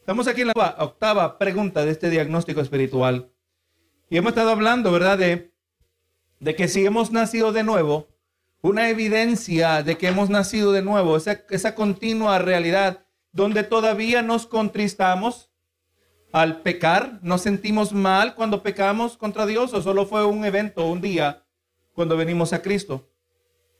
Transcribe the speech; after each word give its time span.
Estamos 0.00 0.26
aquí 0.26 0.40
en 0.40 0.48
la 0.48 0.76
octava 0.78 1.38
pregunta 1.38 1.84
de 1.84 1.92
este 1.92 2.08
diagnóstico 2.08 2.62
espiritual. 2.62 3.30
Y 4.08 4.16
hemos 4.16 4.30
estado 4.30 4.50
hablando, 4.50 4.90
¿verdad? 4.90 5.18
De, 5.18 5.52
que 6.56 6.68
si 6.68 6.84
hemos 6.84 7.12
nacido 7.12 7.52
de 7.52 7.62
nuevo, 7.62 8.08
una 8.62 8.88
evidencia 8.88 9.82
de 9.82 9.98
que 9.98 10.08
hemos 10.08 10.30
nacido 10.30 10.72
de 10.72 10.82
nuevo, 10.82 11.16
esa, 11.16 11.74
continua 11.74 12.38
realidad 12.38 13.04
donde 13.30 13.62
todavía 13.62 14.22
nos 14.22 14.46
contristamos 14.46 15.52
al 16.32 16.62
pecar, 16.62 17.20
nos 17.22 17.42
sentimos 17.42 17.92
mal 17.92 18.34
cuando 18.34 18.62
pecamos 18.62 19.16
contra 19.16 19.46
Dios 19.46 19.74
o 19.74 19.82
solo 19.82 20.06
fue 20.06 20.24
un 20.24 20.44
evento, 20.44 20.86
un 20.86 21.02
día, 21.02 21.44
cuando 21.92 22.16
venimos 22.16 22.52
a 22.52 22.62
Cristo. 22.62 23.10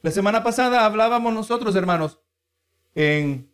La 0.02 0.10
semana 0.10 0.44
pasada 0.44 0.84
hablábamos 0.84 1.32
nosotros, 1.32 1.74
hermanos, 1.74 2.20
en 2.94 3.50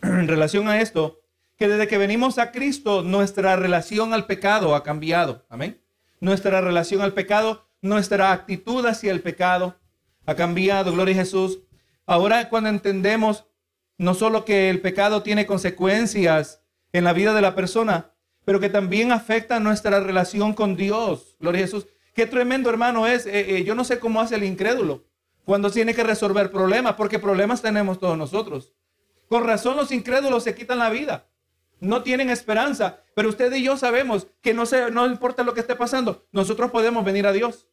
relación 0.00 0.68
a 0.68 0.80
esto, 0.80 1.23
que 1.56 1.68
desde 1.68 1.88
que 1.88 1.98
venimos 1.98 2.38
a 2.38 2.50
Cristo, 2.50 3.02
nuestra 3.02 3.56
relación 3.56 4.12
al 4.12 4.26
pecado 4.26 4.74
ha 4.74 4.82
cambiado. 4.82 5.44
Amén. 5.48 5.80
Nuestra 6.20 6.60
relación 6.60 7.00
al 7.02 7.12
pecado, 7.12 7.68
nuestra 7.80 8.32
actitud 8.32 8.84
hacia 8.86 9.12
el 9.12 9.20
pecado 9.20 9.76
ha 10.26 10.34
cambiado. 10.34 10.92
Gloria 10.92 11.14
a 11.14 11.18
Jesús. 11.18 11.60
Ahora 12.06 12.48
cuando 12.48 12.70
entendemos 12.70 13.46
no 13.96 14.14
solo 14.14 14.44
que 14.44 14.70
el 14.70 14.80
pecado 14.80 15.22
tiene 15.22 15.46
consecuencias 15.46 16.62
en 16.92 17.04
la 17.04 17.12
vida 17.12 17.32
de 17.32 17.40
la 17.40 17.54
persona, 17.54 18.12
pero 18.44 18.58
que 18.60 18.68
también 18.68 19.12
afecta 19.12 19.60
nuestra 19.60 20.00
relación 20.00 20.52
con 20.52 20.76
Dios. 20.76 21.36
Gloria 21.38 21.60
a 21.60 21.66
Jesús. 21.66 21.86
Qué 22.14 22.26
tremendo 22.26 22.70
hermano 22.70 23.06
es. 23.06 23.26
Eh, 23.26 23.56
eh, 23.56 23.64
yo 23.64 23.74
no 23.74 23.84
sé 23.84 23.98
cómo 23.98 24.20
hace 24.20 24.34
el 24.34 24.44
incrédulo 24.44 25.04
cuando 25.44 25.70
tiene 25.70 25.94
que 25.94 26.02
resolver 26.02 26.50
problemas, 26.50 26.94
porque 26.94 27.18
problemas 27.18 27.62
tenemos 27.62 27.98
todos 28.00 28.16
nosotros. 28.16 28.72
Con 29.28 29.44
razón 29.44 29.76
los 29.76 29.92
incrédulos 29.92 30.42
se 30.42 30.54
quitan 30.54 30.78
la 30.78 30.90
vida 30.90 31.28
no 31.84 32.02
tienen 32.02 32.30
esperanza. 32.30 33.00
Pero 33.14 33.28
usted 33.28 33.52
y 33.54 33.62
yo 33.62 33.76
sabemos 33.76 34.26
que 34.40 34.54
no, 34.54 34.66
se, 34.66 34.90
no 34.90 35.06
importa 35.06 35.42
lo 35.42 35.54
que 35.54 35.60
esté 35.60 35.76
pasando, 35.76 36.26
nosotros 36.32 36.70
podemos 36.70 37.04
venir 37.04 37.26
a 37.26 37.32
Dios. 37.32 37.68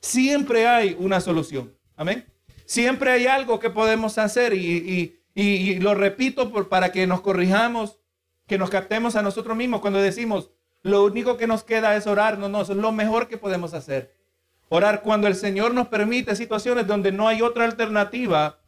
Siempre 0.00 0.66
hay 0.66 0.96
una 0.98 1.20
solución. 1.20 1.74
Amén. 1.96 2.26
Siempre 2.64 3.10
hay 3.10 3.26
algo 3.26 3.60
que 3.60 3.70
podemos 3.70 4.18
hacer 4.18 4.54
y, 4.54 5.18
lo 5.80 5.94
repito 5.94 6.52
por, 6.52 6.68
para 6.68 6.92
que 6.92 7.06
nos 7.06 7.20
corrijamos, 7.20 7.98
que 8.46 8.58
nos 8.58 8.70
captemos 8.70 9.16
a 9.16 9.22
nosotros 9.22 9.56
mismos 9.56 9.80
cuando 9.80 10.00
decimos, 10.00 10.50
lo 10.82 11.04
único 11.04 11.36
que 11.36 11.46
nos 11.46 11.64
queda 11.64 11.96
es 11.96 12.06
orar. 12.06 12.38
No, 12.38 12.48
no, 12.48 12.62
es 12.62 12.68
lo 12.68 12.92
mejor 12.92 13.28
que 13.28 13.38
podemos 13.38 13.72
hacer. 13.74 14.14
Orar 14.68 15.02
cuando 15.02 15.28
el 15.28 15.34
Señor 15.34 15.74
nos 15.74 15.88
permite 15.88 16.34
situaciones 16.34 16.86
donde 16.86 17.12
no 17.12 17.28
hay 17.28 17.42
otra 17.42 17.64
alternativa. 17.64 18.58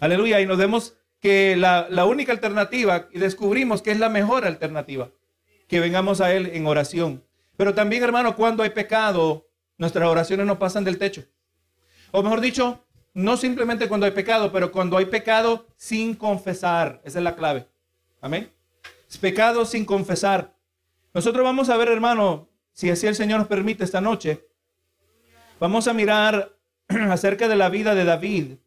Aleluya. 0.00 0.40
Y 0.40 0.46
nos 0.46 0.58
demos 0.58 0.96
que 1.20 1.56
la, 1.56 2.04
única 2.04 2.32
alternativa, 2.32 3.08
y 3.12 3.18
descubrimos 3.18 3.82
que 3.82 3.90
es 3.90 3.98
la 3.98 4.08
mejor 4.08 4.44
alternativa, 4.44 5.10
que 5.66 5.80
vengamos 5.80 6.20
a 6.20 6.32
Él 6.32 6.50
en 6.52 6.66
oración. 6.66 7.24
Pero 7.56 7.74
también, 7.74 8.02
hermano, 8.02 8.36
cuando 8.36 8.62
hay 8.62 8.70
pecado, 8.70 9.48
nuestras 9.76 10.08
oraciones 10.08 10.46
no 10.46 10.58
pasan 10.58 10.84
del 10.84 10.98
techo. 10.98 11.24
O 12.12 12.22
mejor 12.22 12.40
dicho, 12.40 12.84
no 13.14 13.36
simplemente 13.36 13.88
cuando 13.88 14.06
hay 14.06 14.12
pecado, 14.12 14.52
pero 14.52 14.70
cuando 14.70 14.96
hay 14.96 15.06
pecado 15.06 15.66
sin 15.76 16.14
confesar. 16.14 17.00
Esa 17.04 17.18
es 17.18 17.24
la 17.24 17.34
clave. 17.34 17.66
Amén. 18.20 18.50
Pecado 19.20 19.64
sin 19.64 19.84
confesar. 19.84 20.54
Nosotros 21.12 21.42
vamos 21.42 21.68
a 21.68 21.76
ver, 21.76 21.88
hermano, 21.88 22.48
si 22.72 22.90
así 22.90 23.06
el 23.06 23.16
Señor 23.16 23.40
nos 23.40 23.48
permite 23.48 23.82
esta 23.82 24.00
noche, 24.00 24.46
vamos 25.58 25.88
a 25.88 25.92
mirar 25.92 26.56
acerca 26.88 27.48
de 27.48 27.56
la 27.56 27.68
vida 27.68 27.94
de 27.94 28.04
David 28.04 28.58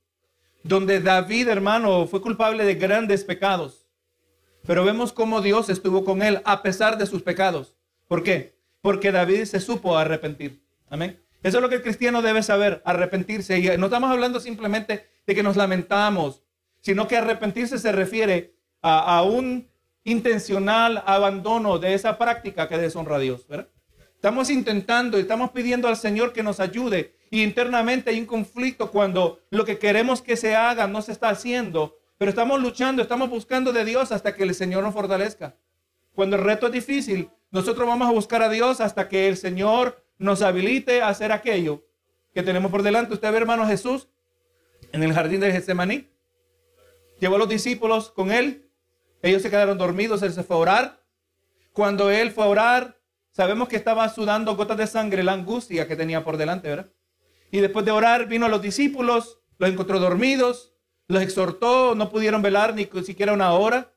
donde 0.63 0.99
David, 0.99 1.47
hermano, 1.47 2.07
fue 2.07 2.21
culpable 2.21 2.65
de 2.65 2.75
grandes 2.75 3.23
pecados. 3.23 3.87
Pero 4.65 4.85
vemos 4.85 5.11
cómo 5.11 5.41
Dios 5.41 5.69
estuvo 5.69 6.05
con 6.05 6.21
él 6.21 6.41
a 6.45 6.61
pesar 6.61 6.97
de 6.97 7.07
sus 7.07 7.23
pecados. 7.23 7.75
¿Por 8.07 8.23
qué? 8.23 8.55
Porque 8.81 9.11
David 9.11 9.45
se 9.45 9.59
supo 9.59 9.97
arrepentir. 9.97 10.63
Amén. 10.89 11.19
Eso 11.43 11.57
es 11.57 11.61
lo 11.61 11.69
que 11.69 11.75
el 11.75 11.81
cristiano 11.81 12.21
debe 12.21 12.43
saber, 12.43 12.81
arrepentirse. 12.85 13.57
Y 13.57 13.77
no 13.77 13.87
estamos 13.87 14.11
hablando 14.11 14.39
simplemente 14.39 15.07
de 15.25 15.35
que 15.35 15.43
nos 15.43 15.55
lamentamos, 15.55 16.43
sino 16.81 17.07
que 17.07 17.17
arrepentirse 17.17 17.79
se 17.79 17.91
refiere 17.91 18.53
a, 18.81 19.21
un 19.23 19.67
intencional 20.03 21.03
abandono 21.05 21.79
de 21.79 21.93
esa 21.93 22.17
práctica 22.17 22.67
que 22.67 22.77
deshonra 22.77 23.15
a 23.15 23.19
Dios. 23.19 23.47
Estamos 24.21 24.51
intentando 24.51 25.17
estamos 25.17 25.49
pidiendo 25.49 25.87
al 25.87 25.97
Señor 25.97 26.31
que 26.31 26.43
nos 26.43 26.59
ayude 26.59 27.15
y 27.31 27.41
internamente 27.41 28.11
hay 28.11 28.19
un 28.19 28.27
conflicto 28.27 28.91
cuando 28.91 29.39
lo 29.49 29.65
que 29.65 29.79
queremos 29.79 30.21
que 30.21 30.37
se 30.37 30.55
haga 30.55 30.85
no 30.85 31.01
se 31.01 31.11
está 31.11 31.29
haciendo. 31.29 31.97
Pero 32.19 32.29
estamos 32.29 32.61
luchando, 32.61 33.01
estamos 33.01 33.31
buscando 33.31 33.73
de 33.73 33.83
Dios 33.83 34.11
hasta 34.11 34.35
que 34.35 34.43
el 34.43 34.53
Señor 34.53 34.83
nos 34.83 34.93
fortalezca. 34.93 35.55
Cuando 36.13 36.35
el 36.35 36.43
reto 36.43 36.67
es 36.67 36.71
difícil, 36.71 37.31
nosotros 37.49 37.87
vamos 37.87 38.07
a 38.07 38.11
buscar 38.11 38.43
a 38.43 38.49
Dios 38.49 38.79
hasta 38.79 39.09
que 39.09 39.27
el 39.27 39.37
Señor 39.37 40.05
nos 40.19 40.43
habilite 40.43 41.01
a 41.01 41.07
hacer 41.07 41.31
aquello 41.31 41.83
que 42.31 42.43
tenemos 42.43 42.69
por 42.69 42.83
delante. 42.83 43.15
Usted 43.15 43.31
ve, 43.31 43.37
hermano 43.37 43.65
Jesús, 43.65 44.07
en 44.91 45.01
el 45.01 45.13
jardín 45.13 45.39
de 45.39 45.51
Getsemaní. 45.51 46.07
Llevó 47.19 47.37
a 47.37 47.39
los 47.39 47.49
discípulos 47.49 48.11
con 48.11 48.31
él. 48.31 48.69
Ellos 49.23 49.41
se 49.41 49.49
quedaron 49.49 49.79
dormidos, 49.79 50.21
él 50.21 50.31
se 50.31 50.43
fue 50.43 50.57
a 50.57 50.59
orar. 50.59 51.03
Cuando 51.73 52.11
él 52.11 52.29
fue 52.29 52.43
a 52.43 52.47
orar, 52.49 53.00
sabemos 53.31 53.67
que 53.67 53.75
estaba 53.75 54.07
sudando 54.09 54.55
gotas 54.55 54.77
de 54.77 54.87
sangre, 54.87 55.23
la 55.23 55.33
angustia 55.33 55.87
que 55.87 55.95
tenía 55.95 56.23
por 56.23 56.37
delante, 56.37 56.69
¿verdad? 56.69 56.91
Y 57.51 57.59
después 57.59 57.85
de 57.85 57.91
orar 57.91 58.27
vino 58.27 58.45
a 58.45 58.49
los 58.49 58.61
discípulos, 58.61 59.41
los 59.57 59.69
encontró 59.69 59.99
dormidos, 59.99 60.73
los 61.07 61.21
exhortó, 61.21 61.95
no 61.95 62.09
pudieron 62.09 62.41
velar 62.41 62.73
ni 62.73 62.89
siquiera 63.03 63.33
una 63.33 63.53
hora. 63.53 63.93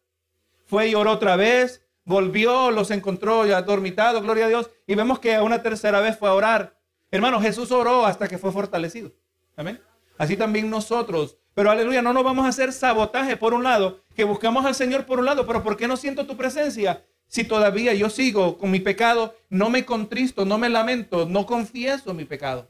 Fue 0.66 0.88
y 0.88 0.94
oró 0.94 1.12
otra 1.12 1.36
vez, 1.36 1.86
volvió, 2.04 2.70
los 2.70 2.90
encontró 2.90 3.46
ya 3.46 3.62
dormitados, 3.62 4.22
gloria 4.22 4.46
a 4.46 4.48
Dios. 4.48 4.70
Y 4.86 4.94
vemos 4.94 5.20
que 5.20 5.38
una 5.38 5.62
tercera 5.62 6.00
vez 6.00 6.18
fue 6.18 6.28
a 6.28 6.34
orar. 6.34 6.80
Hermano, 7.10 7.40
Jesús 7.40 7.70
oró 7.70 8.04
hasta 8.06 8.26
que 8.26 8.38
fue 8.38 8.50
fortalecido. 8.50 9.12
Amén. 9.56 9.80
Así 10.18 10.36
también 10.36 10.68
nosotros. 10.68 11.38
Pero 11.54 11.70
aleluya, 11.70 12.02
no 12.02 12.12
nos 12.12 12.24
vamos 12.24 12.44
a 12.44 12.48
hacer 12.48 12.72
sabotaje 12.72 13.36
por 13.36 13.54
un 13.54 13.62
lado, 13.62 14.00
que 14.16 14.24
buscamos 14.24 14.66
al 14.66 14.74
Señor 14.74 15.06
por 15.06 15.20
un 15.20 15.24
lado, 15.24 15.46
pero 15.46 15.62
¿por 15.62 15.76
qué 15.76 15.86
no 15.86 15.96
siento 15.96 16.26
tu 16.26 16.36
presencia? 16.36 17.04
Si 17.34 17.42
todavía 17.42 17.92
yo 17.94 18.10
sigo 18.10 18.58
con 18.58 18.70
mi 18.70 18.78
pecado, 18.78 19.34
no 19.48 19.68
me 19.68 19.84
contristo, 19.84 20.44
no 20.44 20.56
me 20.56 20.68
lamento, 20.68 21.26
no 21.28 21.46
confieso 21.46 22.14
mi 22.14 22.24
pecado. 22.24 22.68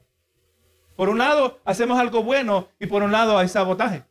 Por 0.95 1.07
un 1.07 1.19
lado, 1.19 1.59
hacemos 1.65 1.99
algo 1.99 2.23
bueno 2.23 2.69
y 2.79 2.87
por 2.87 3.03
un 3.03 3.11
lado 3.11 3.37
hay 3.37 3.47
sabotaje. 3.47 4.05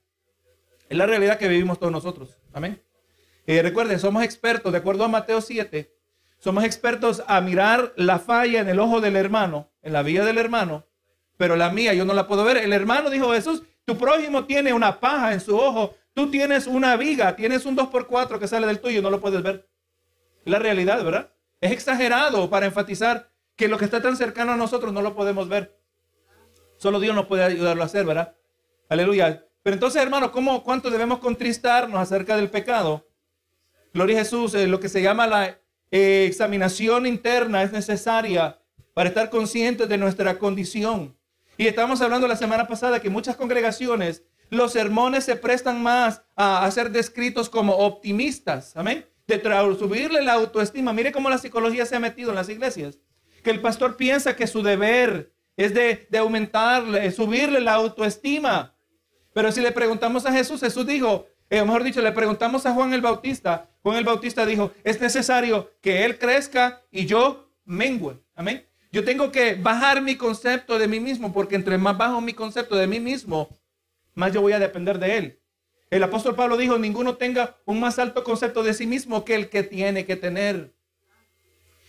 Es 0.88 0.96
la 0.96 1.06
realidad 1.06 1.38
que 1.38 1.48
vivimos 1.48 1.80
todos 1.80 1.90
nosotros. 1.90 2.38
Amén. 2.52 2.80
Eh, 3.48 3.62
recuerden, 3.62 3.98
somos 3.98 4.22
expertos, 4.22 4.70
de 4.70 4.78
acuerdo 4.78 5.02
a 5.02 5.08
Mateo 5.08 5.40
7, 5.40 5.92
somos 6.38 6.62
expertos 6.62 7.24
a 7.26 7.40
mirar 7.40 7.92
la 7.96 8.20
falla 8.20 8.60
en 8.60 8.68
el 8.68 8.78
ojo 8.78 9.00
del 9.00 9.16
hermano, 9.16 9.72
en 9.82 9.92
la 9.92 10.04
vida 10.04 10.24
del 10.24 10.38
hermano, 10.38 10.86
pero 11.36 11.56
la 11.56 11.70
mía 11.70 11.94
yo 11.94 12.04
no 12.04 12.14
la 12.14 12.28
puedo 12.28 12.44
ver. 12.44 12.58
El 12.58 12.72
hermano 12.72 13.10
dijo 13.10 13.32
Jesús, 13.32 13.64
tu 13.84 13.98
prójimo 13.98 14.44
tiene 14.44 14.72
una 14.72 15.00
paja 15.00 15.32
en 15.32 15.40
su 15.40 15.58
ojo, 15.58 15.96
tú 16.12 16.30
tienes 16.30 16.68
una 16.68 16.96
viga, 16.96 17.34
tienes 17.34 17.66
un 17.66 17.76
2x4 17.76 18.38
que 18.38 18.46
sale 18.46 18.68
del 18.68 18.78
tuyo, 18.78 19.02
no 19.02 19.10
lo 19.10 19.20
puedes 19.20 19.42
ver. 19.42 19.73
La 20.44 20.58
realidad, 20.58 21.02
¿verdad? 21.02 21.32
Es 21.60 21.72
exagerado 21.72 22.50
para 22.50 22.66
enfatizar 22.66 23.30
que 23.56 23.68
lo 23.68 23.78
que 23.78 23.84
está 23.84 24.02
tan 24.02 24.16
cercano 24.16 24.52
a 24.52 24.56
nosotros 24.56 24.92
no 24.92 25.02
lo 25.02 25.14
podemos 25.14 25.48
ver. 25.48 25.78
Solo 26.76 27.00
Dios 27.00 27.14
nos 27.14 27.26
puede 27.26 27.44
ayudarlo 27.44 27.82
a 27.82 27.86
hacer, 27.86 28.04
¿verdad? 28.04 28.36
Aleluya. 28.88 29.46
Pero 29.62 29.74
entonces, 29.74 30.02
hermano, 30.02 30.30
¿cómo, 30.30 30.62
¿cuánto 30.62 30.90
debemos 30.90 31.20
contristarnos 31.20 31.98
acerca 31.98 32.36
del 32.36 32.50
pecado? 32.50 33.08
Gloria 33.94 34.16
a 34.16 34.24
Jesús, 34.24 34.54
eh, 34.54 34.66
lo 34.66 34.80
que 34.80 34.88
se 34.88 35.00
llama 35.00 35.26
la 35.26 35.58
eh, 35.90 36.26
examinación 36.28 37.06
interna 37.06 37.62
es 37.62 37.72
necesaria 37.72 38.60
para 38.92 39.08
estar 39.08 39.30
conscientes 39.30 39.88
de 39.88 39.96
nuestra 39.96 40.38
condición. 40.38 41.16
Y 41.56 41.66
estamos 41.66 42.00
hablando 42.02 42.28
la 42.28 42.36
semana 42.36 42.66
pasada 42.66 43.00
que 43.00 43.08
muchas 43.08 43.36
congregaciones, 43.36 44.24
los 44.50 44.72
sermones 44.72 45.24
se 45.24 45.36
prestan 45.36 45.82
más 45.82 46.22
a 46.36 46.70
ser 46.70 46.90
descritos 46.90 47.48
como 47.48 47.74
optimistas. 47.76 48.76
Amén. 48.76 49.06
De 49.26 49.40
subirle 49.78 50.22
la 50.22 50.34
autoestima. 50.34 50.92
Mire 50.92 51.12
cómo 51.12 51.30
la 51.30 51.38
psicología 51.38 51.86
se 51.86 51.96
ha 51.96 52.00
metido 52.00 52.30
en 52.30 52.36
las 52.36 52.48
iglesias. 52.48 52.98
Que 53.42 53.50
el 53.50 53.60
pastor 53.60 53.96
piensa 53.96 54.36
que 54.36 54.46
su 54.46 54.62
deber 54.62 55.32
es 55.56 55.74
de, 55.74 56.08
aumentarle, 56.18 57.10
subirle 57.10 57.60
la 57.60 57.74
autoestima. 57.74 58.74
Pero 59.32 59.50
si 59.52 59.60
le 59.60 59.72
preguntamos 59.72 60.26
a 60.26 60.32
Jesús, 60.32 60.60
Jesús 60.60 60.86
dijo, 60.86 61.26
eh, 61.50 61.62
mejor 61.62 61.84
dicho, 61.84 62.00
le 62.00 62.12
preguntamos 62.12 62.66
a 62.66 62.72
Juan 62.72 62.92
el 62.92 63.00
Bautista. 63.00 63.70
Juan 63.82 63.96
el 63.96 64.04
Bautista 64.04 64.46
dijo, 64.46 64.72
es 64.82 65.00
necesario 65.00 65.70
que 65.80 66.04
Él 66.04 66.18
crezca 66.18 66.82
y 66.90 67.06
yo 67.06 67.50
mengue. 67.64 68.18
Amén. 68.34 68.66
Yo 68.92 69.04
tengo 69.04 69.32
que 69.32 69.54
bajar 69.54 70.00
mi 70.02 70.16
concepto 70.16 70.78
de 70.78 70.86
mí 70.86 71.00
mismo, 71.00 71.32
porque 71.32 71.56
entre 71.56 71.78
más 71.78 71.98
bajo 71.98 72.20
mi 72.20 72.32
concepto 72.32 72.76
de 72.76 72.86
mí 72.86 73.00
mismo, 73.00 73.48
más 74.14 74.32
yo 74.32 74.40
voy 74.40 74.52
a 74.52 74.58
depender 74.58 74.98
de 74.98 75.18
Él. 75.18 75.40
El 75.94 76.02
apóstol 76.02 76.34
Pablo 76.34 76.56
dijo, 76.56 76.76
ninguno 76.76 77.14
tenga 77.14 77.54
un 77.66 77.78
más 77.78 78.00
alto 78.00 78.24
concepto 78.24 78.64
de 78.64 78.74
sí 78.74 78.84
mismo 78.84 79.24
que 79.24 79.36
el 79.36 79.48
que 79.48 79.62
tiene 79.62 80.04
que 80.04 80.16
tener. 80.16 80.74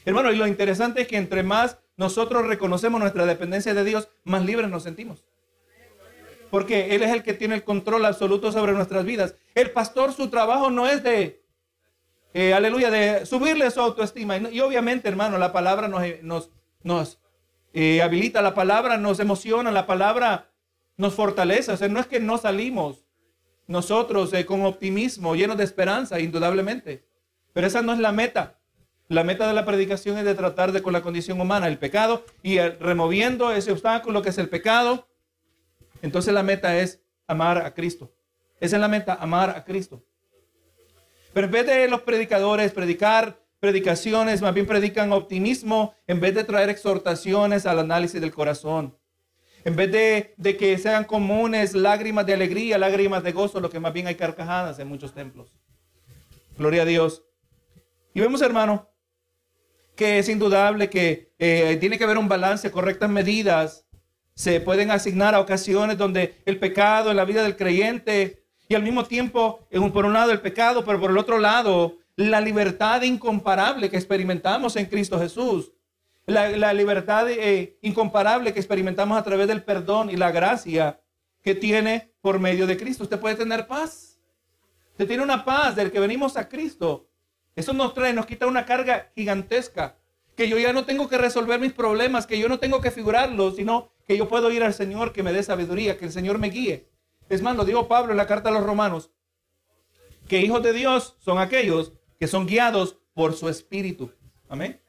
Hermano, 0.05 0.31
y 0.31 0.35
lo 0.35 0.45
interesante 0.45 1.01
es 1.01 1.07
que 1.07 1.17
entre 1.17 1.41
más 1.41 1.79
nosotros 1.97 2.45
reconocemos 2.45 3.01
nuestra 3.01 3.25
dependencia 3.25 3.73
de 3.73 3.83
Dios, 3.83 4.09
más 4.23 4.45
libres 4.45 4.69
nos 4.69 4.83
sentimos. 4.83 5.25
Porque 6.51 6.93
Él 6.93 7.01
es 7.01 7.11
el 7.11 7.23
que 7.23 7.33
tiene 7.33 7.55
el 7.55 7.63
control 7.63 8.05
absoluto 8.05 8.51
sobre 8.51 8.73
nuestras 8.73 9.05
vidas. 9.05 9.33
El 9.55 9.71
pastor, 9.71 10.13
su 10.13 10.29
trabajo 10.29 10.69
no 10.69 10.85
es 10.87 11.01
de 11.01 11.41
eh, 12.35 12.53
aleluya, 12.53 12.91
de 12.91 13.25
subirle 13.25 13.71
su 13.71 13.81
autoestima. 13.81 14.37
Y, 14.37 14.59
obviamente, 14.59 15.09
hermano, 15.09 15.39
la 15.39 15.51
palabra 15.51 15.87
nos, 15.87 16.03
nos, 16.21 16.51
nos 16.83 17.19
eh, 17.73 18.03
habilita, 18.03 18.43
la 18.43 18.53
palabra 18.53 18.99
nos 18.99 19.19
emociona, 19.19 19.71
la 19.71 19.87
palabra 19.87 20.51
nos 20.95 21.15
fortalece. 21.15 21.71
O 21.71 21.77
sea, 21.77 21.87
no 21.87 21.99
es 21.99 22.05
que 22.05 22.19
no 22.19 22.37
salimos 22.37 23.04
nosotros 23.67 24.33
eh, 24.33 24.45
con 24.45 24.65
optimismo, 24.65 25.35
llenos 25.35 25.57
de 25.57 25.63
esperanza, 25.63 26.19
indudablemente. 26.19 27.05
Pero 27.53 27.67
esa 27.67 27.81
no 27.81 27.93
es 27.93 27.99
la 27.99 28.11
meta. 28.11 28.59
La 29.07 29.23
meta 29.23 29.47
de 29.47 29.53
la 29.53 29.65
predicación 29.65 30.17
es 30.17 30.25
de 30.25 30.33
tratar 30.33 30.71
de 30.71 30.81
con 30.81 30.93
la 30.93 31.01
condición 31.01 31.39
humana, 31.39 31.67
el 31.67 31.77
pecado, 31.77 32.25
y 32.41 32.59
removiendo 32.59 33.51
ese 33.51 33.71
obstáculo 33.71 34.21
que 34.21 34.29
es 34.29 34.37
el 34.37 34.49
pecado. 34.49 35.07
Entonces 36.01 36.33
la 36.33 36.43
meta 36.43 36.77
es 36.77 37.01
amar 37.27 37.59
a 37.59 37.73
Cristo. 37.73 38.11
Esa 38.59 38.77
es 38.77 38.79
la 38.81 38.87
meta, 38.87 39.15
amar 39.15 39.51
a 39.51 39.63
Cristo. 39.63 40.03
Pero 41.33 41.45
en 41.47 41.51
vez 41.51 41.65
de 41.65 41.87
los 41.87 42.01
predicadores 42.01 42.71
predicar 42.71 43.39
predicaciones, 43.59 44.41
más 44.41 44.53
bien 44.53 44.65
predican 44.65 45.11
optimismo, 45.11 45.93
en 46.07 46.19
vez 46.19 46.33
de 46.35 46.43
traer 46.43 46.69
exhortaciones 46.69 47.65
al 47.65 47.79
análisis 47.79 48.21
del 48.21 48.33
corazón. 48.33 48.97
En 49.65 49.75
vez 49.75 49.91
de, 49.91 50.57
que 50.57 50.77
sean 50.77 51.05
comunes 51.05 51.73
lágrimas 51.73 52.25
de 52.25 52.35
alegría, 52.35 52.77
lágrimas 52.77 53.23
de 53.23 53.31
gozo, 53.31 53.59
lo 53.59 53.69
que 53.69 53.79
más 53.79 53.91
bien 53.91 54.05
hay 54.05 54.15
carcajadas 54.15 54.77
en 54.77 54.87
muchos 54.87 55.13
templos. 55.13 55.51
Gloria 56.55 56.83
a 56.83 56.85
Dios. 56.85 57.23
Y 58.13 58.19
vemos, 58.19 58.43
hermano, 58.43 58.87
que 59.95 60.19
es 60.19 60.29
indudable 60.29 60.89
que 60.89 61.33
eh, 61.39 61.77
tiene 61.79 61.97
que 61.97 62.03
haber 62.03 62.19
un 62.19 62.29
balance, 62.29 62.71
correctas 62.71 63.09
medidas 63.09 63.85
se 64.35 64.59
pueden 64.59 64.91
asignar 64.91 65.33
a 65.33 65.39
ocasiones 65.39 65.97
donde 65.97 66.41
el 66.45 66.59
pecado 66.59 67.09
en 67.09 67.17
la 67.17 67.25
vida 67.25 67.41
del 67.41 67.55
creyente 67.55 68.43
y 68.67 68.75
al 68.75 68.83
mismo 68.83 69.05
tiempo, 69.05 69.65
por 69.93 70.05
un 70.05 70.13
lado 70.13 70.31
el 70.31 70.41
pecado, 70.41 70.83
pero 70.85 70.99
por 70.99 71.09
el 71.09 71.17
otro 71.17 71.39
lado 71.39 71.97
la 72.17 72.39
libertad 72.39 73.01
incomparable 73.01 73.89
que 73.89 73.97
experimentamos 73.97 74.75
en 74.75 74.85
Cristo 74.85 75.19
Jesús. 75.19 75.71
La, 76.27 76.73
libertad 76.73 77.29
eh, 77.29 77.77
incomparable 77.81 78.51
que 78.51 78.59
experimentamos 78.59 79.17
a 79.17 79.23
través 79.23 79.47
del 79.47 79.63
perdón 79.63 80.09
y 80.09 80.15
la 80.15 80.31
gracia 80.31 80.99
que 81.43 81.53
tiene 81.53 82.11
por 82.21 82.39
medio 82.39 82.65
de 82.65 82.77
Cristo. 82.77 83.03
Usted 83.03 83.19
puede 83.19 83.35
tener 83.35 83.67
paz. 83.67 84.19
Usted 84.91 85.07
tiene 85.07 85.21
una 85.21 85.45
paz 85.45 85.75
del 85.75 85.91
que 85.91 85.99
venimos 85.99 86.35
a 86.37 86.49
Cristo. 86.49 87.07
Eso 87.55 87.73
nos 87.73 87.93
trae, 87.93 88.13
nos 88.13 88.25
quita 88.25 88.47
una 88.47 88.65
carga 88.65 89.11
gigantesca. 89.15 89.97
Que 90.35 90.49
yo 90.49 90.57
ya 90.57 90.73
no 90.73 90.85
tengo 90.85 91.07
que 91.07 91.17
resolver 91.17 91.59
mis 91.59 91.73
problemas, 91.73 92.25
que 92.25 92.39
yo 92.39 92.49
no 92.49 92.59
tengo 92.59 92.81
que 92.81 92.91
figurarlos, 92.91 93.55
sino 93.55 93.91
que 94.07 94.17
yo 94.17 94.27
puedo 94.27 94.51
ir 94.51 94.63
al 94.63 94.73
Señor 94.73 95.13
que 95.13 95.23
me 95.23 95.31
dé 95.31 95.43
sabiduría, 95.43 95.97
que 95.97 96.05
el 96.05 96.11
Señor 96.11 96.39
me 96.39 96.49
guíe. 96.49 96.89
Es 97.29 97.41
más, 97.41 97.55
lo 97.55 97.65
dijo 97.65 97.87
Pablo 97.87 98.11
en 98.11 98.17
la 98.17 98.27
carta 98.27 98.49
a 98.49 98.51
los 98.51 98.63
romanos, 98.63 99.11
que 100.27 100.41
hijos 100.41 100.61
de 100.63 100.73
Dios 100.73 101.15
son 101.19 101.39
aquellos 101.39 101.93
que 102.19 102.27
son 102.27 102.47
guiados 102.47 102.97
por 103.13 103.33
su 103.33 103.49
espíritu. 103.49 104.11
Amén. 104.49 104.81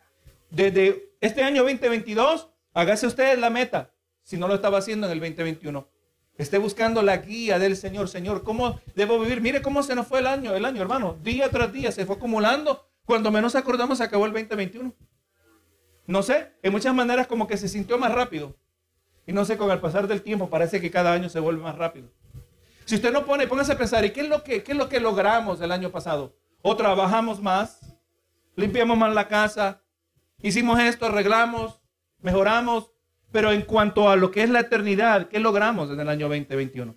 Desde 0.57 1.13
este 1.21 1.43
año 1.43 1.65
2022, 1.65 2.49
hágase 2.73 3.07
usted 3.07 3.39
la 3.39 3.51
meta, 3.51 3.93
si 4.23 4.39
no 4.39 4.49
lo 4.49 4.55
estaba 4.55 4.79
haciendo 4.79 5.07
en 5.07 5.13
el 5.13 5.21
2021. 5.21 5.87
Esté 6.39 6.57
buscando 6.57 7.03
la 7.03 7.19
guía 7.19 7.59
del 7.59 7.77
Señor. 7.77 8.09
Señor, 8.09 8.43
¿cómo 8.43 8.81
debo 8.95 9.21
vivir? 9.21 9.43
Mire 9.43 9.61
cómo 9.61 9.83
se 9.83 9.95
nos 9.95 10.07
fue 10.07 10.21
el 10.21 10.27
año, 10.27 10.55
el 10.55 10.65
año, 10.65 10.81
hermano. 10.81 11.19
Día 11.23 11.51
tras 11.51 11.75
día 11.75 11.93
se 11.93 12.07
fue 12.07 12.17
acumulando. 12.17 12.89
Cuando 13.05 13.31
menos 13.31 13.55
acordamos, 13.55 14.01
acabó 14.01 14.25
el 14.25 14.33
2021. 14.33 14.95
No 16.07 16.23
sé, 16.23 16.55
en 16.63 16.73
muchas 16.73 16.95
maneras 16.95 17.27
como 17.27 17.47
que 17.47 17.59
se 17.59 17.69
sintió 17.69 17.99
más 17.99 18.15
rápido. 18.15 18.57
Y 19.27 19.35
no 19.35 19.45
sé, 19.45 19.59
con 19.59 19.71
el 19.71 19.81
pasar 19.81 20.09
del 20.09 20.23
tiempo 20.23 20.49
parece 20.49 20.81
que 20.81 20.91
cada 20.91 21.13
año 21.13 21.29
se 21.29 21.39
vuelve 21.39 21.63
más 21.63 21.77
rápido. 21.77 22.09
Si 22.87 22.95
usted 22.95 23.13
no 23.13 23.27
pone, 23.27 23.47
póngase 23.47 23.73
a 23.73 23.77
pensar, 23.77 24.07
¿y 24.07 24.11
qué 24.11 24.23
es 24.23 24.29
lo 24.31 24.43
que, 24.43 24.63
qué 24.63 24.73
es 24.73 24.79
lo 24.79 24.89
que 24.89 25.01
logramos 25.01 25.61
el 25.61 25.71
año 25.71 25.91
pasado? 25.91 26.35
O 26.63 26.75
trabajamos 26.77 27.43
más, 27.43 27.99
limpiamos 28.55 28.97
más 28.97 29.13
la 29.13 29.29
casa, 29.29 29.83
hicimos 30.41 30.79
esto, 30.81 31.07
arreglamos, 31.07 31.81
mejoramos, 32.21 32.93
pero 33.33 33.53
en 33.53 33.63
cuanto 33.63 34.09
a 34.09 34.17
lo 34.17 34.31
que 34.31 34.43
es 34.43 34.51
la 34.51 34.61
eternidad, 34.61 35.29
¿qué 35.29 35.41
logramos 35.41 35.91
en 35.91 36.01
el 36.01 36.09
año 36.09 36.29
2021? 36.29 36.97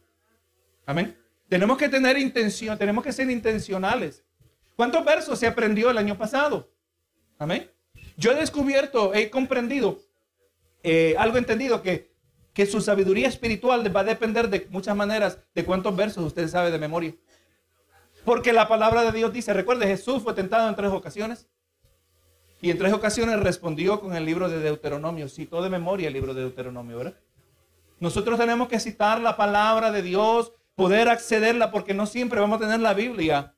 Amén. 0.86 1.18
Tenemos 1.48 1.78
que 1.78 1.90
tener 1.90 2.18
intención, 2.18 2.78
tenemos 2.78 3.04
que 3.04 3.12
ser 3.12 3.30
intencionales. 3.30 4.24
¿Cuántos 4.76 5.04
versos 5.04 5.38
se 5.40 5.48
aprendió 5.48 5.90
el 5.90 5.98
año 5.98 6.18
pasado? 6.18 6.72
Amén. 7.38 7.70
Yo 8.18 8.32
he 8.32 8.36
descubierto, 8.36 9.14
he 9.14 9.30
comprendido, 9.30 10.00
eh, 10.84 11.16
algo 11.18 11.38
entendido, 11.38 11.82
que, 11.82 12.14
que 12.54 12.66
su 12.66 12.82
sabiduría 12.82 13.28
espiritual 13.28 13.96
va 13.96 14.02
a 14.02 14.06
depender 14.06 14.50
de 14.50 14.68
muchas 14.70 14.96
maneras 14.96 15.40
de 15.54 15.66
cuántos 15.66 15.96
versos 15.96 16.24
usted 16.24 16.48
sabe 16.48 16.72
de 16.72 16.78
memoria. 16.78 17.16
Porque 18.24 18.54
la 18.54 18.68
palabra 18.68 19.04
de 19.04 19.12
Dios 19.12 19.34
dice, 19.34 19.54
recuerde, 19.54 19.88
Jesús 19.88 20.22
fue 20.22 20.34
tentado 20.34 20.70
en 20.70 20.76
tres 20.76 20.92
ocasiones. 20.92 21.48
Y 22.62 22.72
en 22.72 22.78
tres 22.78 22.92
ocasiones 22.94 23.40
respondió 23.40 24.02
con 24.02 24.16
el 24.16 24.26
libro 24.26 24.50
de 24.50 24.60
Deuteronomio. 24.60 25.30
Citó 25.30 25.62
de 25.62 25.70
memoria 25.70 26.08
el 26.08 26.14
libro 26.14 26.34
de 26.34 26.42
Deuteronomio, 26.42 26.98
¿verdad? 26.98 27.16
Nosotros 28.00 28.38
tenemos 28.40 28.68
que 28.68 28.80
citar 28.80 29.22
la 29.22 29.38
palabra 29.38 29.92
de 29.92 30.02
Dios, 30.02 30.54
poder 30.76 31.10
accederla, 31.10 31.72
porque 31.72 31.94
no 31.94 32.06
siempre 32.06 32.40
vamos 32.40 32.58
a 32.58 32.66
tener 32.66 32.80
la 32.80 32.94
Biblia. 32.94 33.56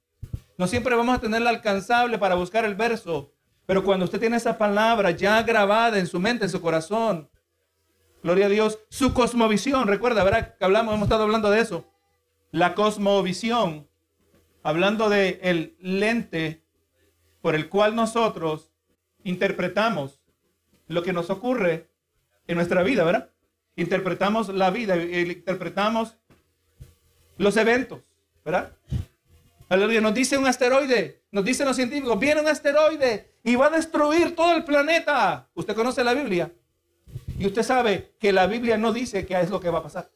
No 0.57 0.67
siempre 0.67 0.95
vamos 0.95 1.17
a 1.17 1.21
tenerla 1.21 1.49
alcanzable 1.49 2.17
para 2.19 2.35
buscar 2.35 2.65
el 2.65 2.75
verso. 2.75 3.31
Pero 3.65 3.83
cuando 3.83 4.05
usted 4.05 4.19
tiene 4.19 4.37
esa 4.37 4.57
palabra 4.57 5.11
ya 5.11 5.41
grabada 5.43 5.97
en 5.97 6.07
su 6.07 6.19
mente, 6.19 6.45
en 6.45 6.51
su 6.51 6.61
corazón, 6.61 7.29
gloria 8.23 8.47
a 8.47 8.49
Dios, 8.49 8.79
su 8.89 9.13
cosmovisión, 9.13 9.87
recuerda, 9.87 10.23
¿verdad? 10.23 10.57
Que 10.57 10.65
hablamos, 10.65 10.93
hemos 10.93 11.05
estado 11.05 11.23
hablando 11.23 11.49
de 11.49 11.61
eso. 11.61 11.85
La 12.51 12.75
cosmovisión, 12.75 13.87
hablando 14.61 15.09
de 15.09 15.39
el 15.43 15.77
lente 15.79 16.63
por 17.41 17.55
el 17.55 17.69
cual 17.69 17.95
nosotros 17.95 18.70
interpretamos 19.23 20.19
lo 20.87 21.03
que 21.03 21.13
nos 21.13 21.29
ocurre 21.29 21.87
en 22.47 22.55
nuestra 22.55 22.83
vida, 22.83 23.03
¿verdad? 23.03 23.29
Interpretamos 23.75 24.49
la 24.49 24.69
vida, 24.69 24.95
interpretamos 24.97 26.17
los 27.37 27.57
eventos, 27.57 28.01
¿verdad? 28.43 28.71
Aleluya, 29.69 30.01
nos 30.01 30.13
dice 30.13 30.37
un 30.37 30.47
asteroide, 30.47 31.21
nos 31.31 31.45
dicen 31.45 31.65
los 31.65 31.77
científicos, 31.77 32.19
viene 32.19 32.41
un 32.41 32.47
asteroide 32.47 33.35
y 33.43 33.55
va 33.55 33.67
a 33.67 33.69
destruir 33.69 34.35
todo 34.35 34.53
el 34.53 34.65
planeta. 34.65 35.47
Usted 35.53 35.75
conoce 35.75 36.03
la 36.03 36.13
Biblia 36.13 36.51
y 37.39 37.47
usted 37.47 37.63
sabe 37.63 38.11
que 38.19 38.33
la 38.33 38.47
Biblia 38.47 38.77
no 38.77 38.91
dice 38.91 39.25
qué 39.25 39.39
es 39.39 39.49
lo 39.49 39.61
que 39.61 39.69
va 39.69 39.79
a 39.79 39.83
pasar. 39.83 40.11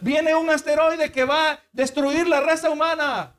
Viene 0.00 0.34
un 0.34 0.48
asteroide 0.50 1.10
que 1.10 1.24
va 1.24 1.50
a 1.50 1.60
destruir 1.72 2.28
la 2.28 2.40
raza 2.40 2.70
humana. 2.70 3.34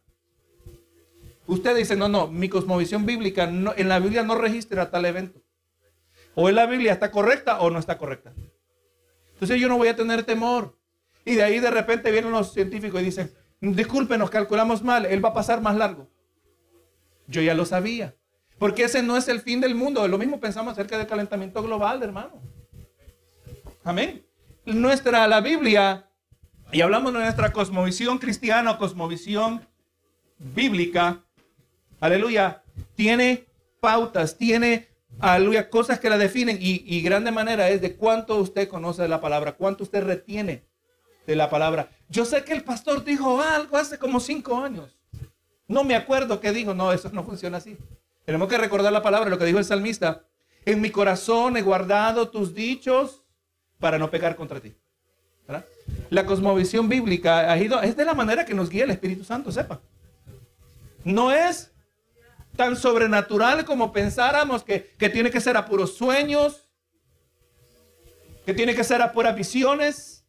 Usted 1.47 1.75
dice, 1.75 1.95
no, 1.95 2.09
no, 2.09 2.27
mi 2.27 2.49
cosmovisión 2.49 3.05
bíblica 3.05 3.45
en 3.45 3.89
la 3.89 4.00
Biblia 4.00 4.24
no 4.24 4.36
registra 4.36 4.91
tal 4.91 5.05
evento. 5.05 5.41
O 6.36 6.50
en 6.50 6.55
la 6.55 6.65
Biblia 6.65 6.93
está 6.93 7.10
correcta 7.10 7.60
o 7.62 7.69
no 7.69 7.79
está 7.79 7.98
correcta. 7.98 8.33
Entonces 9.33 9.60
yo 9.60 9.67
no 9.67 9.77
voy 9.77 9.88
a 9.88 9.95
tener 9.95 10.24
temor. 10.24 10.77
Y 11.25 11.36
de 11.36 11.43
ahí 11.43 11.60
de 11.60 11.72
repente 11.72 12.12
vienen 12.12 12.31
los 12.31 12.53
científicos 12.53 13.01
y 13.01 13.05
dicen, 13.05 13.33
disculpe, 13.62 14.17
nos 14.17 14.29
calculamos 14.29 14.83
mal, 14.83 15.05
él 15.05 15.24
va 15.24 15.29
a 15.29 15.33
pasar 15.33 15.62
más 15.62 15.75
largo. 15.75 16.10
Yo 17.27 17.41
ya 17.41 17.53
lo 17.53 17.65
sabía. 17.65 18.15
Porque 18.60 18.83
ese 18.83 19.03
no 19.03 19.17
es 19.17 19.27
el 19.27 19.41
fin 19.41 19.62
del 19.62 19.75
mundo. 19.75 20.07
Lo 20.07 20.17
mismo 20.17 20.39
pensamos 20.39 20.74
acerca 20.74 20.98
del 20.98 21.07
calentamiento 21.07 21.62
global, 21.62 22.01
hermano. 22.03 22.41
Amén. 23.83 24.25
Nuestra, 24.65 25.27
la 25.27 25.39
Biblia, 25.41 26.10
y 26.72 26.81
hablamos 26.81 27.13
de 27.13 27.19
nuestra 27.19 27.53
cosmovisión 27.53 28.17
cristiana 28.17 28.72
o 28.72 28.77
cosmovisión 28.77 29.65
bíblica, 30.39 31.24
aleluya, 32.00 32.63
tiene 32.96 33.46
pautas, 33.80 34.38
tiene, 34.38 34.88
aleluya, 35.20 35.70
cosas 35.70 36.00
que 36.00 36.10
la 36.10 36.18
definen 36.18 36.58
y, 36.60 36.84
y 36.86 37.01
grande 37.01 37.32
manera 37.32 37.70
es 37.70 37.82
de 37.82 37.96
cuánto 37.96 38.38
usted 38.38 38.68
conoce 38.68 39.01
de 39.01 39.08
la 39.08 39.22
palabra, 39.22 39.54
cuánto 39.54 39.84
usted 39.84 40.04
retiene 40.04 40.63
de 41.25 41.36
la 41.36 41.50
palabra. 41.50 41.89
Yo 42.10 42.25
sé 42.25 42.44
que 42.44 42.54
el 42.54 42.63
pastor 42.63 43.04
dijo 43.04 43.42
algo 43.42 43.77
hace 43.77 44.00
como 44.00 44.20
cinco 44.20 44.58
años. 44.58 44.98
No 45.68 45.84
me 45.84 45.96
acuerdo 45.96 46.39
qué 46.39 46.51
dijo. 46.51 46.74
No, 46.74 46.92
eso 46.94 47.10
no 47.12 47.24
funciona 47.24 47.58
así. 47.58 47.77
Tenemos 48.25 48.48
que 48.48 48.58
recordar 48.58 48.92
la 48.92 49.04
palabra, 49.04 49.30
lo 49.30 49.38
que 49.38 49.46
dijo 49.46 49.60
el 49.60 49.66
salmista. 49.66 50.24
En 50.66 50.82
mi 50.82 50.89
corazón 50.89 51.58
he 51.58 51.62
guardado 51.62 52.30
tus 52.30 52.54
dichos 52.54 53.24
para 53.80 53.98
no 53.98 54.10
pecar 54.10 54.36
contra 54.36 54.60
ti. 54.60 54.74
La 56.10 56.25
cosmovisión 56.25 56.89
bíblica 56.89 57.51
ha 57.51 57.58
ido, 57.58 57.82
es 57.82 57.96
de 57.96 58.04
la 58.04 58.13
manera 58.13 58.46
que 58.46 58.54
nos 58.54 58.70
guía 58.70 58.84
el 58.84 58.92
Espíritu 58.92 59.24
Santo, 59.24 59.51
sepa. 59.51 59.80
No 61.06 61.32
es 61.32 61.72
tan 62.57 62.75
sobrenatural 62.75 63.63
como 63.63 63.93
pensáramos 63.93 64.63
que, 64.63 64.95
que 64.97 65.09
tiene 65.09 65.31
que 65.31 65.39
ser 65.39 65.55
a 65.55 65.65
puros 65.65 65.95
sueños, 65.95 66.67
que 68.45 68.53
tiene 68.53 68.75
que 68.75 68.83
ser 68.83 69.01
a 69.01 69.13
puras 69.13 69.35
visiones. 69.35 70.25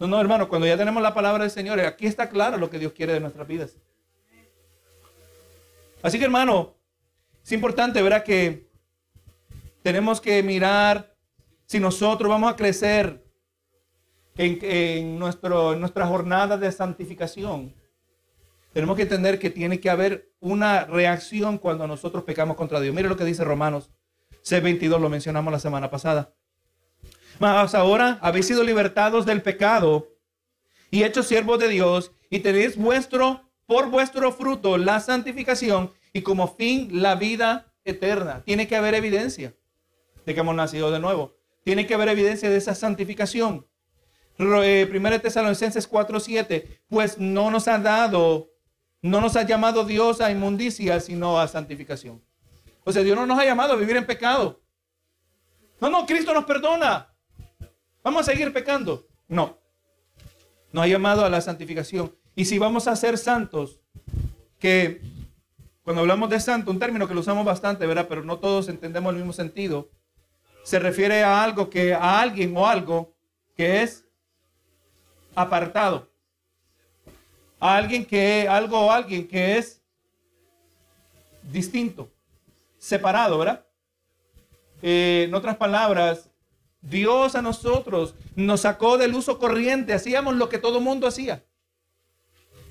No, 0.00 0.08
no, 0.08 0.20
hermano, 0.20 0.48
cuando 0.48 0.66
ya 0.66 0.76
tenemos 0.76 1.02
la 1.02 1.14
palabra 1.14 1.44
del 1.44 1.50
Señor, 1.52 1.78
aquí 1.80 2.06
está 2.06 2.28
claro 2.28 2.56
lo 2.56 2.70
que 2.70 2.78
Dios 2.78 2.92
quiere 2.92 3.12
de 3.12 3.20
nuestras 3.20 3.46
vidas. 3.46 3.76
Así 6.02 6.18
que, 6.18 6.24
hermano, 6.24 6.74
es 7.44 7.52
importante, 7.52 8.02
¿verdad? 8.02 8.24
Que 8.24 8.68
tenemos 9.82 10.20
que 10.20 10.42
mirar 10.42 11.14
si 11.66 11.78
nosotros 11.78 12.28
vamos 12.28 12.52
a 12.52 12.56
crecer 12.56 13.24
en, 14.36 15.18
nuestro, 15.18 15.74
en 15.74 15.80
nuestra 15.80 16.06
jornada 16.06 16.56
de 16.56 16.72
santificación 16.72 17.74
Tenemos 18.74 18.96
que 18.96 19.02
entender 19.02 19.38
que 19.38 19.50
tiene 19.50 19.78
que 19.78 19.88
haber 19.88 20.32
una 20.40 20.84
reacción 20.84 21.58
cuando 21.58 21.86
nosotros 21.86 22.24
pecamos 22.24 22.56
contra 22.56 22.80
Dios. 22.80 22.94
Mire 22.94 23.08
lo 23.08 23.16
que 23.16 23.24
dice 23.24 23.44
Romanos 23.44 23.90
C22, 24.44 25.00
lo 25.00 25.08
mencionamos 25.08 25.52
la 25.52 25.60
semana 25.60 25.90
pasada. 25.90 26.34
Mas 27.38 27.74
ahora 27.74 28.18
habéis 28.20 28.48
sido 28.48 28.64
libertados 28.64 29.26
del 29.26 29.42
pecado 29.42 30.08
y 30.90 31.04
hechos 31.04 31.26
siervos 31.26 31.60
de 31.60 31.68
Dios 31.68 32.12
y 32.30 32.40
tenéis 32.40 32.76
vuestro, 32.76 33.48
por 33.66 33.90
vuestro 33.90 34.32
fruto 34.32 34.76
la 34.76 34.98
santificación 34.98 35.92
y 36.12 36.22
como 36.22 36.48
fin 36.48 37.00
la 37.00 37.14
vida 37.14 37.72
eterna. 37.84 38.42
Tiene 38.44 38.66
que 38.66 38.74
haber 38.74 38.94
evidencia 38.94 39.54
de 40.26 40.34
que 40.34 40.40
hemos 40.40 40.54
nacido 40.56 40.90
de 40.90 40.98
nuevo. 40.98 41.36
Tiene 41.62 41.86
que 41.86 41.94
haber 41.94 42.08
evidencia 42.08 42.50
de 42.50 42.56
esa 42.56 42.74
santificación. 42.74 43.68
Eh, 44.38 44.86
Primera 44.90 45.20
Tesalonicenses 45.20 45.88
4:7, 45.88 46.80
pues 46.88 47.18
no 47.18 47.50
nos 47.52 47.68
ha 47.68 47.78
dado, 47.78 48.50
no 49.04 49.20
nos 49.20 49.36
ha 49.36 49.42
llamado 49.42 49.84
Dios 49.84 50.22
a 50.22 50.30
inmundicia, 50.30 50.98
sino 50.98 51.38
a 51.38 51.46
santificación. 51.46 52.22
O 52.84 52.90
sea, 52.90 53.02
Dios 53.02 53.14
no 53.14 53.26
nos 53.26 53.38
ha 53.38 53.44
llamado 53.44 53.74
a 53.74 53.76
vivir 53.76 53.98
en 53.98 54.06
pecado. 54.06 54.62
No, 55.78 55.90
no, 55.90 56.06
Cristo 56.06 56.32
nos 56.32 56.46
perdona. 56.46 57.14
Vamos 58.02 58.22
a 58.22 58.32
seguir 58.32 58.50
pecando. 58.50 59.06
No. 59.28 59.58
Nos 60.72 60.84
ha 60.84 60.86
llamado 60.86 61.22
a 61.22 61.28
la 61.28 61.42
santificación. 61.42 62.16
Y 62.34 62.46
si 62.46 62.58
vamos 62.58 62.88
a 62.88 62.96
ser 62.96 63.18
santos, 63.18 63.78
que 64.58 65.02
cuando 65.82 66.00
hablamos 66.00 66.30
de 66.30 66.40
santo, 66.40 66.70
un 66.70 66.78
término 66.78 67.06
que 67.06 67.12
lo 67.12 67.20
usamos 67.20 67.44
bastante, 67.44 67.86
¿verdad? 67.86 68.06
Pero 68.08 68.24
no 68.24 68.38
todos 68.38 68.70
entendemos 68.70 69.10
el 69.10 69.18
mismo 69.18 69.34
sentido. 69.34 69.90
Se 70.62 70.78
refiere 70.78 71.22
a 71.22 71.44
algo 71.44 71.68
que, 71.68 71.92
a 71.92 72.22
alguien 72.22 72.56
o 72.56 72.66
algo 72.66 73.14
que 73.54 73.82
es 73.82 74.06
apartado. 75.34 76.13
A 77.64 77.78
alguien 77.78 78.04
que, 78.04 78.46
algo 78.46 78.78
o 78.78 78.92
alguien 78.92 79.26
que 79.26 79.56
es 79.56 79.80
distinto, 81.50 82.12
separado, 82.78 83.38
¿verdad? 83.38 83.64
Eh, 84.82 85.24
en 85.26 85.34
otras 85.34 85.56
palabras, 85.56 86.28
Dios 86.82 87.34
a 87.34 87.40
nosotros 87.40 88.16
nos 88.36 88.60
sacó 88.60 88.98
del 88.98 89.14
uso 89.14 89.38
corriente, 89.38 89.94
hacíamos 89.94 90.34
lo 90.34 90.50
que 90.50 90.58
todo 90.58 90.78
mundo 90.78 91.06
hacía. 91.06 91.42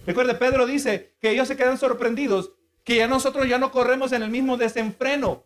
Recuerde, 0.05 0.35
Pedro 0.35 0.67
dice 0.67 1.15
que 1.19 1.31
ellos 1.31 1.47
se 1.47 1.57
quedan 1.57 1.79
sorprendidos, 1.79 2.51
que 2.83 2.97
ya 2.97 3.07
nosotros 3.07 3.49
ya 3.49 3.57
no 3.57 3.71
corremos 3.71 4.11
en 4.11 4.21
el 4.21 4.29
mismo 4.29 4.57
desenfreno. 4.57 5.43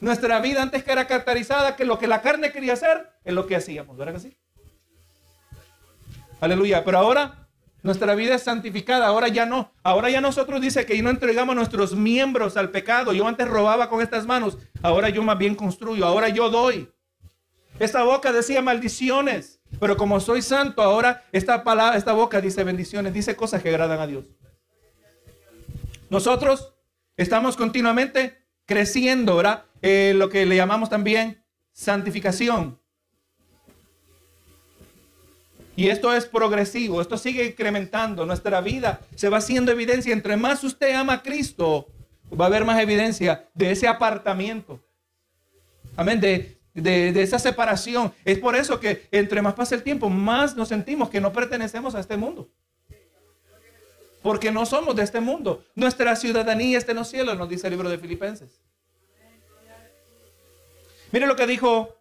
Nuestra 0.00 0.38
vida 0.38 0.62
antes 0.62 0.84
que 0.84 0.92
era 0.92 1.08
caracterizada 1.08 1.74
que 1.74 1.84
lo 1.84 1.98
que 1.98 2.06
la 2.06 2.22
carne 2.22 2.52
quería 2.52 2.74
hacer 2.74 3.10
es 3.24 3.34
lo 3.34 3.48
que 3.48 3.56
hacíamos, 3.56 3.96
¿verdad 3.96 4.14
que 4.14 4.20
sí? 4.20 4.36
Aleluya, 6.40 6.84
pero 6.84 6.98
ahora 6.98 7.43
nuestra 7.84 8.14
vida 8.14 8.34
es 8.34 8.42
santificada, 8.42 9.06
ahora 9.06 9.28
ya 9.28 9.44
no. 9.44 9.70
Ahora 9.82 10.08
ya 10.08 10.22
nosotros 10.22 10.62
dice 10.62 10.86
que 10.86 11.00
no 11.02 11.10
entregamos 11.10 11.54
nuestros 11.54 11.94
miembros 11.94 12.56
al 12.56 12.70
pecado. 12.70 13.12
Yo 13.12 13.28
antes 13.28 13.46
robaba 13.46 13.90
con 13.90 14.00
estas 14.00 14.26
manos, 14.26 14.56
ahora 14.82 15.10
yo 15.10 15.22
más 15.22 15.36
bien 15.36 15.54
construyo, 15.54 16.06
ahora 16.06 16.30
yo 16.30 16.48
doy. 16.48 16.90
Esta 17.78 18.02
boca 18.02 18.32
decía 18.32 18.62
maldiciones, 18.62 19.60
pero 19.78 19.98
como 19.98 20.18
soy 20.18 20.40
santo, 20.40 20.80
ahora 20.80 21.24
esta 21.30 21.62
palabra, 21.62 21.98
esta 21.98 22.14
boca 22.14 22.40
dice 22.40 22.64
bendiciones, 22.64 23.12
dice 23.12 23.36
cosas 23.36 23.62
que 23.62 23.68
agradan 23.68 24.00
a 24.00 24.06
Dios. 24.06 24.24
Nosotros 26.08 26.72
estamos 27.18 27.54
continuamente 27.54 28.46
creciendo, 28.64 29.36
¿verdad? 29.36 29.66
Eh, 29.82 30.14
lo 30.16 30.30
que 30.30 30.46
le 30.46 30.56
llamamos 30.56 30.88
también 30.88 31.44
santificación. 31.72 32.80
Y 35.76 35.88
esto 35.88 36.12
es 36.14 36.26
progresivo, 36.26 37.00
esto 37.00 37.18
sigue 37.18 37.46
incrementando. 37.46 38.24
Nuestra 38.26 38.60
vida 38.60 39.00
se 39.16 39.28
va 39.28 39.38
haciendo 39.38 39.72
evidencia. 39.72 40.12
Entre 40.12 40.36
más 40.36 40.62
usted 40.62 40.94
ama 40.94 41.14
a 41.14 41.22
Cristo, 41.22 41.88
va 42.38 42.44
a 42.44 42.48
haber 42.48 42.64
más 42.64 42.80
evidencia 42.80 43.48
de 43.54 43.72
ese 43.72 43.88
apartamiento. 43.88 44.80
Amén. 45.96 46.20
De, 46.20 47.22
esa 47.22 47.38
separación. 47.38 48.12
Es 48.24 48.38
por 48.38 48.56
eso 48.56 48.78
que 48.78 49.06
entre 49.10 49.42
más 49.42 49.54
pasa 49.54 49.74
el 49.74 49.82
tiempo, 49.82 50.08
más 50.08 50.56
nos 50.56 50.68
sentimos 50.68 51.08
que 51.08 51.20
no 51.20 51.32
pertenecemos 51.32 51.94
a 51.94 52.00
este 52.00 52.16
mundo. 52.16 52.48
Porque 54.22 54.50
no 54.50 54.64
somos 54.66 54.96
de 54.96 55.02
este 55.02 55.20
mundo. 55.20 55.64
Nuestra 55.74 56.16
ciudadanía 56.16 56.78
está 56.78 56.92
en 56.92 56.98
los 56.98 57.08
cielos, 57.08 57.36
nos 57.36 57.48
dice 57.48 57.66
el 57.66 57.72
libro 57.72 57.88
de 57.88 57.98
Filipenses. 57.98 58.60
Mire 61.12 61.26
lo 61.26 61.36
que 61.36 61.46
dijo 61.46 61.96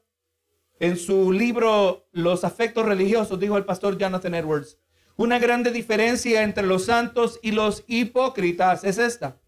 en 0.83 0.97
su 0.97 1.31
libro 1.31 2.09
Los 2.11 2.43
afectos 2.43 2.85
religiosos, 2.85 3.39
dijo 3.39 3.55
el 3.55 3.63
pastor 3.63 3.97
Jonathan 3.97 4.35
Edwards. 4.35 4.77
Una 5.15 5.39
grande 5.39 5.71
diferencia 5.71 6.43
entre 6.43 6.67
los 6.67 6.83
santos 6.83 7.39
y 7.41 7.51
los 7.51 7.85
hipócritas 7.87 8.83
es 8.83 8.97
esta. 8.97 9.39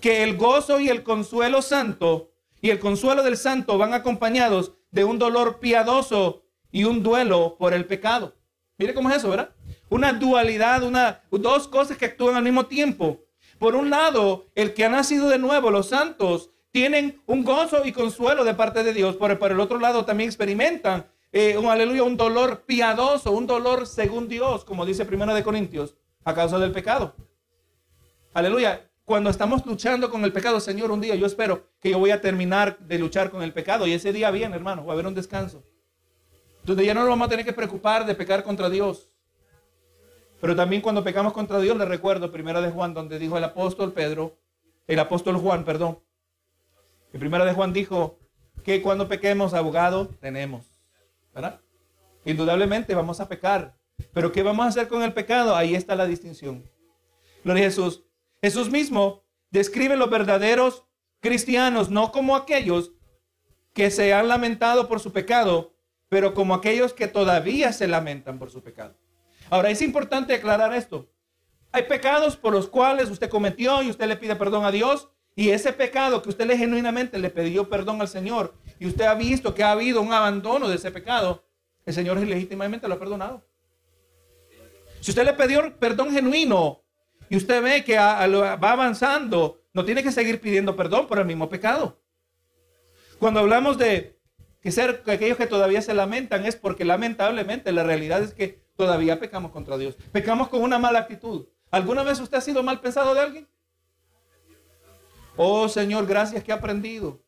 Que 0.00 0.24
el 0.24 0.36
gozo 0.36 0.80
y 0.80 0.88
el 0.88 1.04
consuelo 1.04 1.62
santo 1.62 2.32
y 2.60 2.70
el 2.70 2.80
consuelo 2.80 3.22
del 3.22 3.36
santo 3.36 3.78
van 3.78 3.94
acompañados 3.94 4.72
de 4.90 5.04
un 5.04 5.20
dolor 5.20 5.60
piadoso 5.60 6.42
y 6.72 6.82
un 6.82 7.04
duelo 7.04 7.54
por 7.56 7.72
el 7.72 7.84
pecado. 7.84 8.34
Mire 8.76 8.94
cómo 8.94 9.10
es 9.10 9.18
eso, 9.18 9.30
¿verdad? 9.30 9.54
Una 9.90 10.12
dualidad, 10.12 10.82
una, 10.82 11.22
dos 11.30 11.68
cosas 11.68 11.96
que 11.96 12.06
actúan 12.06 12.34
al 12.34 12.42
mismo 12.42 12.66
tiempo. 12.66 13.24
Por 13.60 13.76
un 13.76 13.90
lado, 13.90 14.46
el 14.56 14.74
que 14.74 14.84
ha 14.84 14.88
nacido 14.88 15.28
de 15.28 15.38
nuevo, 15.38 15.70
los 15.70 15.90
santos, 15.90 16.50
tienen 16.74 17.22
un 17.26 17.44
gozo 17.44 17.84
y 17.84 17.92
consuelo 17.92 18.42
de 18.42 18.52
parte 18.52 18.82
de 18.82 18.92
Dios. 18.92 19.14
Por, 19.14 19.38
por 19.38 19.52
el 19.52 19.60
otro 19.60 19.78
lado, 19.78 20.04
también 20.04 20.28
experimentan 20.28 21.06
eh, 21.30 21.56
un 21.56 21.66
aleluya, 21.66 22.02
un 22.02 22.16
dolor 22.16 22.64
piadoso, 22.66 23.30
un 23.30 23.46
dolor 23.46 23.86
según 23.86 24.26
Dios, 24.26 24.64
como 24.64 24.84
dice 24.84 25.04
Primera 25.04 25.32
de 25.34 25.44
Corintios, 25.44 25.94
a 26.24 26.34
causa 26.34 26.58
del 26.58 26.72
pecado. 26.72 27.14
Aleluya 28.32 28.90
cuando 29.04 29.30
estamos 29.30 29.64
luchando 29.66 30.10
con 30.10 30.24
el 30.24 30.32
pecado, 30.32 30.58
Señor, 30.58 30.90
un 30.90 31.00
día 31.00 31.14
yo 31.14 31.26
espero 31.26 31.68
que 31.78 31.90
yo 31.90 31.98
voy 32.00 32.10
a 32.10 32.20
terminar 32.20 32.76
de 32.80 32.98
luchar 32.98 33.30
con 33.30 33.42
el 33.42 33.52
pecado 33.52 33.86
y 33.86 33.92
ese 33.92 34.12
día 34.12 34.32
bien, 34.32 34.52
hermano, 34.52 34.84
va 34.84 34.92
a 34.92 34.94
haber 34.94 35.06
un 35.06 35.14
descanso. 35.14 35.62
Donde 36.64 36.84
ya 36.84 36.94
no 36.94 37.00
nos 37.00 37.10
vamos 37.10 37.26
a 37.26 37.30
tener 37.30 37.44
que 37.44 37.52
preocupar 37.52 38.04
de 38.04 38.16
pecar 38.16 38.42
contra 38.42 38.68
Dios. 38.68 39.10
Pero 40.40 40.56
también 40.56 40.82
cuando 40.82 41.04
pecamos 41.04 41.34
contra 41.34 41.60
Dios, 41.60 41.76
le 41.76 41.84
recuerdo 41.84 42.32
primera 42.32 42.60
de 42.60 42.72
Juan, 42.72 42.94
donde 42.94 43.20
dijo 43.20 43.38
el 43.38 43.44
apóstol 43.44 43.92
Pedro, 43.92 44.38
el 44.88 44.98
apóstol 44.98 45.36
Juan, 45.36 45.64
perdón. 45.64 46.00
En 47.14 47.20
primera 47.20 47.44
de 47.44 47.52
Juan 47.52 47.72
dijo 47.72 48.18
que 48.64 48.82
cuando 48.82 49.06
pequemos, 49.06 49.54
abogado 49.54 50.08
tenemos. 50.20 50.66
¿Verdad? 51.32 51.60
Indudablemente 52.24 52.92
vamos 52.96 53.20
a 53.20 53.28
pecar. 53.28 53.76
Pero 54.12 54.32
¿qué 54.32 54.42
vamos 54.42 54.66
a 54.66 54.68
hacer 54.70 54.88
con 54.88 55.00
el 55.00 55.12
pecado? 55.12 55.54
Ahí 55.54 55.76
está 55.76 55.94
la 55.94 56.06
distinción. 56.06 56.68
Gloria 57.44 57.62
a 57.62 57.66
Jesús. 57.66 58.02
Jesús 58.42 58.68
mismo 58.68 59.22
describe 59.50 59.96
los 59.96 60.10
verdaderos 60.10 60.88
cristianos, 61.20 61.88
no 61.88 62.10
como 62.10 62.34
aquellos 62.34 62.90
que 63.74 63.92
se 63.92 64.12
han 64.12 64.26
lamentado 64.26 64.88
por 64.88 64.98
su 64.98 65.12
pecado, 65.12 65.72
pero 66.08 66.34
como 66.34 66.52
aquellos 66.52 66.94
que 66.94 67.06
todavía 67.06 67.72
se 67.72 67.86
lamentan 67.86 68.40
por 68.40 68.50
su 68.50 68.60
pecado. 68.60 68.96
Ahora, 69.50 69.70
es 69.70 69.82
importante 69.82 70.34
aclarar 70.34 70.74
esto. 70.74 71.08
Hay 71.70 71.84
pecados 71.84 72.36
por 72.36 72.52
los 72.52 72.68
cuales 72.68 73.08
usted 73.08 73.30
cometió 73.30 73.84
y 73.84 73.90
usted 73.90 74.08
le 74.08 74.16
pide 74.16 74.34
perdón 74.34 74.64
a 74.64 74.72
Dios, 74.72 75.13
y 75.36 75.50
ese 75.50 75.72
pecado 75.72 76.22
que 76.22 76.28
usted 76.28 76.46
le 76.46 76.56
genuinamente 76.56 77.18
le 77.18 77.30
pidió 77.30 77.68
perdón 77.68 78.00
al 78.00 78.08
Señor, 78.08 78.54
y 78.78 78.86
usted 78.86 79.04
ha 79.04 79.14
visto 79.14 79.54
que 79.54 79.62
ha 79.62 79.72
habido 79.72 80.00
un 80.00 80.12
abandono 80.12 80.68
de 80.68 80.76
ese 80.76 80.90
pecado, 80.90 81.44
el 81.84 81.94
Señor 81.94 82.18
legítimamente 82.18 82.88
lo 82.88 82.94
ha 82.94 82.98
perdonado. 82.98 83.44
Si 85.00 85.10
usted 85.10 85.24
le 85.24 85.34
pidió 85.34 85.76
perdón 85.78 86.10
genuino 86.12 86.82
y 87.28 87.36
usted 87.36 87.62
ve 87.62 87.84
que 87.84 87.96
va 87.96 88.70
avanzando, 88.72 89.62
no 89.72 89.84
tiene 89.84 90.02
que 90.02 90.12
seguir 90.12 90.40
pidiendo 90.40 90.76
perdón 90.76 91.06
por 91.06 91.18
el 91.18 91.26
mismo 91.26 91.48
pecado. 91.48 92.00
Cuando 93.18 93.40
hablamos 93.40 93.76
de 93.76 94.18
que 94.60 94.70
ser 94.70 95.02
aquellos 95.06 95.36
que 95.36 95.46
todavía 95.46 95.82
se 95.82 95.92
lamentan 95.92 96.46
es 96.46 96.56
porque 96.56 96.84
lamentablemente 96.84 97.70
la 97.72 97.82
realidad 97.82 98.22
es 98.22 98.32
que 98.32 98.64
todavía 98.76 99.20
pecamos 99.20 99.50
contra 99.50 99.76
Dios. 99.76 99.96
Pecamos 100.10 100.48
con 100.48 100.62
una 100.62 100.78
mala 100.78 101.00
actitud. 101.00 101.48
¿Alguna 101.70 102.02
vez 102.02 102.18
usted 102.20 102.38
ha 102.38 102.40
sido 102.40 102.62
mal 102.62 102.80
pensado 102.80 103.14
de 103.14 103.20
alguien? 103.20 103.48
Oh 105.36 105.68
Señor, 105.68 106.06
gracias 106.06 106.44
que 106.44 106.52
he 106.52 106.54
aprendido 106.54 107.20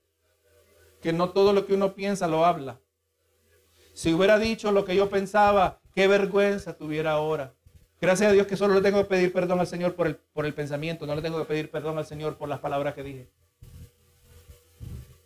que 1.01 1.13
no 1.13 1.31
todo 1.31 1.53
lo 1.53 1.67
que 1.67 1.75
uno 1.75 1.95
piensa 1.95 2.27
lo 2.27 2.45
habla. 2.45 2.81
Si 3.95 4.13
hubiera 4.13 4.39
dicho 4.39 4.73
lo 4.73 4.85
que 4.85 4.95
yo 4.95 5.09
pensaba, 5.09 5.81
qué 5.95 6.07
vergüenza 6.09 6.77
tuviera 6.77 7.13
ahora. 7.13 7.55
Gracias 8.01 8.31
a 8.31 8.33
Dios 8.33 8.47
que 8.47 8.57
solo 8.57 8.75
le 8.75 8.83
tengo 8.83 8.99
que 8.99 9.09
pedir 9.09 9.33
perdón 9.33 9.59
al 9.61 9.67
Señor 9.67 9.95
por 9.95 10.07
el, 10.07 10.17
por 10.17 10.45
el 10.45 10.55
pensamiento, 10.55 11.07
no 11.07 11.15
le 11.15 11.23
tengo 11.23 11.39
que 11.39 11.47
pedir 11.47 11.71
perdón 11.71 11.97
al 11.97 12.07
Señor 12.07 12.37
por 12.37 12.49
las 12.49 12.61
palabras 12.61 12.95
que 12.95 13.03
dije. 13.03 13.31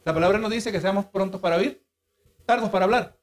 La 0.05 0.15
palabra 0.15 0.39
nos 0.39 0.51
dice 0.51 0.73
que 0.73 0.81
seamos 0.81 1.07
prontos 1.07 1.41
para 1.41 1.57
oír, 1.57 1.85
tardos 2.47 2.71
para 2.71 2.85
hablar. 2.85 3.17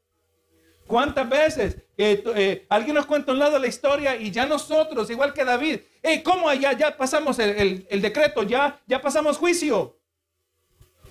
¿Cuántas 0.85 1.29
veces 1.29 1.77
eh, 1.97 2.23
eh, 2.35 2.65
alguien 2.69 2.95
nos 2.95 3.05
cuenta 3.05 3.31
un 3.31 3.39
lado 3.39 3.53
de 3.53 3.59
la 3.59 3.67
historia 3.67 4.15
y 4.15 4.31
ya 4.31 4.45
nosotros, 4.45 5.09
igual 5.09 5.33
que 5.33 5.43
David, 5.43 5.79
¿cómo 6.23 6.49
allá 6.49 6.73
ya 6.73 6.97
pasamos 6.97 7.39
el, 7.39 7.87
el, 7.89 8.01
decreto, 8.01 8.43
ya, 8.43 8.81
ya 8.85 9.01
pasamos 9.01 9.37
juicio? 9.37 9.99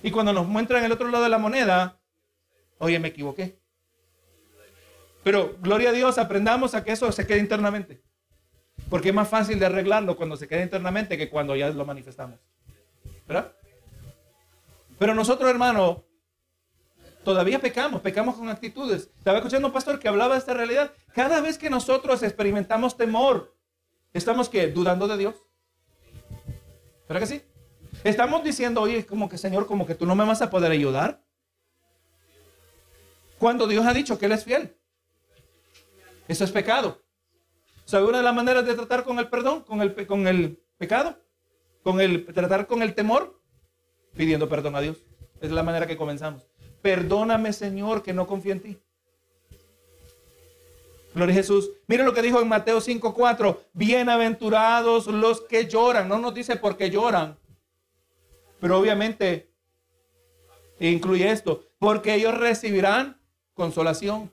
Y 0.03 0.11
cuando 0.11 0.33
nos 0.33 0.47
muestran 0.47 0.83
el 0.83 0.91
otro 0.91 1.09
lado 1.09 1.23
de 1.23 1.29
la 1.29 1.37
moneda, 1.37 1.99
oye, 2.77 2.99
me 2.99 3.09
equivoqué. 3.09 3.59
Pero 5.23 5.57
gloria 5.59 5.89
a 5.89 5.93
Dios, 5.93 6.17
aprendamos 6.17 6.73
a 6.73 6.83
que 6.83 6.91
eso 6.91 7.11
se 7.11 7.27
quede 7.27 7.39
internamente. 7.39 8.01
Porque 8.89 9.09
es 9.09 9.15
más 9.15 9.27
fácil 9.27 9.59
de 9.59 9.65
arreglarlo 9.65 10.15
cuando 10.15 10.37
se 10.37 10.47
queda 10.47 10.63
internamente 10.63 11.17
que 11.17 11.29
cuando 11.29 11.55
ya 11.55 11.69
lo 11.69 11.85
manifestamos. 11.85 12.39
¿Verdad? 13.27 13.51
Pero 14.97 15.13
nosotros, 15.13 15.49
hermano, 15.49 16.05
todavía 17.23 17.59
pecamos, 17.59 18.01
pecamos 18.01 18.35
con 18.35 18.47
actitudes. 18.47 19.09
Estaba 19.17 19.39
escuchando 19.39 19.67
un 19.67 19.73
pastor 19.73 19.99
que 19.99 20.07
hablaba 20.07 20.35
de 20.35 20.39
esta 20.39 20.53
realidad. 20.53 20.91
Cada 21.13 21.41
vez 21.41 21.57
que 21.57 21.69
nosotros 21.69 22.23
experimentamos 22.23 22.95
temor, 22.95 23.56
estamos 24.13 24.49
que 24.49 24.67
dudando 24.67 25.07
de 25.07 25.17
Dios. 25.17 25.35
¿Verdad 27.07 27.21
que 27.21 27.27
sí? 27.27 27.41
Estamos 28.03 28.43
diciendo, 28.43 28.81
oye, 28.81 29.05
como 29.05 29.29
que 29.29 29.37
Señor, 29.37 29.65
como 29.65 29.85
que 29.85 29.95
tú 29.95 30.05
no 30.05 30.15
me 30.15 30.25
vas 30.25 30.41
a 30.41 30.49
poder 30.49 30.71
ayudar. 30.71 31.23
Cuando 33.39 33.67
Dios 33.67 33.85
ha 33.85 33.93
dicho 33.93 34.17
que 34.17 34.25
Él 34.25 34.31
es 34.31 34.43
fiel. 34.43 34.75
Eso 36.27 36.43
es 36.43 36.51
pecado. 36.51 37.01
¿Sabe 37.85 38.05
una 38.05 38.17
de 38.17 38.23
las 38.23 38.35
maneras 38.35 38.65
de 38.65 38.75
tratar 38.75 39.03
con 39.03 39.17
el 39.19 39.29
perdón, 39.29 39.63
con 39.63 39.81
el, 39.81 40.07
con 40.07 40.27
el 40.27 40.61
pecado? 40.77 41.23
Con 41.83 42.01
el 42.01 42.25
tratar 42.25 42.67
con 42.67 42.81
el 42.81 42.93
temor, 42.93 43.41
pidiendo 44.15 44.49
perdón 44.49 44.75
a 44.75 44.81
Dios. 44.81 44.97
Es 45.39 45.51
la 45.51 45.63
manera 45.63 45.87
que 45.87 45.95
comenzamos. 45.95 46.45
Perdóname, 46.81 47.53
Señor, 47.53 48.03
que 48.03 48.13
no 48.13 48.27
confío 48.27 48.51
en 48.51 48.61
ti. 48.61 48.77
Gloria 51.17 51.33
a 51.33 51.37
Jesús. 51.37 51.71
Mire 51.87 52.03
lo 52.03 52.13
que 52.13 52.21
dijo 52.21 52.39
en 52.39 52.47
Mateo 52.47 52.79
5:4. 52.79 53.57
Bienaventurados 53.73 55.07
los 55.07 55.41
que 55.41 55.65
lloran. 55.65 56.07
No 56.07 56.19
nos 56.19 56.31
dice 56.31 56.57
por 56.57 56.77
qué 56.77 56.91
lloran. 56.91 57.39
Pero 58.59 58.77
obviamente 58.77 59.49
incluye 60.79 61.31
esto. 61.31 61.63
Porque 61.79 62.13
ellos 62.13 62.37
recibirán 62.37 63.19
consolación. 63.55 64.31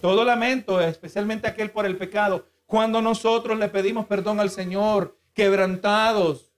Todo 0.00 0.24
lamento, 0.24 0.80
especialmente 0.80 1.48
aquel 1.48 1.72
por 1.72 1.84
el 1.84 1.96
pecado, 1.96 2.46
cuando 2.66 3.02
nosotros 3.02 3.58
le 3.58 3.68
pedimos 3.68 4.06
perdón 4.06 4.38
al 4.38 4.50
Señor, 4.50 5.18
quebrantados, 5.34 6.52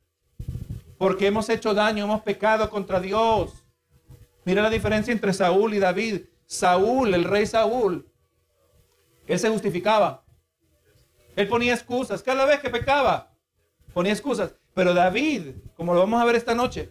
porque 0.99 1.29
hemos 1.29 1.49
hecho 1.49 1.73
daño, 1.73 2.05
hemos 2.05 2.21
pecado 2.21 2.69
contra 2.69 3.01
Dios. 3.01 3.65
Mira 4.45 4.61
la 4.61 4.69
diferencia 4.69 5.13
entre 5.13 5.33
Saúl 5.33 5.73
y 5.73 5.79
David. 5.79 6.25
Saúl, 6.45 7.15
el 7.15 7.25
rey 7.25 7.47
Saúl, 7.47 8.10
él 9.33 9.39
se 9.39 9.49
justificaba. 9.49 10.25
Él 11.37 11.47
ponía 11.47 11.75
excusas. 11.75 12.23
Cada 12.23 12.45
vez 12.45 12.61
que 12.61 12.69
pecaba, 12.69 13.33
ponía 13.95 14.13
excusas. 14.13 14.55
Pero 14.75 14.93
David, 14.93 15.55
como 15.77 15.95
lo 15.95 16.01
vamos 16.01 16.21
a 16.21 16.25
ver 16.25 16.35
esta 16.35 16.55
noche, 16.55 16.91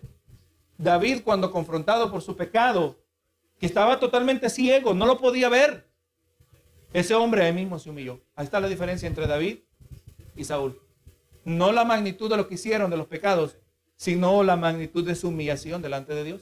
David 0.78 1.22
cuando 1.24 1.52
confrontado 1.52 2.10
por 2.10 2.22
su 2.22 2.38
pecado, 2.38 2.98
que 3.60 3.66
estaba 3.66 4.00
totalmente 4.00 4.50
ciego, 4.50 4.94
no 4.94 5.06
lo 5.06 5.18
podía 5.18 5.50
ver. 5.50 5.90
Ese 6.94 7.14
hombre 7.14 7.44
ahí 7.44 7.54
mismo 7.54 7.78
se 7.78 7.90
humilló. 7.90 8.22
Ahí 8.36 8.46
está 8.46 8.60
la 8.60 8.70
diferencia 8.70 9.08
entre 9.08 9.28
David 9.28 9.60
y 10.36 10.46
Saúl. 10.46 10.82
No 11.44 11.74
la 11.74 11.84
magnitud 11.84 12.30
de 12.30 12.38
lo 12.38 12.48
que 12.48 12.56
hicieron 12.56 12.90
de 12.90 12.98
los 12.98 13.08
pecados, 13.08 13.58
sino 13.98 14.44
la 14.44 14.56
magnitud 14.56 15.06
de 15.06 15.16
su 15.16 15.28
humillación 15.28 15.82
delante 15.82 16.16
de 16.16 16.24
Dios. 16.24 16.42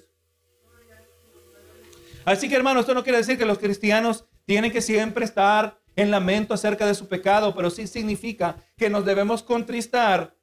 Así 2.23 2.47
que 2.49 2.55
hermano, 2.55 2.81
esto 2.81 2.93
no 2.93 3.03
quiere 3.03 3.17
decir 3.17 3.37
que 3.37 3.45
los 3.45 3.57
cristianos 3.57 4.25
tienen 4.45 4.71
que 4.71 4.81
siempre 4.81 5.25
estar 5.25 5.76
en 5.97 6.11
lamento 6.11 6.53
acerca 6.53 6.85
de 6.85 6.95
su 6.95 7.09
pecado, 7.09 7.53
pero 7.55 7.69
sí 7.69 7.87
significa 7.87 8.63
que 8.77 8.89
nos 8.89 9.03
debemos 9.03 9.43
contristar 9.43 10.37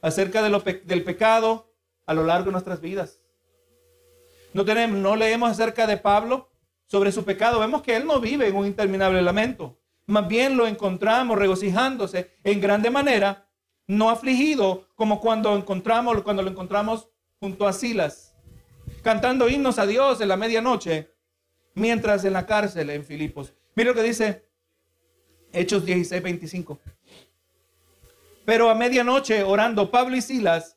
acerca 0.00 0.40
de 0.42 0.82
del 0.84 1.04
pecado 1.04 1.74
a 2.06 2.14
lo 2.14 2.24
largo 2.24 2.46
de 2.46 2.52
nuestras 2.52 2.80
vidas. 2.80 3.20
No, 4.54 5.16
leemos 5.16 5.50
acerca 5.50 5.88
de 5.88 5.96
Pablo 5.96 6.48
sobre 6.86 7.10
su 7.10 7.24
pecado, 7.24 7.58
vemos 7.58 7.82
que 7.82 7.96
él 7.96 8.06
no 8.06 8.20
vive 8.20 8.46
en 8.46 8.54
un 8.54 8.66
interminable 8.66 9.20
lamento. 9.20 9.80
Más 10.06 10.28
bien 10.28 10.56
lo 10.56 10.66
encontramos 10.66 11.36
regocijándose 11.38 12.30
en 12.44 12.60
grande 12.60 12.90
manera, 12.90 13.48
no 13.88 14.10
afligido 14.10 14.86
como 14.94 15.20
cuando 15.20 15.64
cuando 15.64 16.42
lo 16.42 16.50
encontramos 16.50 17.08
junto 17.40 17.66
a 17.66 17.72
Silas, 17.72 18.36
cantando 19.02 19.48
himnos 19.48 19.80
a 19.80 19.86
Dios 19.86 20.20
en 20.20 20.28
la 20.28 20.36
medianoche, 20.36 21.10
mientras 21.74 22.24
en 22.24 22.34
la 22.34 22.46
cárcel 22.46 22.90
en 22.90 23.04
Filipos. 23.04 23.54
Mira 23.74 23.90
lo 23.90 23.96
que 23.96 24.02
dice 24.04 24.43
Hechos 25.54 25.84
16, 25.84 26.22
25. 26.22 26.78
Pero 28.44 28.68
a 28.68 28.74
medianoche, 28.74 29.42
orando, 29.42 29.90
Pablo 29.90 30.16
y 30.16 30.22
Silas 30.22 30.76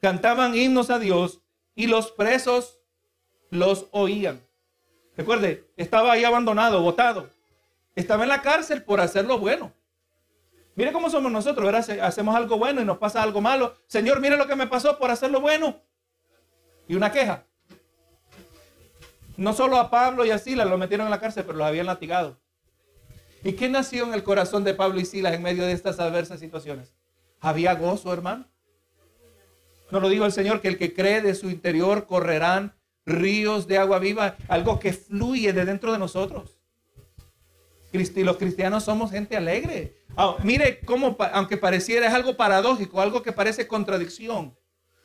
cantaban 0.00 0.54
himnos 0.54 0.90
a 0.90 0.98
Dios 0.98 1.40
y 1.74 1.86
los 1.86 2.12
presos 2.12 2.80
los 3.50 3.86
oían. 3.92 4.40
Recuerde, 5.16 5.64
estaba 5.76 6.12
ahí 6.12 6.24
abandonado, 6.24 6.82
botado. 6.82 7.30
Estaba 7.96 8.22
en 8.24 8.28
la 8.28 8.42
cárcel 8.42 8.82
por 8.82 9.00
hacer 9.00 9.24
lo 9.24 9.38
bueno. 9.38 9.72
Mire 10.76 10.92
cómo 10.92 11.10
somos 11.10 11.32
nosotros, 11.32 11.66
¿verdad? 11.66 12.00
Hacemos 12.00 12.36
algo 12.36 12.56
bueno 12.56 12.80
y 12.80 12.84
nos 12.84 12.98
pasa 12.98 13.22
algo 13.22 13.40
malo. 13.40 13.74
Señor, 13.88 14.20
mire 14.20 14.36
lo 14.36 14.46
que 14.46 14.54
me 14.54 14.68
pasó 14.68 14.96
por 14.98 15.10
hacer 15.10 15.30
lo 15.30 15.40
bueno. 15.40 15.80
Y 16.86 16.94
una 16.94 17.10
queja. 17.10 17.44
No 19.36 19.52
solo 19.52 19.78
a 19.78 19.90
Pablo 19.90 20.24
y 20.24 20.30
a 20.30 20.38
Silas 20.38 20.68
lo 20.68 20.78
metieron 20.78 21.06
en 21.06 21.10
la 21.10 21.20
cárcel, 21.20 21.44
pero 21.44 21.58
los 21.58 21.66
habían 21.66 21.86
latigado. 21.86 22.38
¿Y 23.44 23.52
qué 23.52 23.68
nació 23.68 24.04
en 24.04 24.14
el 24.14 24.22
corazón 24.22 24.64
de 24.64 24.74
Pablo 24.74 25.00
y 25.00 25.04
Silas 25.04 25.34
en 25.34 25.42
medio 25.42 25.64
de 25.64 25.72
estas 25.72 26.00
adversas 26.00 26.40
situaciones? 26.40 26.92
Había 27.40 27.74
gozo, 27.74 28.12
hermano. 28.12 28.46
No 29.90 30.00
lo 30.00 30.08
dijo 30.08 30.24
el 30.24 30.32
Señor 30.32 30.60
que 30.60 30.68
el 30.68 30.78
que 30.78 30.92
cree 30.92 31.22
de 31.22 31.34
su 31.34 31.48
interior 31.48 32.06
correrán 32.06 32.74
ríos 33.06 33.66
de 33.66 33.78
agua 33.78 33.98
viva, 33.98 34.36
algo 34.48 34.78
que 34.78 34.92
fluye 34.92 35.52
de 35.52 35.64
dentro 35.64 35.92
de 35.92 35.98
nosotros. 35.98 36.58
Los 37.92 38.36
cristianos 38.36 38.84
somos 38.84 39.10
gente 39.10 39.36
alegre. 39.36 39.96
Ah, 40.14 40.36
mire 40.42 40.80
cómo, 40.80 41.16
aunque 41.32 41.56
pareciera 41.56 42.06
es 42.06 42.12
algo 42.12 42.36
paradójico, 42.36 43.00
algo 43.00 43.22
que 43.22 43.32
parece 43.32 43.66
contradicción. 43.66 44.54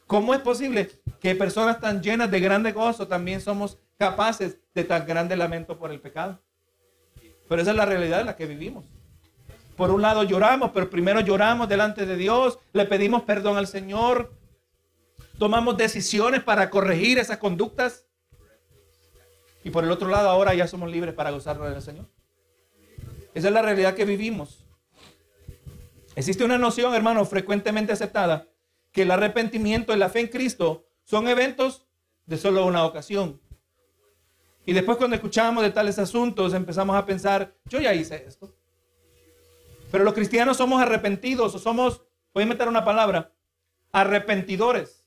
¿Cómo 0.06 0.34
es 0.34 0.41
posible 0.41 0.89
que 1.22 1.34
personas 1.34 1.80
tan 1.80 2.04
llenas 2.04 2.30
de 2.30 2.41
grande 2.41 2.74
gozo 2.74 3.08
también 3.08 3.39
somos 3.39 3.80
capaces 3.98 4.58
de 4.74 4.84
tan 4.84 5.08
grande 5.08 5.38
lamento 5.38 5.80
por 5.80 5.91
el 5.91 6.02
pecado? 6.02 6.42
Pero 7.47 7.62
esa 7.62 7.71
es 7.71 7.77
la 7.77 7.86
realidad 7.86 8.21
en 8.21 8.25
la 8.27 8.36
que 8.36 8.45
vivimos. 8.45 8.86
Por 9.75 9.91
un 9.91 10.01
lado 10.01 10.23
lloramos, 10.23 10.71
pero 10.71 10.89
primero 10.89 11.19
lloramos 11.21 11.67
delante 11.67 12.06
de 12.06 12.15
Dios, 12.15 12.60
le 12.73 12.86
pedimos 12.86 13.23
perdón 13.23 13.58
al 13.58 13.67
Señor, 13.67 14.32
tomamos 15.39 15.77
decisiones 15.77 16.43
para 16.43 16.69
corregir 16.69 17.17
esas 17.17 17.38
conductas. 17.38 18.06
Y 19.63 19.69
por 19.69 19.84
el 19.84 19.91
otro 19.91 20.10
lado, 20.10 20.29
ahora 20.29 20.53
ya 20.53 20.67
somos 20.67 20.91
libres 20.91 21.13
para 21.13 21.32
gozarnos 21.32 21.69
del 21.69 21.82
Señor. 21.82 22.06
Esa 23.34 23.47
es 23.47 23.53
la 23.53 23.62
realidad 23.62 23.95
que 23.95 24.06
vivimos. 24.06 24.63
Existe 26.15 26.43
una 26.43 26.58
noción, 26.58 26.93
hermano, 26.93 27.25
frecuentemente 27.25 27.93
aceptada, 27.93 28.47
que 28.91 29.03
el 29.03 29.12
arrepentimiento 29.12 29.93
y 29.93 29.97
la 29.97 30.10
fe 30.10 30.19
en 30.19 30.27
Cristo 30.27 30.86
son 31.03 31.27
eventos 31.27 31.88
de 32.25 32.38
solo 32.38 32.65
una 32.65 32.86
ocasión. 32.86 33.41
Y 34.65 34.73
después 34.73 34.97
cuando 34.97 35.15
escuchamos 35.15 35.63
de 35.63 35.71
tales 35.71 35.99
asuntos 35.99 36.54
empezamos 36.54 36.95
a 36.95 37.06
pensar, 37.06 37.54
yo 37.65 37.80
ya 37.80 37.93
hice 37.93 38.23
esto. 38.28 38.54
Pero 39.91 40.04
los 40.04 40.13
cristianos 40.13 40.58
somos 40.58 40.82
arrepentidos 40.82 41.54
o 41.54 41.60
somos, 41.60 42.02
voy 42.34 42.43
a 42.43 42.47
meter 42.47 42.67
una 42.67 42.86
palabra, 42.86 43.32
arrepentidores. 43.91 45.06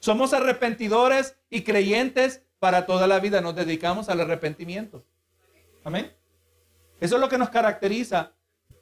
Somos 0.00 0.34
arrepentidores 0.34 1.38
y 1.48 1.62
creyentes 1.62 2.42
para 2.58 2.84
toda 2.84 3.06
la 3.06 3.20
vida. 3.20 3.40
Nos 3.40 3.54
dedicamos 3.54 4.08
al 4.08 4.20
arrepentimiento. 4.20 5.04
Amén. 5.84 6.12
Eso 7.00 7.14
es 7.14 7.20
lo 7.20 7.28
que 7.28 7.38
nos 7.38 7.50
caracteriza. 7.50 8.32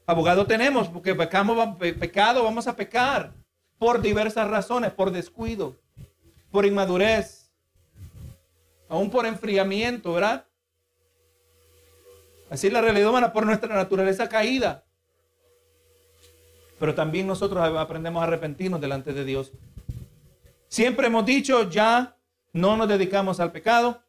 Abogado 0.07 0.47
tenemos 0.47 0.89
porque 0.89 1.15
pecamos, 1.15 1.77
pecado, 1.77 2.43
vamos 2.43 2.67
a 2.67 2.75
pecar 2.75 3.35
por 3.79 4.01
diversas 4.01 4.49
razones, 4.49 4.93
por 4.93 5.13
descuido, 5.13 5.77
por 6.51 6.67
inmadurez, 6.67 7.42
aún 8.93 9.09
por 9.09 9.25
enfriamiento, 9.25 10.13
¿verdad? 10.13 10.45
Así 12.51 12.67
es 12.67 12.73
la 12.75 12.83
realidad 12.83 13.09
humana 13.09 13.33
por 13.33 13.47
nuestra 13.47 13.75
naturaleza 13.75 14.29
caída. 14.29 14.85
Pero 16.79 16.95
también 16.95 17.27
nosotros 17.27 17.63
aprendemos 17.79 18.21
a 18.21 18.27
arrepentirnos 18.27 18.83
delante 18.83 19.15
de 19.15 19.25
Dios. 19.25 19.51
Siempre 20.69 21.07
hemos 21.07 21.25
dicho, 21.25 21.71
ya 21.71 22.19
no 22.53 22.77
nos 22.77 22.87
dedicamos 22.87 23.41
al 23.41 23.51
pecado, 23.51 24.03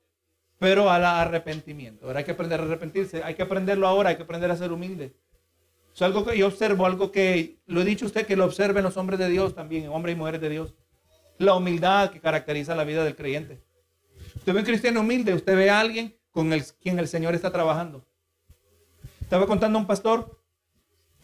pero 0.60 0.92
al 0.92 1.06
arrepentimiento. 1.06 2.06
Ahora 2.06 2.20
hay 2.20 2.26
que 2.26 2.32
aprender 2.32 2.60
a 2.60 2.64
arrepentirse, 2.64 3.24
hay 3.24 3.36
que 3.36 3.44
aprenderlo 3.44 3.88
ahora, 3.88 4.10
hay 4.10 4.18
que 4.18 4.24
aprender 4.24 4.52
a 4.52 4.58
ser 4.58 4.74
humilde. 4.74 5.16
Es 5.96 6.02
algo 6.02 6.26
que 6.26 6.38
yo 6.38 6.48
observo, 6.48 6.86
algo 6.86 7.10
que 7.10 7.56
lo 7.68 7.84
he 7.84 7.86
dicho 7.86 8.06
usted 8.06 8.28
que 8.28 8.36
lo 8.36 8.44
observen 8.44 8.84
los 8.84 8.98
hombres 8.98 9.18
de 9.18 9.30
Dios 9.30 9.56
también, 9.56 9.88
hombres 9.88 10.18
y 10.18 10.20
mujeres 10.20 10.42
de 10.42 10.50
Dios. 10.50 10.74
La 11.38 11.54
humildad 11.54 12.10
que 12.10 12.20
caracteriza 12.20 12.76
la 12.76 12.84
vida 12.84 13.06
del 13.06 13.16
creyente. 13.16 13.64
Usted 14.36 14.54
ve 14.54 14.60
un 14.60 14.66
cristiano 14.66 15.02
humilde, 15.02 15.34
usted 15.34 15.56
ve 15.56 15.70
a 15.70 15.80
alguien 15.80 16.18
con 16.32 16.52
el, 16.54 16.64
quien 16.82 17.00
el 17.00 17.08
Señor 17.08 17.36
está 17.36 17.52
trabajando. 17.52 18.06
Estaba 19.22 19.48
contando 19.48 19.78
a 19.78 19.82
un 19.82 19.88
pastor 19.88 20.42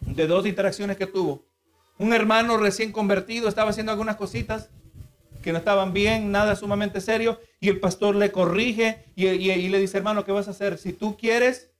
de 0.02 0.28
dos 0.28 0.46
interacciones 0.46 0.98
que 0.98 1.08
tuvo. 1.08 1.46
Un 1.98 2.14
hermano 2.14 2.58
recién 2.58 2.92
convertido 2.92 3.50
estaba 3.50 3.72
haciendo 3.72 3.92
algunas 3.92 4.16
cositas 4.16 4.70
que 5.42 5.52
no 5.52 5.58
estaban 5.58 5.94
bien, 5.94 6.32
nada 6.32 6.56
sumamente 6.56 7.02
serio, 7.02 7.40
y 7.60 7.70
el 7.70 7.80
pastor 7.80 8.16
le 8.16 8.32
corrige 8.32 9.06
y, 9.16 9.26
le 9.70 9.80
dice, 9.80 9.98
hermano, 9.98 10.26
¿qué 10.26 10.32
vas 10.32 10.48
a 10.48 10.52
hacer? 10.52 10.78
Si 10.78 10.94
tú 10.94 11.18
quieres, 11.18 11.72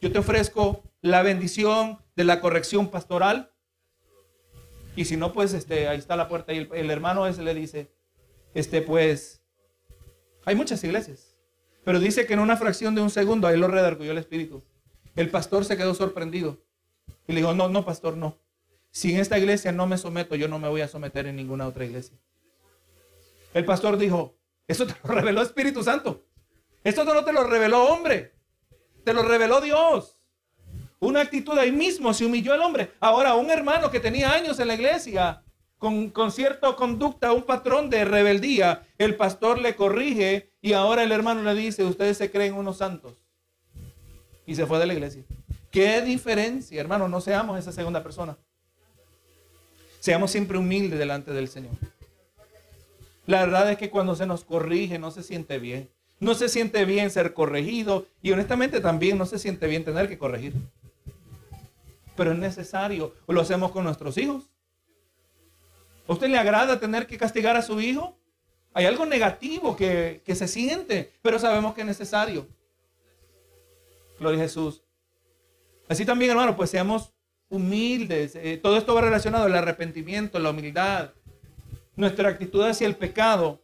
yo 0.00 0.12
te 0.12 0.18
ofrezco 0.18 0.84
la 1.00 1.22
bendición 1.22 1.98
de 2.14 2.24
la 2.24 2.40
corrección 2.40 2.88
pastoral. 2.88 3.52
Y 4.94 5.04
si 5.04 5.16
no, 5.16 5.32
pues 5.32 5.52
este, 5.52 5.88
ahí 5.88 5.98
está 5.98 6.16
la 6.16 6.28
puerta 6.28 6.52
y 6.52 6.58
el, 6.58 6.68
el 6.74 6.90
hermano 6.90 7.26
ese 7.26 7.42
le 7.42 7.54
dice, 7.54 7.92
este, 8.54 8.82
pues, 8.82 9.42
hay 10.46 10.54
muchas 10.54 10.82
iglesias. 10.82 11.36
Pero 11.84 12.00
dice 12.00 12.26
que 12.26 12.32
en 12.32 12.40
una 12.40 12.56
fracción 12.56 12.94
de 12.94 13.02
un 13.02 13.10
segundo, 13.10 13.46
ahí 13.46 13.58
lo 13.58 13.68
redarguyó 13.68 14.12
el 14.12 14.18
Espíritu. 14.18 14.62
El 15.14 15.28
pastor 15.28 15.64
se 15.64 15.76
quedó 15.76 15.94
sorprendido. 15.94 16.62
Y 17.28 17.32
le 17.32 17.40
dijo, 17.40 17.52
no, 17.52 17.68
no, 17.68 17.84
pastor, 17.84 18.16
no. 18.16 18.38
Si 18.90 19.12
en 19.12 19.20
esta 19.20 19.38
iglesia 19.38 19.72
no 19.72 19.86
me 19.86 19.98
someto, 19.98 20.36
yo 20.36 20.48
no 20.48 20.58
me 20.58 20.68
voy 20.68 20.80
a 20.80 20.88
someter 20.88 21.26
en 21.26 21.36
ninguna 21.36 21.66
otra 21.66 21.84
iglesia. 21.84 22.16
El 23.52 23.64
pastor 23.64 23.98
dijo, 23.98 24.36
eso 24.66 24.86
te 24.86 24.94
lo 25.02 25.14
reveló 25.14 25.42
Espíritu 25.42 25.82
Santo. 25.82 26.24
Esto 26.82 27.04
no 27.04 27.24
te 27.24 27.32
lo 27.32 27.44
reveló 27.44 27.84
hombre. 27.84 28.32
Te 29.04 29.12
lo 29.12 29.22
reveló 29.22 29.60
Dios. 29.60 30.16
Una 30.98 31.20
actitud 31.20 31.58
ahí 31.58 31.72
mismo 31.72 32.14
se 32.14 32.24
humilló 32.24 32.54
el 32.54 32.60
hombre. 32.60 32.92
Ahora, 33.00 33.34
un 33.34 33.50
hermano 33.50 33.90
que 33.90 34.00
tenía 34.00 34.32
años 34.32 34.58
en 34.60 34.68
la 34.68 34.74
iglesia, 34.74 35.42
con, 35.78 36.32
cierta 36.32 36.74
conducta, 36.74 37.32
un 37.32 37.42
patrón 37.42 37.90
de 37.90 38.04
rebeldía, 38.04 38.86
el 38.98 39.16
pastor 39.16 39.60
le 39.60 39.76
corrige 39.76 40.50
y 40.62 40.72
ahora 40.72 41.02
el 41.02 41.12
hermano 41.12 41.42
le 41.42 41.54
dice, 41.54 41.84
ustedes 41.84 42.16
se 42.16 42.30
creen 42.30 42.54
unos 42.54 42.78
santos. 42.78 43.14
Y 44.46 44.54
se 44.54 44.66
fue 44.66 44.78
de 44.78 44.86
la 44.86 44.94
iglesia. 44.94 45.24
¿Qué 45.70 46.00
diferencia, 46.00 46.80
hermano? 46.80 47.08
No 47.08 47.20
seamos 47.20 47.58
esa 47.58 47.72
segunda 47.72 48.02
persona. 48.02 48.36
Seamos 50.00 50.30
siempre 50.30 50.56
humildes 50.56 50.98
delante 50.98 51.32
del 51.32 51.48
Señor. 51.48 51.72
La 53.26 53.40
verdad 53.40 53.70
es 53.72 53.76
que 53.76 53.90
cuando 53.90 54.14
se 54.14 54.26
nos 54.26 54.44
corrige 54.44 54.98
no 54.98 55.10
se 55.10 55.22
siente 55.22 55.58
bien. 55.58 55.90
No 56.20 56.34
se 56.34 56.48
siente 56.48 56.84
bien 56.84 57.10
ser 57.10 57.34
corregido 57.34 58.06
y 58.22 58.32
honestamente 58.32 58.80
también 58.80 59.18
no 59.18 59.26
se 59.26 59.38
siente 59.38 59.66
bien 59.66 59.84
tener 59.84 60.08
que 60.08 60.16
corregir. 60.16 60.54
Pero 62.16 62.32
es 62.32 62.38
necesario. 62.38 63.14
Lo 63.26 63.40
hacemos 63.42 63.72
con 63.72 63.84
nuestros 63.84 64.16
hijos. 64.16 64.44
¿A 66.08 66.12
usted 66.12 66.28
le 66.28 66.38
agrada 66.38 66.78
tener 66.78 67.06
que 67.06 67.18
castigar 67.18 67.56
a 67.56 67.62
su 67.62 67.80
hijo? 67.80 68.18
Hay 68.72 68.86
algo 68.86 69.06
negativo 69.06 69.76
que, 69.76 70.22
que 70.24 70.34
se 70.34 70.46
siente, 70.46 71.12
pero 71.22 71.38
sabemos 71.38 71.74
que 71.74 71.80
es 71.80 71.86
necesario. 71.86 72.46
Gloria 74.18 74.40
a 74.40 74.42
Jesús. 74.42 74.82
Así 75.88 76.04
también, 76.04 76.30
hermano, 76.30 76.56
pues 76.56 76.70
seamos 76.70 77.12
humildes. 77.48 78.34
Eh, 78.36 78.58
todo 78.62 78.76
esto 78.76 78.94
va 78.94 79.00
relacionado 79.00 79.44
al 79.44 79.54
arrepentimiento, 79.54 80.38
la 80.38 80.50
humildad, 80.50 81.10
nuestra 81.94 82.28
actitud 82.28 82.62
hacia 82.62 82.86
el 82.86 82.96
pecado. 82.96 83.62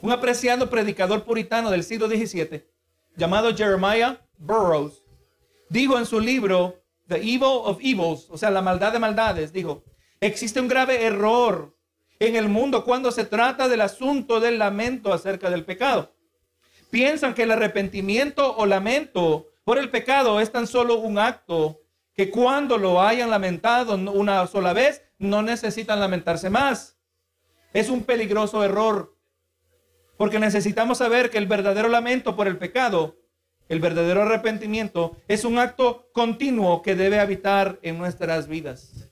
Un 0.00 0.12
apreciado 0.12 0.68
predicador 0.68 1.24
puritano 1.24 1.70
del 1.70 1.84
siglo 1.84 2.08
XVII, 2.08 2.64
llamado 3.16 3.54
Jeremiah 3.56 4.20
Burroughs, 4.36 5.02
dijo 5.70 5.98
en 5.98 6.04
su 6.04 6.20
libro 6.20 6.82
The 7.06 7.16
Evil 7.16 7.42
of 7.42 7.78
Evils, 7.80 8.26
o 8.28 8.36
sea, 8.36 8.50
la 8.50 8.60
maldad 8.60 8.92
de 8.92 8.98
maldades, 8.98 9.52
dijo, 9.52 9.82
existe 10.26 10.60
un 10.60 10.68
grave 10.68 11.04
error 11.04 11.76
en 12.18 12.36
el 12.36 12.48
mundo 12.48 12.84
cuando 12.84 13.12
se 13.12 13.24
trata 13.24 13.68
del 13.68 13.82
asunto 13.82 14.40
del 14.40 14.58
lamento 14.58 15.12
acerca 15.12 15.50
del 15.50 15.64
pecado. 15.64 16.14
Piensan 16.90 17.34
que 17.34 17.42
el 17.42 17.50
arrepentimiento 17.50 18.56
o 18.56 18.64
lamento 18.64 19.48
por 19.64 19.78
el 19.78 19.90
pecado 19.90 20.40
es 20.40 20.50
tan 20.50 20.66
solo 20.66 20.98
un 20.98 21.18
acto 21.18 21.80
que 22.14 22.30
cuando 22.30 22.78
lo 22.78 23.02
hayan 23.02 23.28
lamentado 23.28 23.96
una 23.96 24.46
sola 24.46 24.72
vez, 24.72 25.02
no 25.18 25.42
necesitan 25.42 26.00
lamentarse 26.00 26.48
más. 26.48 26.96
Es 27.72 27.90
un 27.90 28.04
peligroso 28.04 28.62
error, 28.64 29.16
porque 30.16 30.38
necesitamos 30.38 30.98
saber 30.98 31.28
que 31.28 31.38
el 31.38 31.46
verdadero 31.46 31.88
lamento 31.88 32.36
por 32.36 32.46
el 32.46 32.56
pecado, 32.56 33.16
el 33.68 33.80
verdadero 33.80 34.22
arrepentimiento, 34.22 35.16
es 35.26 35.44
un 35.44 35.58
acto 35.58 36.08
continuo 36.12 36.82
que 36.82 36.94
debe 36.94 37.18
habitar 37.18 37.80
en 37.82 37.98
nuestras 37.98 38.46
vidas. 38.46 39.10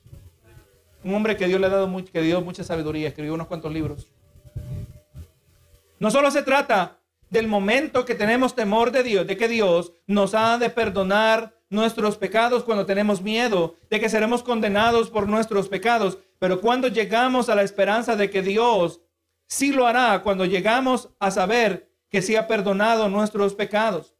Un 1.04 1.14
hombre 1.14 1.36
que 1.36 1.46
Dios 1.46 1.60
le 1.60 1.66
ha 1.66 1.70
dado 1.70 2.04
que 2.04 2.22
dio 2.22 2.40
mucha 2.40 2.64
sabiduría, 2.64 3.08
escribió 3.08 3.34
unos 3.34 3.48
cuantos 3.48 3.72
libros. 3.72 4.08
No 5.98 6.10
solo 6.10 6.30
se 6.30 6.42
trata 6.42 6.98
del 7.30 7.48
momento 7.48 8.04
que 8.04 8.14
tenemos 8.14 8.54
temor 8.54 8.90
de 8.90 9.02
Dios, 9.02 9.26
de 9.26 9.36
que 9.36 9.48
Dios 9.48 9.92
nos 10.06 10.34
ha 10.34 10.58
de 10.58 10.68
perdonar 10.68 11.54
nuestros 11.70 12.18
pecados 12.18 12.64
cuando 12.64 12.84
tenemos 12.84 13.22
miedo 13.22 13.76
de 13.88 13.98
que 13.98 14.10
seremos 14.10 14.42
condenados 14.42 15.08
por 15.08 15.26
nuestros 15.26 15.68
pecados, 15.68 16.18
pero 16.38 16.60
cuando 16.60 16.88
llegamos 16.88 17.48
a 17.48 17.54
la 17.54 17.62
esperanza 17.62 18.14
de 18.14 18.28
que 18.28 18.42
Dios 18.42 19.00
sí 19.46 19.72
lo 19.72 19.86
hará, 19.86 20.22
cuando 20.22 20.44
llegamos 20.44 21.08
a 21.18 21.30
saber 21.30 21.90
que 22.10 22.20
sí 22.20 22.36
ha 22.36 22.46
perdonado 22.46 23.08
nuestros 23.08 23.54
pecados. 23.54 24.14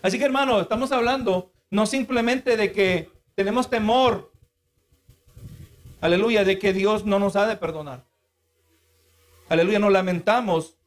Así 0.00 0.18
que 0.18 0.24
hermano, 0.24 0.60
estamos 0.60 0.90
hablando 0.90 1.52
no 1.70 1.84
simplemente 1.84 2.56
de 2.56 2.72
que 2.72 3.10
tenemos 3.34 3.68
temor, 3.68 4.32
aleluya, 6.00 6.44
de 6.44 6.58
que 6.58 6.72
Dios 6.72 7.04
no 7.04 7.18
nos 7.18 7.36
ha 7.36 7.46
de 7.46 7.56
perdonar. 7.56 8.06
Aleluya, 9.48 9.78
nos 9.78 9.92
lamentamos 9.92 10.78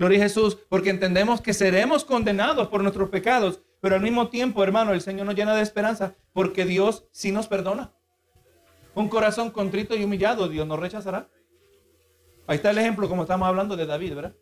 Gloria 0.00 0.18
a 0.18 0.22
Jesús, 0.22 0.56
porque 0.70 0.88
entendemos 0.88 1.42
que 1.42 1.52
seremos 1.52 2.06
condenados 2.06 2.68
por 2.68 2.80
nuestros 2.80 3.10
pecados, 3.10 3.60
pero 3.82 3.96
al 3.96 4.00
mismo 4.00 4.30
tiempo, 4.30 4.64
hermano, 4.64 4.94
el 4.94 5.02
Señor 5.02 5.26
nos 5.26 5.34
llena 5.34 5.54
de 5.54 5.60
esperanza, 5.60 6.14
porque 6.32 6.64
Dios 6.64 7.06
sí 7.12 7.32
nos 7.32 7.48
perdona. 7.48 7.92
Un 8.94 9.10
corazón 9.10 9.50
contrito 9.50 9.94
y 9.94 10.02
humillado, 10.02 10.48
Dios 10.48 10.66
nos 10.66 10.80
rechazará. 10.80 11.28
Ahí 12.46 12.56
está 12.56 12.70
el 12.70 12.78
ejemplo, 12.78 13.10
como 13.10 13.24
estamos 13.24 13.46
hablando 13.46 13.76
de 13.76 13.84
David, 13.84 14.14
¿verdad? 14.14 14.34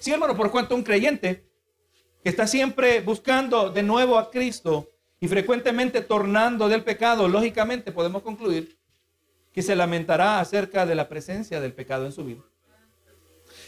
Sí, 0.00 0.12
hermano, 0.12 0.36
por 0.36 0.50
cuanto 0.50 0.74
un 0.74 0.82
creyente 0.82 1.48
que 2.22 2.28
está 2.28 2.46
siempre 2.46 3.00
buscando 3.00 3.70
de 3.70 3.82
nuevo 3.82 4.18
a 4.18 4.30
Cristo 4.30 4.90
y 5.20 5.28
frecuentemente 5.28 6.00
tornando 6.00 6.68
del 6.68 6.82
pecado, 6.82 7.28
lógicamente 7.28 7.92
podemos 7.92 8.22
concluir 8.22 8.78
que 9.52 9.62
se 9.62 9.76
lamentará 9.76 10.40
acerca 10.40 10.86
de 10.86 10.94
la 10.94 11.08
presencia 11.08 11.60
del 11.60 11.74
pecado 11.74 12.06
en 12.06 12.12
su 12.12 12.24
vida. 12.24 12.40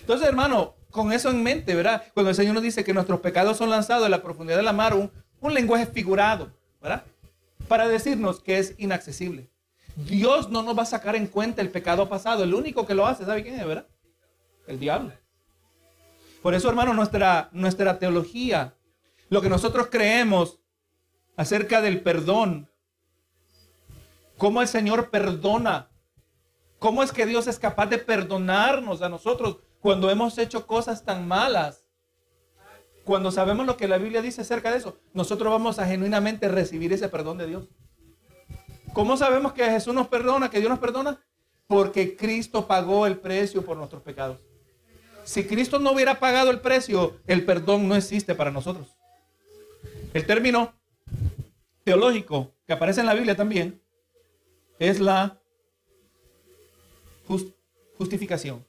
Entonces, 0.01 0.27
hermano, 0.27 0.75
con 0.91 1.13
eso 1.13 1.31
en 1.31 1.43
mente, 1.43 1.75
¿verdad? 1.75 2.05
Cuando 2.15 2.31
el 2.31 2.37
Señor 2.37 2.55
nos 2.55 2.63
dice 2.63 2.85
que 2.85 2.95
nuestros 2.95 3.21
pecados 3.21 3.59
son 3.59 3.69
lanzados 3.69 4.07
en 4.07 4.11
la 4.11 4.23
profundidad 4.23 4.57
de 4.57 4.63
la 4.63 4.73
mar, 4.73 4.95
un, 4.95 5.11
lenguaje 5.55 5.87
figurado, 5.87 6.53
¿verdad? 6.81 7.05
Para 7.69 7.87
decirnos 7.87 8.41
que 8.41 8.59
es 8.59 8.75
inaccesible. 8.79 9.51
Dios 9.97 10.49
no 10.49 10.63
nos 10.63 10.79
va 10.79 10.83
a 10.83 10.87
sacar 10.87 11.17
en 11.17 11.27
cuenta 11.27 11.61
el 11.61 11.71
pecado 11.71 12.09
pasado. 12.09 12.45
El 12.45 12.55
único 12.55 12.87
que 12.87 12.95
lo 12.95 13.07
hace, 13.07 13.27
¿sabe 13.27 13.43
quién 13.43 13.59
es, 13.59 13.67
verdad? 13.67 13.87
El 14.67 14.79
diablo. 14.79 15.13
Por 16.41 16.55
eso, 16.55 16.69
hermano, 16.69 16.95
nuestra, 16.95 17.51
nuestra 17.53 17.99
teología, 17.99 18.75
lo 19.29 19.43
que 19.43 19.49
nosotros 19.49 19.89
creemos 19.91 20.62
acerca 21.37 21.81
del 21.81 22.03
perdón, 22.03 22.71
cómo 24.37 24.61
el 24.61 24.69
Señor 24.69 25.11
perdona, 25.11 25.91
cómo 26.79 27.03
es 27.03 27.13
que 27.13 27.27
Dios 27.27 27.47
es 27.47 27.59
capaz 27.59 27.87
de 27.87 27.99
perdonarnos 27.99 29.03
a 29.03 29.09
nosotros 29.09 29.59
cuando 29.81 30.11
hemos 30.11 30.39
hecho 30.39 30.67
cosas 30.67 31.05
tan 31.05 31.27
malas, 31.27 31.85
cuando 33.05 33.33
sabemos 33.33 33.67
lo 33.67 33.77
que 33.77 33.89
la 33.89 33.99
Biblia 33.99 34.23
dice 34.23 34.43
acerca 34.43 34.71
de 34.71 34.79
eso, 34.79 34.99
nosotros 35.13 35.51
vamos 35.51 35.79
a 35.79 35.87
genuinamente 35.87 36.49
recibir 36.49 36.93
ese 36.93 37.09
perdón 37.09 37.39
de 37.39 37.47
Dios. 37.47 37.69
¿Cómo 38.93 39.17
sabemos 39.17 39.55
que 39.55 39.65
Jesús 39.65 39.95
nos 39.95 40.09
perdona, 40.09 40.51
que 40.51 40.59
Dios 40.61 40.71
nos 40.71 40.79
perdona? 40.79 41.19
Porque 41.67 42.17
Cristo 42.17 42.67
pagó 42.67 43.07
el 43.07 43.19
precio 43.19 43.65
por 43.65 43.77
nuestros 43.77 44.03
pecados. 44.03 44.39
Si 45.25 45.45
Cristo 45.45 45.79
no 45.79 45.93
hubiera 45.93 46.21
pagado 46.21 46.51
el 46.51 46.61
precio, 46.61 47.17
el 47.27 47.45
perdón 47.45 47.89
no 47.89 47.97
existe 47.97 48.35
para 48.35 48.51
nosotros. 48.51 48.89
El 50.13 50.27
término 50.27 50.75
teológico 51.85 52.53
que 52.67 52.73
aparece 52.73 53.01
en 53.01 53.07
la 53.07 53.15
Biblia 53.15 53.37
también 53.37 53.81
es 54.79 55.01
la 55.01 55.41
justificación. 57.97 58.65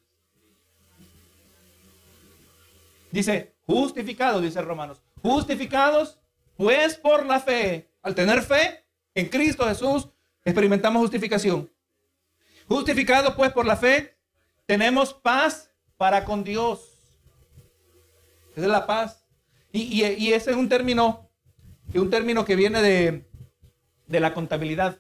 Dice, 3.12 3.54
justificados, 3.66 4.42
dice 4.42 4.62
Romanos. 4.62 5.02
Justificados, 5.22 6.20
pues 6.58 6.96
por 6.96 7.26
la 7.26 7.40
fe. 7.40 7.90
Al 8.02 8.16
tener 8.16 8.42
fe 8.42 8.84
en 9.14 9.30
Cristo 9.30 9.66
Jesús, 9.68 10.10
experimentamos 10.44 11.02
justificación. 11.02 11.72
Justificados, 12.68 13.36
pues 13.36 13.52
por 13.52 13.66
la 13.66 13.78
fe, 13.78 14.18
tenemos 14.66 15.14
paz 15.14 15.72
para 15.98 16.26
con 16.26 16.44
Dios. 16.44 16.90
Esa 18.52 18.62
es 18.62 18.68
la 18.68 18.86
paz. 18.86 19.26
Y, 19.72 20.32
ese 20.32 20.52
es 20.52 20.58
un 20.58 20.70
término, 20.70 21.30
un 22.00 22.10
término 22.10 22.46
que 22.46 22.56
viene 22.56 22.82
de, 22.82 23.26
de 24.08 24.20
la 24.20 24.34
contabilidad. 24.34 25.00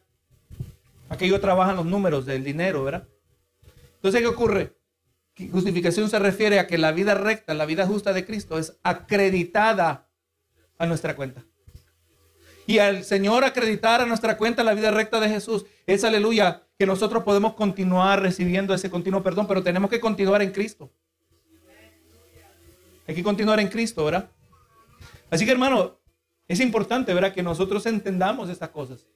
Aquello 1.09 1.39
trabajan 1.39 1.75
los 1.75 1.85
números 1.85 2.25
del 2.25 2.43
dinero, 2.43 2.83
¿verdad? 2.83 3.07
Entonces, 3.95 4.21
¿qué 4.21 4.27
ocurre? 4.27 4.75
Justificación 5.51 6.09
se 6.09 6.19
refiere 6.19 6.59
a 6.59 6.67
que 6.67 6.77
la 6.77 6.91
vida 6.91 7.15
recta, 7.15 7.53
la 7.53 7.65
vida 7.65 7.87
justa 7.87 8.13
de 8.13 8.25
Cristo 8.25 8.59
es 8.59 8.77
acreditada 8.83 10.07
a 10.77 10.85
nuestra 10.85 11.15
cuenta. 11.15 11.43
Y 12.65 12.79
al 12.79 13.03
Señor 13.03 13.43
acreditar 13.43 14.01
a 14.01 14.05
nuestra 14.05 14.37
cuenta 14.37 14.63
la 14.63 14.73
vida 14.73 14.91
recta 14.91 15.19
de 15.19 15.29
Jesús, 15.29 15.65
es 15.85 16.03
aleluya, 16.03 16.63
que 16.77 16.85
nosotros 16.85 17.23
podemos 17.23 17.53
continuar 17.53 18.21
recibiendo 18.21 18.73
ese 18.73 18.89
continuo 18.89 19.23
perdón, 19.23 19.47
pero 19.47 19.63
tenemos 19.63 19.89
que 19.89 19.99
continuar 19.99 20.41
en 20.41 20.51
Cristo. 20.51 20.91
Hay 23.07 23.15
que 23.15 23.23
continuar 23.23 23.59
en 23.59 23.67
Cristo, 23.67 24.05
¿verdad? 24.05 24.29
Así 25.29 25.45
que 25.45 25.51
hermano, 25.51 25.99
Es 26.47 26.59
importante, 26.59 27.13
¿verdad? 27.13 27.33
Que 27.33 27.43
nosotros 27.43 27.85
entendamos 27.85 28.49
estas 28.49 28.69
cosas. 28.69 29.07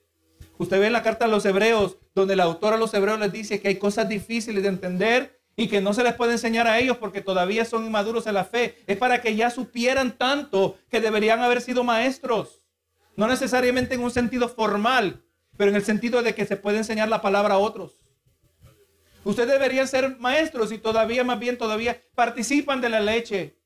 Usted 0.56 0.80
ve 0.80 0.86
en 0.86 0.92
la 0.92 1.02
carta 1.02 1.26
a 1.26 1.28
los 1.28 1.44
hebreos, 1.44 1.98
donde 2.14 2.34
el 2.34 2.40
autor 2.40 2.74
a 2.74 2.76
los 2.76 2.92
hebreos 2.94 3.20
les 3.20 3.32
dice 3.32 3.60
que 3.60 3.68
hay 3.68 3.76
cosas 3.76 4.08
difíciles 4.08 4.62
de 4.62 4.68
entender 4.68 5.40
y 5.56 5.68
que 5.68 5.80
no 5.80 5.92
se 5.92 6.02
les 6.02 6.14
puede 6.14 6.32
enseñar 6.32 6.66
a 6.66 6.78
ellos 6.78 6.96
porque 6.96 7.20
todavía 7.20 7.64
son 7.64 7.84
inmaduros 7.84 8.26
en 8.26 8.34
la 8.34 8.44
fe. 8.44 8.76
Es 8.86 8.96
para 8.96 9.20
que 9.20 9.36
ya 9.36 9.50
supieran 9.50 10.16
tanto 10.16 10.76
que 10.90 11.00
deberían 11.00 11.40
haber 11.40 11.60
sido 11.60 11.84
maestros. 11.84 12.62
No 13.16 13.28
necesariamente 13.28 13.94
en 13.94 14.02
un 14.02 14.10
sentido 14.10 14.48
formal, 14.48 15.22
pero 15.56 15.70
en 15.70 15.76
el 15.76 15.84
sentido 15.84 16.22
de 16.22 16.34
que 16.34 16.46
se 16.46 16.56
puede 16.56 16.78
enseñar 16.78 17.08
la 17.08 17.22
palabra 17.22 17.54
a 17.54 17.58
otros. 17.58 18.00
Ustedes 19.24 19.50
deberían 19.50 19.86
ser 19.86 20.16
maestros 20.18 20.72
y 20.72 20.78
todavía, 20.78 21.24
más 21.24 21.38
bien, 21.38 21.58
todavía 21.58 22.02
participan 22.14 22.80
de 22.80 22.88
la 22.88 23.00
leche 23.00 23.58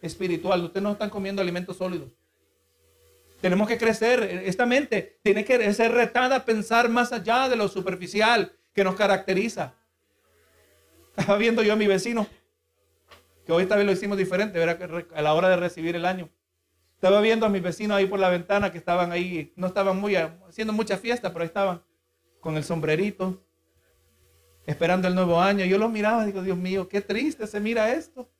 espiritual. 0.00 0.64
Ustedes 0.64 0.82
no 0.82 0.92
están 0.92 1.10
comiendo 1.10 1.42
alimentos 1.42 1.76
sólidos. 1.76 2.19
Tenemos 3.40 3.68
que 3.68 3.78
crecer. 3.78 4.22
Esta 4.44 4.66
mente 4.66 5.18
tiene 5.22 5.44
que 5.44 5.72
ser 5.72 5.92
retada 5.92 6.36
a 6.36 6.44
pensar 6.44 6.88
más 6.88 7.12
allá 7.12 7.48
de 7.48 7.56
lo 7.56 7.68
superficial 7.68 8.52
que 8.74 8.84
nos 8.84 8.96
caracteriza. 8.96 9.74
Estaba 11.16 11.38
viendo 11.38 11.62
yo 11.62 11.72
a 11.72 11.76
mi 11.76 11.86
vecino, 11.86 12.26
que 13.44 13.52
hoy 13.52 13.62
esta 13.62 13.76
vez 13.76 13.86
lo 13.86 13.92
hicimos 13.92 14.16
diferente, 14.16 14.62
a 14.62 15.22
la 15.22 15.34
hora 15.34 15.48
de 15.48 15.56
recibir 15.56 15.96
el 15.96 16.04
año. 16.04 16.28
Estaba 16.94 17.20
viendo 17.20 17.46
a 17.46 17.48
mis 17.48 17.62
vecinos 17.62 17.96
ahí 17.96 18.06
por 18.06 18.20
la 18.20 18.28
ventana 18.28 18.70
que 18.70 18.78
estaban 18.78 19.10
ahí, 19.10 19.52
no 19.56 19.66
estaban 19.66 19.98
muy 19.98 20.16
haciendo 20.16 20.72
mucha 20.72 20.98
fiesta, 20.98 21.32
pero 21.32 21.42
ahí 21.42 21.48
estaban 21.48 21.82
con 22.40 22.56
el 22.56 22.64
sombrerito, 22.64 23.42
esperando 24.66 25.08
el 25.08 25.14
nuevo 25.14 25.40
año. 25.40 25.64
Yo 25.64 25.78
los 25.78 25.90
miraba 25.90 26.22
y 26.22 26.26
digo, 26.26 26.42
Dios 26.42 26.58
mío, 26.58 26.88
qué 26.88 27.00
triste 27.00 27.46
se 27.46 27.58
mira 27.58 27.92
esto. 27.92 28.30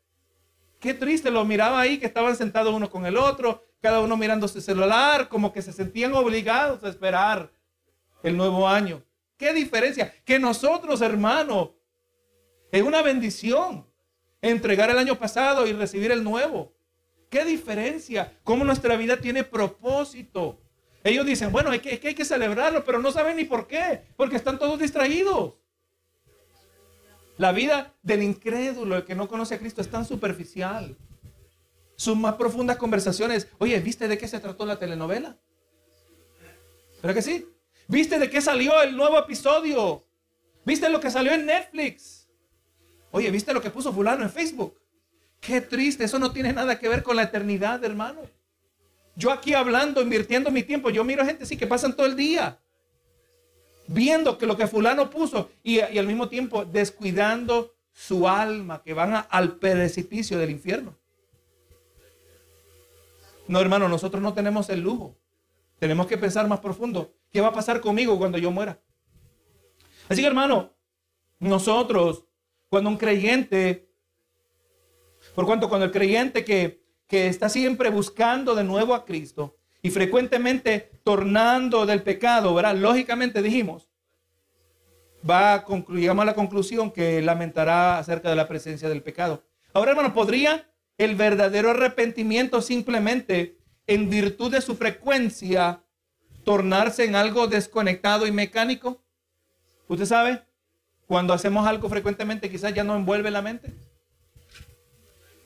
Qué 0.79 0.95
triste, 0.95 1.31
los 1.31 1.47
miraba 1.47 1.81
ahí 1.81 1.99
que 1.99 2.07
estaban 2.07 2.37
sentados 2.37 2.73
uno 2.73 2.89
con 2.89 3.05
el 3.05 3.17
otro, 3.17 3.67
cada 3.81 4.01
uno 4.01 4.16
mirando 4.16 4.47
su 4.49 4.61
celular, 4.61 5.29
como 5.29 5.53
que 5.53 5.62
se 5.62 5.73
sentían 5.73 6.12
obligados 6.14 6.85
a 6.85 6.88
esperar 6.88 7.51
el 8.23 8.37
nuevo 8.37 8.69
año. 8.69 9.03
¿Qué 9.37 9.55
diferencia? 9.55 10.12
Que 10.25 10.38
nosotros, 10.38 11.01
hermanos, 11.01 11.71
es 12.71 12.83
una 12.83 13.03
bendición 13.03 13.87
entregar 14.43 14.90
el 14.90 14.99
año 14.99 15.19
pasado 15.19 15.66
y 15.66 15.73
recibir 15.73 16.12
el 16.12 16.23
nuevo. 16.23 16.75
¿Qué 17.31 17.45
diferencia? 17.45 18.38
¿Cómo 18.45 18.64
nuestra 18.64 18.97
vida 18.97 19.16
tiene 19.16 19.45
propósito? 19.45 20.61
Ellos 21.03 21.25
dicen, 21.25 21.51
bueno, 21.53 21.73
es 21.73 21.81
que, 21.81 22.01
hay 22.07 22.14
que 22.14 22.25
celebrarlo, 22.25 22.85
pero 22.85 22.99
no 22.99 23.11
saben 23.12 23.37
ni 23.37 23.45
por 23.45 23.66
qué, 23.66 24.03
porque 24.16 24.37
están 24.37 24.59
todos 24.59 24.79
distraídos. 24.79 25.55
La 27.38 27.53
vida 27.53 27.95
del 28.03 28.23
incrédulo, 28.23 28.97
el 28.97 29.05
que 29.05 29.14
no 29.14 29.27
conoce 29.27 29.55
a 29.55 29.59
Cristo, 29.59 29.81
es 29.81 29.90
tan 29.90 30.05
superficial. 30.05 30.97
Sus 32.01 32.17
más 32.17 32.37
profundas 32.37 32.79
conversaciones, 32.79 33.47
oye, 33.59 33.79
¿viste 33.79 34.09
de 34.09 34.17
qué 34.17 34.27
se 34.27 34.41
trató 34.41 34.65
la 34.65 34.79
telenovela? 34.79 35.37
¿Verdad 37.03 37.15
que 37.15 37.21
sí? 37.21 37.47
¿Viste 37.89 38.19
de 38.19 38.31
qué 38.31 38.41
salió 38.41 38.81
el 38.81 38.97
nuevo 38.97 39.19
episodio? 39.19 40.03
¿Viste 40.65 40.89
lo 40.89 40.99
que 40.99 41.11
salió 41.11 41.35
en 41.35 41.45
Netflix? 41.45 42.27
Oye, 43.11 43.31
¿viste 43.31 43.53
lo 43.53 43.61
que 43.61 43.69
puso 43.69 43.93
fulano 43.93 44.23
en 44.23 44.31
Facebook? 44.31 44.81
Qué 45.41 45.61
triste, 45.61 46.05
eso 46.05 46.19
no 46.19 46.33
tiene 46.33 46.55
nada 46.55 46.79
que 46.79 46.89
ver 46.89 47.03
con 47.03 47.17
la 47.17 47.25
eternidad, 47.25 47.85
hermano. 47.85 48.23
Yo 49.15 49.31
aquí 49.31 49.53
hablando, 49.53 50.01
invirtiendo 50.01 50.51
mi 50.51 50.63
tiempo, 50.63 50.89
yo 50.89 51.05
miro 51.05 51.23
gente 51.27 51.45
así 51.45 51.59
que 51.59 51.67
pasan 51.67 51.95
todo 51.95 52.07
el 52.07 52.17
día 52.17 52.59
viendo 53.89 54.39
que 54.39 54.47
lo 54.47 54.57
que 54.57 54.67
fulano 54.67 55.11
puso 55.11 55.51
y, 55.63 55.81
al 55.81 56.07
mismo 56.07 56.31
tiempo 56.31 56.65
descuidando 56.65 57.75
su 57.93 58.27
alma, 58.27 58.83
que 58.83 58.95
van 58.95 59.27
al 59.29 59.57
precipicio 59.57 60.39
del 60.39 60.49
infierno. 60.49 61.00
No, 63.51 63.61
hermano, 63.61 63.89
nosotros 63.89 64.23
no 64.23 64.33
tenemos 64.33 64.71
el 64.71 64.81
lujo. 64.81 65.19
Tenemos 65.79 66.07
que 66.07 66.17
pensar 66.17 66.47
más 66.47 66.61
profundo. 66.61 67.15
¿Qué 67.31 67.41
va 67.41 67.49
a 67.49 67.53
pasar 67.53 67.81
conmigo 67.81 68.17
cuando 68.17 68.39
yo 68.39 68.51
muera? 68.51 68.81
Así 70.09 70.23
que, 70.23 70.27
hermano, 70.27 70.73
nosotros, 71.39 72.25
cuando 72.69 72.91
un 72.91 72.97
creyente 72.97 73.91
por 75.35 75.47
cuanto 75.47 75.69
cuando 75.69 75.87
el 75.87 75.93
creyente 75.93 76.45
que, 76.45 76.81
está 77.09 77.49
siempre 77.49 77.91
buscando 77.91 78.55
de 78.55 78.63
nuevo 78.63 78.95
a 78.95 79.05
Cristo 79.05 79.57
y 79.83 79.91
frecuentemente 79.91 80.93
tornando 81.03 81.85
del 81.85 82.03
pecado, 82.05 82.55
¿verdad? 82.55 82.77
Lógicamente 82.77 83.43
dijimos, 83.43 83.89
va 85.29 85.55
a 85.55 85.67
llegamos 85.89 86.23
a 86.23 86.27
la 86.27 86.35
conclusión 86.35 86.93
que 86.93 87.21
lamentará 87.21 87.99
acerca 87.99 88.31
de 88.31 88.37
la 88.37 88.47
presencia 88.47 88.89
del 88.89 89.03
pecado. 89.03 89.43
Ahora, 89.73 89.91
hermano, 89.91 90.15
¿podría 90.15 90.69
el 91.01 91.15
verdadero 91.15 91.71
arrepentimiento 91.71 92.61
simplemente 92.61 93.57
en 93.87 94.11
virtud 94.11 94.53
de 94.53 94.61
su 94.61 94.77
frecuencia 94.77 95.83
tornarse 96.45 97.05
en 97.05 97.17
algo 97.17 97.47
desconectado 97.47 98.27
y 98.27 98.33
mecánico? 98.33 99.03
¿Usted 99.89 100.05
sabe? 100.05 100.43
Cuando 101.07 101.33
hacemos 101.33 101.67
algo 101.67 101.89
frecuentemente 101.89 102.51
quizás 102.51 102.75
ya 102.75 102.85
no 102.85 102.97
envuelve 102.97 103.31
la 103.31 103.41
mente. 103.41 103.73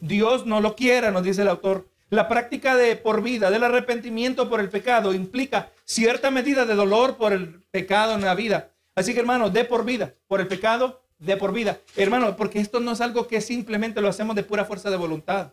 Dios 0.00 0.44
no 0.44 0.60
lo 0.60 0.74
quiera, 0.74 1.12
nos 1.12 1.22
dice 1.22 1.42
el 1.42 1.48
autor. 1.48 1.88
La 2.10 2.28
práctica 2.28 2.74
de 2.74 2.96
por 2.96 3.22
vida, 3.22 3.48
del 3.52 3.62
arrepentimiento 3.62 4.50
por 4.50 4.58
el 4.58 4.70
pecado, 4.70 5.14
implica 5.14 5.70
cierta 5.84 6.32
medida 6.32 6.66
de 6.66 6.74
dolor 6.74 7.16
por 7.16 7.32
el 7.32 7.62
pecado 7.70 8.14
en 8.14 8.22
la 8.22 8.34
vida. 8.34 8.72
Así 8.96 9.14
que 9.14 9.20
hermano, 9.20 9.50
de 9.50 9.64
por 9.64 9.84
vida, 9.84 10.14
por 10.26 10.40
el 10.40 10.48
pecado, 10.48 11.03
de 11.18 11.36
por 11.36 11.52
vida. 11.52 11.80
Hermano, 11.96 12.36
porque 12.36 12.60
esto 12.60 12.80
no 12.80 12.92
es 12.92 13.00
algo 13.00 13.26
que 13.26 13.40
simplemente 13.40 14.00
lo 14.00 14.08
hacemos 14.08 14.36
de 14.36 14.42
pura 14.42 14.64
fuerza 14.64 14.90
de 14.90 14.96
voluntad. 14.96 15.52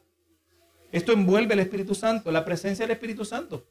Esto 0.91 1.13
envuelve 1.13 1.53
el 1.53 1.59
Espíritu 1.61 1.95
Santo, 1.95 2.31
la 2.31 2.43
presencia 2.43 2.85
del 2.85 2.93
Espíritu 2.93 3.23
Santo 3.23 3.65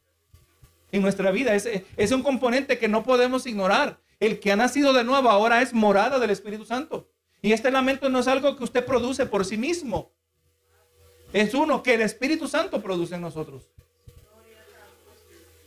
en 0.93 1.03
nuestra 1.03 1.31
vida. 1.31 1.55
Es, 1.55 1.69
es 1.97 2.13
un 2.13 2.23
componente 2.23 2.79
que 2.79 2.89
no 2.89 3.03
podemos 3.03 3.47
ignorar. 3.47 3.99
El 4.19 4.41
que 4.41 4.53
ha 4.53 4.57
nacido 4.57 4.93
de 4.93 5.05
nuevo 5.05 5.31
ahora 5.31 5.63
es 5.63 5.73
morada 5.73 6.19
del 6.19 6.31
Espíritu 6.31 6.65
Santo. 6.65 7.09
Y 7.43 7.53
este 7.53 7.71
lamento 7.71 8.09
no 8.09 8.19
es 8.19 8.29
algo 8.29 8.57
que 8.57 8.65
usted 8.65 8.85
produce 8.85 9.27
por 9.27 9.45
sí 9.45 9.57
mismo 9.57 10.13
es 11.33 11.55
uno 11.55 11.83
que 11.83 11.95
el 11.95 12.01
Espíritu 12.03 12.49
Santo 12.49 12.83
produce 12.83 13.15
en 13.15 13.21
nosotros. 13.21 13.69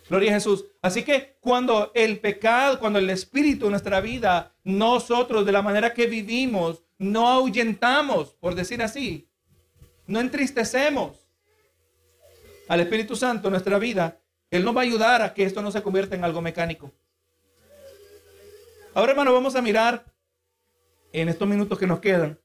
Gloria 0.09 0.31
a 0.31 0.35
Jesús. 0.35 0.65
Así 0.81 1.03
que 1.03 1.37
cuando 1.39 1.91
el 1.95 2.19
pecado, 2.19 2.79
cuando 2.79 2.99
el 2.99 3.09
Espíritu 3.09 3.65
en 3.65 3.71
nuestra 3.71 4.01
vida, 4.01 4.53
nosotros 4.63 5.45
de 5.45 5.51
la 5.51 5.61
manera 5.61 5.93
que 5.93 6.07
vivimos, 6.07 6.83
no 6.97 7.27
ahuyentamos, 7.27 8.33
por 8.35 8.55
decir 8.55 8.81
así, 8.81 9.29
no 10.07 10.19
entristecemos 10.19 11.27
al 12.67 12.81
Espíritu 12.81 13.15
Santo 13.15 13.47
en 13.47 13.53
nuestra 13.53 13.77
vida, 13.77 14.19
Él 14.51 14.65
nos 14.65 14.75
va 14.75 14.81
a 14.81 14.83
ayudar 14.83 15.21
a 15.21 15.33
que 15.33 15.43
esto 15.43 15.61
no 15.61 15.71
se 15.71 15.81
convierta 15.81 16.15
en 16.15 16.23
algo 16.23 16.41
mecánico. 16.41 16.91
Ahora, 18.93 19.11
hermano, 19.11 19.33
vamos 19.33 19.55
a 19.55 19.61
mirar 19.61 20.05
en 21.13 21.29
estos 21.29 21.47
minutos 21.47 21.79
que 21.79 21.87
nos 21.87 21.99
quedan 21.99 22.39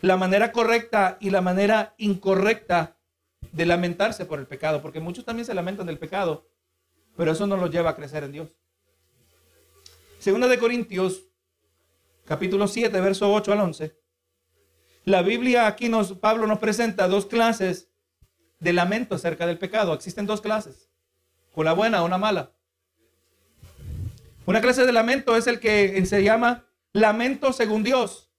la 0.00 0.16
manera 0.18 0.52
correcta 0.52 1.16
y 1.18 1.30
la 1.30 1.40
manera 1.40 1.94
incorrecta 1.96 2.93
de 3.52 3.66
lamentarse 3.66 4.24
por 4.24 4.38
el 4.38 4.46
pecado, 4.46 4.82
porque 4.82 5.00
muchos 5.00 5.24
también 5.24 5.46
se 5.46 5.54
lamentan 5.54 5.86
del 5.86 5.98
pecado, 5.98 6.48
pero 7.16 7.32
eso 7.32 7.46
no 7.46 7.56
los 7.56 7.70
lleva 7.70 7.90
a 7.90 7.96
crecer 7.96 8.24
en 8.24 8.32
Dios. 8.32 8.56
Segunda 10.18 10.48
de 10.48 10.58
Corintios, 10.58 11.24
capítulo 12.24 12.66
7, 12.66 13.00
verso 13.00 13.32
8 13.32 13.52
al 13.52 13.60
11. 13.60 13.96
La 15.04 15.22
Biblia 15.22 15.66
aquí 15.66 15.88
nos, 15.88 16.14
Pablo 16.14 16.46
nos 16.46 16.58
presenta 16.58 17.08
dos 17.08 17.26
clases 17.26 17.90
de 18.58 18.72
lamento 18.72 19.16
acerca 19.16 19.46
del 19.46 19.58
pecado. 19.58 19.92
Existen 19.92 20.26
dos 20.26 20.40
clases, 20.40 20.88
una 21.54 21.72
buena 21.72 22.02
o 22.02 22.06
una 22.06 22.18
mala. 22.18 22.52
Una 24.46 24.60
clase 24.60 24.84
de 24.84 24.92
lamento 24.92 25.36
es 25.36 25.46
el 25.46 25.60
que 25.60 26.04
se 26.06 26.22
llama 26.22 26.66
lamento 26.92 27.52
según 27.52 27.82
Dios. 27.82 28.30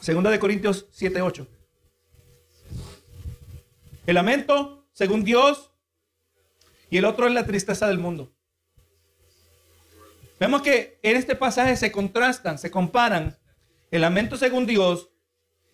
Segunda 0.00 0.30
de 0.30 0.38
Corintios 0.38 0.86
7, 0.90 1.22
8. 1.22 1.46
El 4.06 4.14
lamento, 4.14 4.86
según 4.92 5.24
Dios, 5.24 5.72
y 6.90 6.98
el 6.98 7.04
otro 7.04 7.26
es 7.26 7.34
la 7.34 7.46
tristeza 7.46 7.88
del 7.88 7.98
mundo. 7.98 8.32
Vemos 10.38 10.62
que 10.62 10.98
en 11.02 11.16
este 11.16 11.34
pasaje 11.34 11.76
se 11.76 11.90
contrastan, 11.90 12.58
se 12.58 12.70
comparan 12.70 13.36
el 13.90 14.02
lamento 14.02 14.36
según 14.36 14.66
Dios 14.66 15.10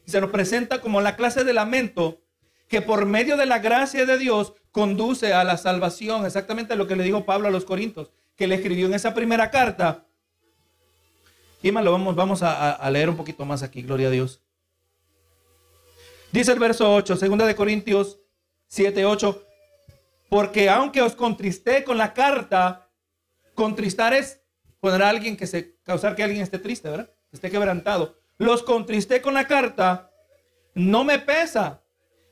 y 0.07 0.11
se 0.11 0.21
nos 0.21 0.31
presenta 0.31 0.81
como 0.81 1.01
la 1.01 1.17
clase 1.17 1.45
de 1.45 1.53
lamento 1.53 2.23
que 2.69 2.81
por 2.81 3.07
medio 3.07 3.37
de 3.37 3.47
la 3.47 3.59
gracia 3.59 4.07
de 4.07 4.19
Dios 4.19 4.55
conduce 4.71 5.35
a 5.35 5.45
la 5.45 5.57
salvación. 5.57 6.25
Exactamente 6.25 6.77
lo 6.77 6.87
que 6.87 6.97
le 6.97 7.05
dijo 7.05 7.27
Pablo 7.27 7.49
a 7.49 7.51
los 7.51 7.65
Corintios, 7.65 8.11
que 8.37 8.47
le 8.47 8.55
escribió 8.55 8.87
en 8.87 8.95
esa 8.95 9.15
primera 9.15 9.51
carta 9.51 10.07
y 11.63 11.71
lo 11.71 11.93
vamos, 11.93 12.17
vamos 12.17 12.43
a, 12.43 12.91
leer 12.91 13.09
un 13.09 13.17
poquito 13.17 13.45
más 13.45 13.63
aquí, 13.63 13.83
gloria 13.83 14.09
a 14.09 14.11
Dios. 14.11 14.43
Dice 16.33 16.51
el 16.53 16.59
verso 16.59 16.93
8, 16.93 17.17
segunda 17.17 17.47
de 17.47 17.55
Corintios 17.55 18.19
7, 18.73 19.05
8, 19.05 19.47
porque 20.31 20.71
aunque 20.71 21.03
os 21.03 21.15
contristé 21.15 21.85
con 21.85 21.99
la 21.99 22.15
carta, 22.15 22.89
contristar 23.55 24.15
es 24.15 24.41
poner 24.81 25.03
a 25.03 25.11
alguien 25.11 25.37
que 25.37 25.47
se, 25.47 25.77
causar 25.83 26.17
que 26.17 26.23
alguien 26.23 26.41
esté 26.41 26.59
triste, 26.59 26.89
¿verdad? 26.89 27.11
esté 27.31 27.51
quebrantado. 27.51 28.17
Los 28.39 28.63
contristé 28.63 29.21
con 29.21 29.35
la 29.35 29.47
carta, 29.47 30.11
no 30.75 31.05
me 31.05 31.19
pesa. 31.19 31.83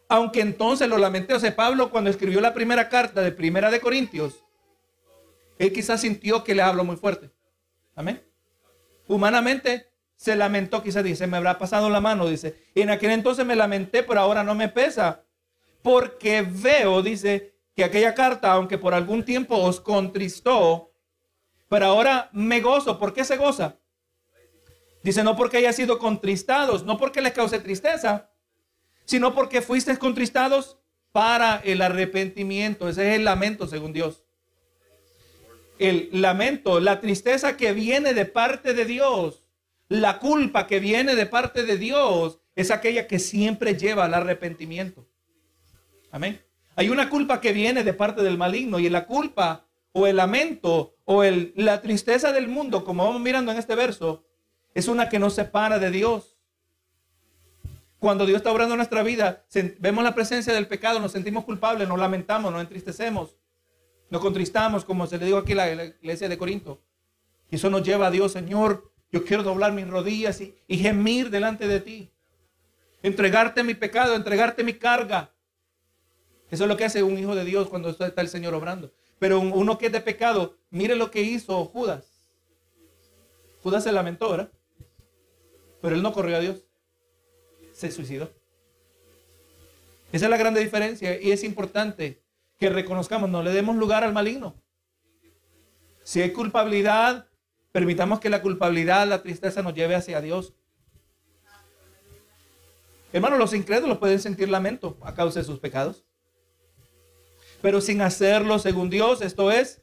Aunque 0.09 0.41
entonces 0.41 0.89
lo 0.89 0.97
lamenté. 0.97 1.35
O 1.35 1.39
sea, 1.39 1.55
Pablo 1.55 1.91
cuando 1.91 2.09
escribió 2.09 2.41
la 2.41 2.55
primera 2.55 2.89
carta 2.89 3.21
de 3.21 3.33
Primera 3.33 3.71
de 3.71 3.81
Corintios, 3.81 4.43
él 5.59 5.75
quizás 5.75 6.01
sintió 6.01 6.43
que 6.43 6.55
le 6.55 6.63
habló 6.63 6.85
muy 6.85 6.97
fuerte. 6.97 7.31
Amén. 7.95 8.25
Humanamente 9.09 9.91
se 10.17 10.37
lamentó, 10.37 10.83
quizás 10.83 11.05
dice, 11.05 11.27
me 11.27 11.37
habrá 11.37 11.59
pasado 11.59 11.91
la 11.91 12.01
mano, 12.01 12.27
dice. 12.27 12.65
Y 12.75 12.81
en 12.81 12.89
aquel 12.89 13.11
entonces 13.11 13.45
me 13.45 13.57
lamenté, 13.57 14.03
pero 14.03 14.21
ahora 14.21 14.43
no 14.43 14.55
me 14.55 14.71
pesa. 14.71 15.27
Porque 15.83 16.43
veo, 16.43 17.03
dice, 17.03 17.51
que 17.75 17.85
aquella 17.85 18.15
carta, 18.15 18.53
aunque 18.53 18.79
por 18.79 18.95
algún 18.95 19.25
tiempo 19.25 19.57
os 19.57 19.81
contristó, 19.81 20.93
pero 21.69 21.87
ahora 21.87 22.29
me 22.33 22.61
gozo. 22.61 22.99
¿Por 22.99 23.15
qué 23.15 23.25
se 23.25 23.37
goza? 23.37 23.79
Dice, 25.03 25.23
no 25.23 25.37
porque 25.37 25.57
haya 25.57 25.73
sido 25.73 25.99
contristados, 25.99 26.85
no 26.85 26.99
porque 26.99 27.23
les 27.23 27.33
cause 27.33 27.59
tristeza, 27.61 28.31
sino 29.05 29.35
porque 29.35 29.63
fuisteis 29.63 29.99
contristados 29.99 30.79
para 31.13 31.57
el 31.65 31.81
arrepentimiento. 31.81 32.89
Ese 32.89 33.11
es 33.11 33.17
el 33.17 33.25
lamento, 33.25 33.67
según 33.67 33.93
Dios. 33.93 34.25
El 35.79 36.11
lamento, 36.13 36.81
la 36.81 37.01
tristeza 37.01 37.57
que 37.57 37.73
viene 37.73 38.13
de 38.13 38.27
parte 38.27 38.75
de 38.75 38.85
Dios, 38.85 39.49
la 39.89 40.19
culpa 40.19 40.67
que 40.67 40.81
viene 40.81 41.15
de 41.15 41.25
parte 41.25 41.63
de 41.63 41.79
Dios, 41.79 42.41
es 42.55 42.71
aquella 42.71 43.07
que 43.07 43.19
siempre 43.19 43.77
lleva 43.77 44.05
al 44.05 44.13
arrepentimiento. 44.13 45.10
Amén. 46.11 46.43
Hay 46.77 46.89
una 46.89 47.11
culpa 47.11 47.41
que 47.41 47.53
viene 47.53 47.85
de 47.85 47.93
parte 47.93 48.23
del 48.23 48.39
maligno 48.39 48.79
y 48.79 48.89
la 48.89 49.07
culpa 49.07 49.67
o 49.93 50.07
el 50.07 50.17
lamento 50.17 50.97
o 51.05 51.25
el, 51.25 51.53
la 51.57 51.81
tristeza 51.81 52.33
del 52.33 52.49
mundo, 52.49 52.85
como 52.85 53.05
vamos 53.05 53.21
mirando 53.21 53.53
en 53.53 53.59
este 53.59 53.75
verso, 53.75 54.25
es 54.75 54.89
una 54.89 55.09
que 55.09 55.19
nos 55.19 55.35
separa 55.35 55.79
de 55.79 55.91
Dios. 55.91 56.39
Cuando 57.99 58.25
Dios 58.25 58.39
está 58.39 58.53
obrando 58.53 58.77
nuestra 58.77 59.03
vida, 59.03 59.45
vemos 59.79 60.05
la 60.05 60.15
presencia 60.15 60.55
del 60.55 60.69
pecado, 60.69 61.01
nos 61.01 61.13
sentimos 61.13 61.45
culpables, 61.45 61.87
nos 61.87 61.99
lamentamos, 61.99 62.51
nos 62.51 62.63
entristecemos, 62.63 63.37
nos 64.09 64.23
contristamos, 64.23 64.85
como 64.85 65.07
se 65.07 65.19
le 65.19 65.27
dijo 65.27 65.39
aquí 65.39 65.53
a 65.53 65.75
la, 65.75 65.85
iglesia 65.85 66.29
de 66.29 66.39
Corinto. 66.39 66.81
Y 67.51 67.57
eso 67.57 67.69
nos 67.69 67.83
lleva 67.83 68.07
a 68.07 68.11
Dios, 68.11 68.33
Señor, 68.33 68.91
yo 69.13 69.25
quiero 69.25 69.43
doblar 69.43 69.73
mis 69.73 69.89
rodillas 69.89 70.41
y, 70.41 70.57
y 70.67 70.79
gemir 70.79 71.31
delante 71.31 71.67
de 71.67 71.81
ti. 71.81 72.11
Entregarte 73.03 73.65
mi 73.65 73.75
pecado, 73.75 74.15
entregarte 74.15 74.63
mi 74.63 74.75
carga. 74.75 75.35
Eso 76.51 76.65
es 76.65 76.69
lo 76.69 76.77
que 76.77 76.85
hace 76.85 77.03
un 77.03 77.19
hijo 77.19 77.35
de 77.35 77.45
Dios 77.45 77.69
cuando 77.69 77.91
está 77.91 78.21
el 78.21 78.29
Señor 78.29 78.55
obrando. 78.55 78.93
Pero 79.19 79.39
uno 79.41 79.79
que 79.79 79.87
es 79.87 79.93
de 79.93 80.01
pecado, 80.01 80.57
mire 80.71 80.97
lo 80.97 81.11
que 81.11 81.23
hizo 81.23 81.65
Judas. 81.67 82.11
Judas 83.63 83.85
se 83.85 83.93
lamentó, 83.93 84.31
¿verdad? 84.31 84.51
Pero 85.81 85.95
él 85.95 86.03
no 86.03 86.13
corrió 86.13 86.37
a 86.37 86.41
Dios. 86.41 86.65
Se 87.73 87.91
suicidó. 87.91 88.31
Esa 90.13 90.27
es 90.27 90.31
la 90.31 90.37
grande 90.37 90.61
diferencia 90.61 91.21
y 91.21 91.31
es 91.31 91.45
importante 91.45 92.23
que 92.59 92.69
reconozcamos, 92.69 93.31
no 93.31 93.43
le 93.43 93.53
demos 93.53 93.77
lugar 93.77 94.03
al 94.03 94.13
maligno. 94.13 94.55
Si 96.03 96.21
hay 96.21 96.33
culpabilidad, 96.33 97.29
permitamos 97.73 98.19
que 98.19 98.29
la 98.29 98.43
culpabilidad, 98.43 99.07
la 99.07 99.23
tristeza 99.23 99.63
nos 99.63 99.75
lleve 99.75 99.95
hacia 99.95 100.21
Dios. 100.21 100.55
Hermanos, 103.13 103.39
los 103.39 103.55
incrédulos 103.55 103.99
pueden 103.99 104.19
sentir 104.19 104.49
lamento 104.49 104.99
a 105.03 105.15
causa 105.15 105.41
de 105.41 105.45
sus 105.45 105.59
pecados. 105.59 106.05
Pero 107.63 107.81
sin 107.81 108.01
hacerlo 108.03 108.59
según 108.59 108.91
Dios, 108.91 109.21
esto 109.23 109.51
es 109.51 109.83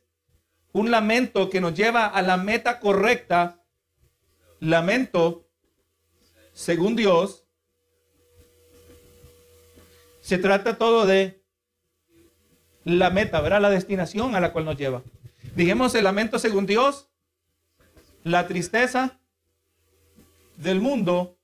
un 0.71 0.91
lamento 0.91 1.49
que 1.49 1.61
nos 1.61 1.73
lleva 1.73 2.05
a 2.05 2.21
la 2.21 2.37
meta 2.37 2.79
correcta. 2.79 3.63
Lamento 4.59 5.47
según 6.53 6.95
Dios, 6.95 7.45
se 10.21 10.39
trata 10.39 10.77
todo 10.77 11.05
de 11.05 11.43
la 12.83 13.11
meta, 13.11 13.41
¿verdad? 13.41 13.61
La 13.61 13.69
destinación 13.69 14.35
a 14.35 14.39
la 14.39 14.51
cual 14.51 14.65
nos 14.65 14.75
lleva. 14.75 15.03
Dijimos 15.55 15.93
el 15.95 16.03
lamento 16.03 16.39
según 16.39 16.65
Dios, 16.65 17.09
la 18.23 18.47
tristeza 18.47 19.19
del 20.57 20.81
mundo. 20.81 21.37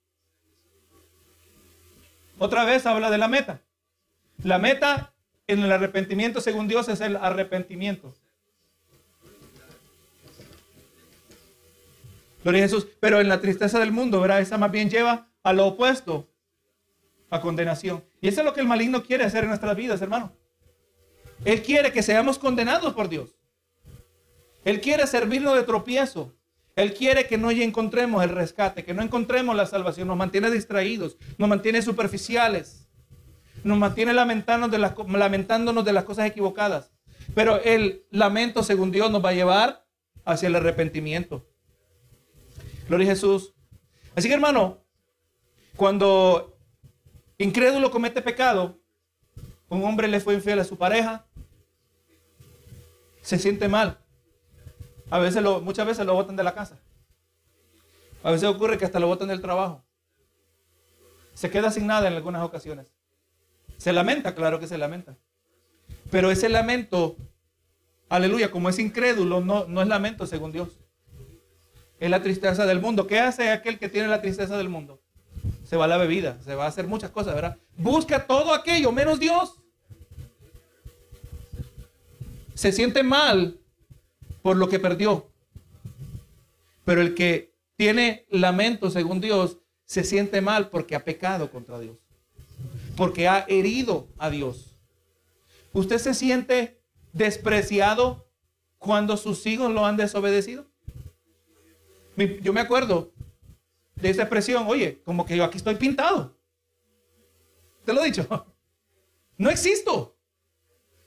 Otra 2.39 2.65
vez 2.65 2.85
habla 2.85 3.09
de 3.11 3.17
la 3.17 3.27
meta. 3.27 3.61
La 4.43 4.57
meta 4.57 5.12
en 5.47 5.59
el 5.59 5.71
arrepentimiento 5.71 6.41
según 6.41 6.67
Dios 6.67 6.87
es 6.89 7.01
el 7.01 7.15
arrepentimiento. 7.15 8.13
Gloria 12.43 12.63
a 12.63 12.67
Jesús. 12.67 12.87
Pero 12.99 13.21
en 13.21 13.29
la 13.29 13.41
tristeza 13.41 13.79
del 13.79 13.91
mundo, 13.91 14.19
¿verdad? 14.21 14.41
Esa 14.41 14.57
más 14.57 14.71
bien 14.71 14.89
lleva 14.89 15.29
a 15.43 15.53
lo 15.53 15.67
opuesto, 15.67 16.27
a 17.29 17.41
condenación. 17.41 18.03
Y 18.21 18.27
eso 18.27 18.41
es 18.41 18.45
lo 18.45 18.53
que 18.53 18.61
el 18.61 18.67
maligno 18.67 19.03
quiere 19.03 19.23
hacer 19.23 19.43
en 19.43 19.49
nuestras 19.49 19.75
vidas, 19.75 20.01
hermano. 20.01 20.33
Él 21.45 21.61
quiere 21.61 21.91
que 21.91 22.03
seamos 22.03 22.37
condenados 22.37 22.93
por 22.93 23.09
Dios. 23.09 23.37
Él 24.63 24.79
quiere 24.81 25.07
servirnos 25.07 25.55
de 25.55 25.63
tropiezo. 25.63 26.33
Él 26.75 26.93
quiere 26.93 27.27
que 27.27 27.37
no 27.37 27.51
encontremos 27.51 28.23
el 28.23 28.29
rescate, 28.29 28.83
que 28.83 28.93
no 28.93 29.03
encontremos 29.03 29.55
la 29.55 29.65
salvación. 29.65 30.07
Nos 30.07 30.17
mantiene 30.17 30.49
distraídos, 30.49 31.17
nos 31.37 31.49
mantiene 31.49 31.81
superficiales, 31.81 32.82
nos 33.63 33.77
mantiene 33.77 34.13
lamentándonos 34.13 34.71
de 34.71 34.79
las, 34.79 34.93
lamentándonos 35.07 35.85
de 35.85 35.93
las 35.93 36.03
cosas 36.03 36.25
equivocadas. 36.25 36.91
Pero 37.33 37.61
el 37.61 38.05
lamento, 38.11 38.63
según 38.63 38.91
Dios, 38.91 39.09
nos 39.09 39.23
va 39.23 39.29
a 39.29 39.33
llevar 39.33 39.85
hacia 40.25 40.47
el 40.47 40.55
arrepentimiento. 40.55 41.47
Gloria 42.87 43.07
a 43.07 43.11
Jesús. 43.11 43.53
Así 44.15 44.27
que 44.27 44.33
hermano, 44.33 44.79
cuando 45.75 46.57
incrédulo 47.37 47.91
comete 47.91 48.21
pecado, 48.21 48.79
un 49.69 49.83
hombre 49.83 50.07
le 50.07 50.19
fue 50.19 50.35
infiel 50.35 50.59
a 50.59 50.63
su 50.63 50.77
pareja, 50.77 51.25
se 53.21 53.39
siente 53.39 53.67
mal. 53.67 53.99
A 55.09 55.19
veces 55.19 55.41
lo, 55.41 55.61
muchas 55.61 55.87
veces 55.87 56.05
lo 56.05 56.13
botan 56.13 56.35
de 56.35 56.43
la 56.43 56.53
casa. 56.53 56.79
A 58.23 58.31
veces 58.31 58.47
ocurre 58.47 58.77
que 58.77 58.85
hasta 58.85 58.99
lo 58.99 59.07
botan 59.07 59.29
del 59.29 59.41
trabajo. 59.41 59.83
Se 61.33 61.49
queda 61.49 61.71
sin 61.71 61.87
nada 61.87 62.07
en 62.07 62.15
algunas 62.15 62.43
ocasiones. 62.43 62.87
Se 63.77 63.93
lamenta, 63.93 64.35
claro 64.35 64.59
que 64.59 64.67
se 64.67 64.77
lamenta. 64.77 65.17
Pero 66.09 66.31
ese 66.31 66.49
lamento, 66.49 67.15
aleluya, 68.09 68.51
como 68.51 68.69
es 68.69 68.79
incrédulo, 68.79 69.41
no, 69.41 69.65
no 69.65 69.81
es 69.81 69.87
lamento 69.87 70.25
según 70.27 70.51
Dios 70.51 70.79
es 72.03 72.09
la 72.09 72.21
tristeza 72.21 72.65
del 72.65 72.81
mundo. 72.81 73.07
¿Qué 73.07 73.21
hace 73.21 73.49
aquel 73.49 73.79
que 73.79 73.87
tiene 73.87 74.09
la 74.09 74.21
tristeza 74.21 74.57
del 74.57 74.67
mundo? 74.67 75.01
Se 75.63 75.77
va 75.77 75.85
a 75.85 75.87
la 75.87 75.95
bebida, 75.95 76.37
se 76.43 76.53
va 76.53 76.65
a 76.65 76.67
hacer 76.67 76.85
muchas 76.85 77.11
cosas, 77.11 77.33
¿verdad? 77.33 77.57
Busca 77.77 78.27
todo 78.27 78.53
aquello 78.53 78.91
menos 78.91 79.21
Dios. 79.21 79.55
Se 82.55 82.73
siente 82.73 83.03
mal 83.03 83.57
por 84.41 84.57
lo 84.57 84.67
que 84.67 84.79
perdió. 84.79 85.31
Pero 86.83 86.99
el 86.99 87.15
que 87.15 87.53
tiene 87.77 88.25
lamento 88.29 88.89
según 88.89 89.21
Dios 89.21 89.59
se 89.85 90.03
siente 90.03 90.41
mal 90.41 90.69
porque 90.69 90.95
ha 90.95 91.05
pecado 91.05 91.49
contra 91.51 91.79
Dios. 91.79 92.02
Porque 92.95 93.27
ha 93.27 93.45
herido 93.47 94.07
a 94.17 94.29
Dios. 94.29 94.77
¿Usted 95.73 95.97
se 95.97 96.13
siente 96.13 96.81
despreciado 97.11 98.27
cuando 98.77 99.17
sus 99.17 99.45
hijos 99.45 99.71
lo 99.71 99.85
han 99.85 99.97
desobedecido? 99.97 100.67
Yo 102.41 102.53
me 102.53 102.61
acuerdo 102.61 103.11
de 103.95 104.09
esa 104.09 104.23
expresión, 104.23 104.65
oye, 104.67 105.01
como 105.03 105.25
que 105.25 105.35
yo 105.35 105.43
aquí 105.43 105.57
estoy 105.57 105.75
pintado. 105.75 106.37
Te 107.85 107.93
lo 107.93 108.01
he 108.01 108.05
dicho. 108.05 108.47
No 109.35 109.49
existo. 109.49 110.15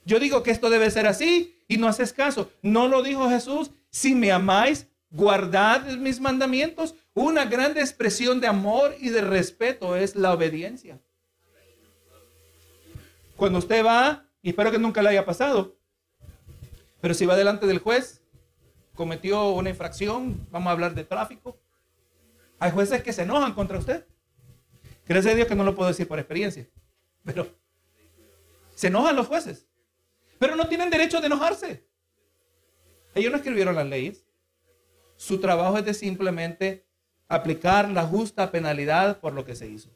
Yo 0.04 0.18
digo 0.18 0.42
que 0.42 0.50
esto 0.50 0.68
debe 0.68 0.90
ser 0.90 1.06
así 1.06 1.62
y 1.68 1.78
no 1.78 1.86
haces 1.86 2.12
caso. 2.12 2.50
No 2.60 2.88
lo 2.88 3.04
dijo 3.04 3.30
Jesús. 3.30 3.70
Si 3.88 4.16
me 4.16 4.32
amáis, 4.32 4.88
guardad 5.10 5.86
mis 5.96 6.20
mandamientos. 6.20 6.96
Una 7.14 7.44
gran 7.44 7.78
expresión 7.78 8.40
de 8.40 8.48
amor 8.48 8.96
y 9.00 9.10
de 9.10 9.20
respeto 9.20 9.96
es 9.96 10.16
la 10.16 10.34
obediencia. 10.34 11.00
Cuando 13.36 13.58
usted 13.58 13.84
va, 13.84 14.26
y 14.42 14.50
espero 14.50 14.70
que 14.70 14.78
nunca 14.78 15.02
le 15.02 15.10
haya 15.10 15.24
pasado, 15.24 15.76
pero 17.00 17.14
si 17.14 17.26
va 17.26 17.36
delante 17.36 17.66
del 17.66 17.78
juez 17.78 18.22
cometió 18.94 19.50
una 19.50 19.70
infracción, 19.70 20.46
vamos 20.50 20.68
a 20.68 20.72
hablar 20.72 20.94
de 20.94 21.04
tráfico. 21.04 21.58
Hay 22.58 22.70
jueces 22.70 23.02
que 23.02 23.12
se 23.12 23.22
enojan 23.22 23.52
contra 23.52 23.78
usted. 23.78 24.06
Gracias 25.06 25.34
a 25.34 25.36
Dios 25.36 25.46
que 25.46 25.54
no 25.54 25.64
lo 25.64 25.74
puedo 25.74 25.88
decir 25.88 26.08
por 26.08 26.18
experiencia. 26.18 26.66
Pero 27.24 27.46
se 28.74 28.86
enojan 28.88 29.14
los 29.14 29.26
jueces. 29.26 29.66
Pero 30.38 30.56
no 30.56 30.68
tienen 30.68 30.90
derecho 30.90 31.20
de 31.20 31.26
enojarse. 31.26 31.86
Ellos 33.14 33.30
no 33.30 33.38
escribieron 33.38 33.74
las 33.74 33.86
leyes. 33.86 34.24
Su 35.16 35.40
trabajo 35.40 35.78
es 35.78 35.84
de 35.84 35.94
simplemente 35.94 36.86
aplicar 37.28 37.90
la 37.90 38.06
justa 38.06 38.50
penalidad 38.50 39.20
por 39.20 39.32
lo 39.32 39.44
que 39.44 39.56
se 39.56 39.68
hizo. 39.68 39.95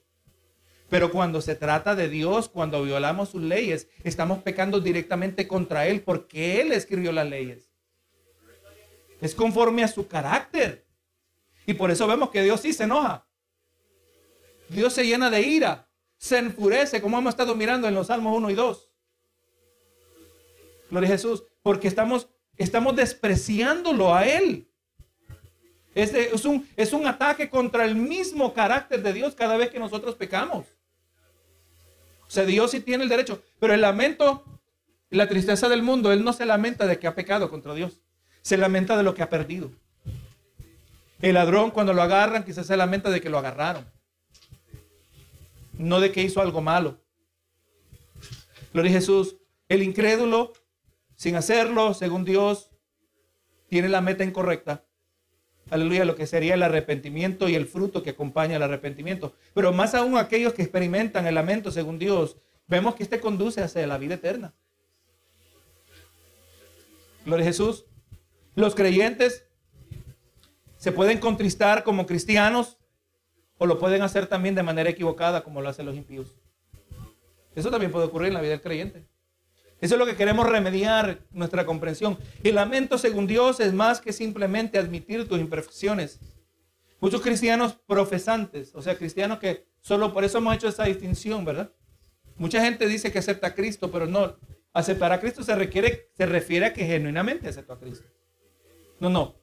Pero 0.91 1.13
cuando 1.13 1.41
se 1.41 1.55
trata 1.55 1.95
de 1.95 2.09
Dios, 2.09 2.49
cuando 2.49 2.83
violamos 2.83 3.31
sus 3.31 3.41
leyes, 3.41 3.89
estamos 4.03 4.43
pecando 4.43 4.81
directamente 4.81 5.47
contra 5.47 5.87
Él 5.87 6.03
porque 6.03 6.61
Él 6.61 6.73
escribió 6.73 7.13
las 7.13 7.29
leyes. 7.29 7.71
Es 9.21 9.37
conforme 9.37 9.85
a 9.85 9.89
su 9.89 10.09
carácter. 10.09 10.85
Y 11.65 11.75
por 11.75 11.93
eso 11.93 12.09
vemos 12.09 12.31
que 12.31 12.43
Dios 12.43 12.61
sí 12.61 12.73
se 12.73 12.85
enoja. 12.85 13.25
Dios 14.69 14.93
se 14.93 15.07
llena 15.07 15.31
de 15.31 15.43
ira. 15.43 15.87
se 16.17 16.39
enfurece, 16.39 17.01
como 17.01 17.19
hemos 17.19 17.33
estado 17.33 17.55
mirando 17.55 17.89
en 17.89 17.95
los 17.95 18.09
Salmos 18.09 18.37
1 18.37 18.51
y 18.51 18.55
2. 18.55 18.91
Gloria 20.91 21.09
a 21.09 21.13
Jesús, 21.13 21.45
porque 21.63 21.89
estamos, 21.89 22.29
estamos 22.57 22.97
despreciándolo 22.97 24.15
a 24.15 24.27
Él. 24.27 24.69
Es, 25.95 26.45
un, 26.45 26.69
es 26.77 26.93
un 26.93 27.07
ataque 27.07 27.49
contra 27.49 27.85
el 27.85 27.95
mismo 27.95 28.53
carácter 28.53 29.03
de 29.03 29.13
Dios 29.13 29.35
cada 29.35 29.57
vez 29.57 29.71
que 29.71 29.79
nosotros 29.79 30.15
pecamos. 30.17 30.67
O 32.31 32.33
sea, 32.33 32.45
Dios 32.45 32.71
sí 32.71 32.79
tiene 32.79 33.03
el 33.03 33.09
derecho, 33.09 33.43
pero 33.59 33.75
el 33.75 33.81
lamento, 33.81 34.45
la 35.11 35.29
tristeza 35.29 35.69
del 35.69 35.83
mundo, 35.83 36.13
Él 36.13 36.23
no 36.23 36.33
se 36.33 36.47
lamenta 36.47 36.87
de 36.87 36.97
que 36.97 37.09
ha 37.09 37.17
pecado 37.17 37.51
contra 37.51 37.75
Dios, 37.75 38.03
se 38.41 38.57
lamenta 38.57 38.97
de 38.97 39.03
lo 39.03 39.15
que 39.15 39.25
ha 39.25 39.29
perdido. 39.29 39.73
El 41.21 41.35
ladrón 41.35 41.73
cuando 41.73 41.93
lo 41.93 42.03
agarran 42.03 42.45
quizás 42.45 42.69
se 42.69 42.77
lamenta 42.77 43.11
de 43.11 43.21
que 43.21 43.31
lo 43.31 43.39
agarraron, 43.39 43.85
no 45.73 45.99
de 45.99 46.13
que 46.13 46.23
hizo 46.23 46.41
algo 46.41 46.61
malo. 46.61 47.01
Gloria 48.73 48.93
a 48.93 48.95
Jesús. 48.95 49.39
El 49.69 49.83
incrédulo, 49.83 50.53
sin 51.17 51.35
hacerlo, 51.35 51.95
según 51.95 52.25
Dios, 52.25 52.71
tiene 53.69 53.89
la 53.89 54.03
meta 54.03 54.23
incorrecta 54.23 54.85
aleluya, 55.71 56.05
lo 56.05 56.17
que 56.17 56.27
sería 56.27 56.55
el 56.55 56.63
arrepentimiento 56.63 57.49
y 57.49 57.55
el 57.55 57.67
fruto 57.67 58.03
que 58.03 58.11
acompaña 58.11 58.57
el 58.57 58.63
arrepentimiento. 58.63 59.35
Pero 59.55 59.73
más 59.73 59.95
aún 59.95 60.19
aquellos 60.19 60.53
que 60.53 60.63
experimentan 60.63 61.27
el 61.27 61.35
lamento 61.35 61.71
según 61.71 61.99
Dios, 61.99 62.37
vemos 62.67 62.95
que 62.95 63.03
este 63.03 63.21
conduce 63.21 63.63
hacia 63.63 63.87
la 63.87 63.99
vida 63.99 64.15
eterna. 64.15 64.53
Gloria 67.25 67.45
a 67.45 67.49
Jesús. 67.49 67.87
Los 68.55 68.75
creyentes 68.75 69.47
se 70.77 70.93
pueden 70.93 71.19
contristar 71.19 71.85
como 71.85 72.07
cristianos 72.07 72.79
o 73.59 73.67
lo 73.67 73.79
pueden 73.79 74.03
hacer 74.03 74.27
también 74.27 74.55
de 74.55 74.63
manera 74.63 74.91
equivocada 74.91 75.43
como 75.43 75.61
lo 75.61 75.69
hacen 75.69 75.87
los 75.87 75.97
impíos. 75.97 76.37
Eso 77.55 77.71
también 77.71 77.93
puede 77.93 78.07
ocurrir 78.07 78.29
en 78.29 78.35
la 78.35 78.41
vida 78.41 78.53
del 78.53 78.63
creyente. 78.63 79.10
Eso 79.81 79.95
es 79.95 79.99
lo 79.99 80.07
que 80.07 80.17
queremos 80.17 80.49
remediar 80.49 81.21
nuestra 81.31 81.65
comprensión. 81.65 82.19
El 82.43 82.57
lamento, 82.57 82.99
según 82.99 83.27
Dios, 83.27 83.61
es 83.61 83.73
más 83.73 84.01
que 84.01 84.13
simplemente 84.13 84.79
admitir 84.79 85.27
tus 85.27 85.41
imperfecciones. 85.41 86.21
Muchos 87.01 87.23
cristianos 87.23 87.79
profesantes, 87.87 88.75
o 88.75 88.83
sea, 88.83 88.97
cristianos 88.97 89.39
que 89.39 89.67
solo 89.81 90.13
por 90.13 90.25
eso 90.25 90.39
hemos 90.39 90.55
hecho 90.55 90.69
esa 90.69 90.85
distinción, 90.85 91.47
¿verdad? 91.47 91.73
Mucha 92.37 92.63
gente 92.63 92.87
dice 92.87 93.11
que 93.11 93.19
acepta 93.19 93.49
a 93.49 93.55
Cristo, 93.55 93.91
pero 93.91 94.07
no. 94.07 94.37
Aceptar 94.73 95.13
a 95.13 95.21
Cristo 95.21 95.43
se, 95.43 95.55
requiere, 95.55 96.11
se 96.15 96.27
refiere 96.27 96.67
a 96.67 96.73
que 96.75 96.85
genuinamente 96.85 97.49
aceptó 97.49 97.73
a 97.73 97.79
Cristo. 97.79 98.07
No, 98.99 99.09
no. 99.09 99.35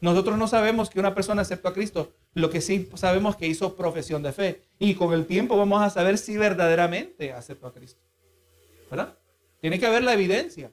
Nosotros 0.00 0.36
no 0.36 0.46
sabemos 0.48 0.90
que 0.90 1.00
una 1.00 1.14
persona 1.14 1.42
aceptó 1.42 1.68
a 1.68 1.72
Cristo. 1.72 2.12
Lo 2.34 2.50
que 2.50 2.60
sí 2.60 2.90
sabemos 2.94 3.36
que 3.36 3.46
hizo 3.46 3.76
profesión 3.76 4.22
de 4.22 4.32
fe. 4.32 4.62
Y 4.78 4.94
con 4.94 5.14
el 5.14 5.26
tiempo 5.26 5.56
vamos 5.56 5.80
a 5.80 5.90
saber 5.90 6.18
si 6.18 6.36
verdaderamente 6.36 7.32
aceptó 7.32 7.68
a 7.68 7.72
Cristo. 7.72 8.00
¿Verdad? 8.90 9.16
Tiene 9.60 9.78
que 9.78 9.86
haber 9.86 10.02
la 10.02 10.12
evidencia. 10.14 10.70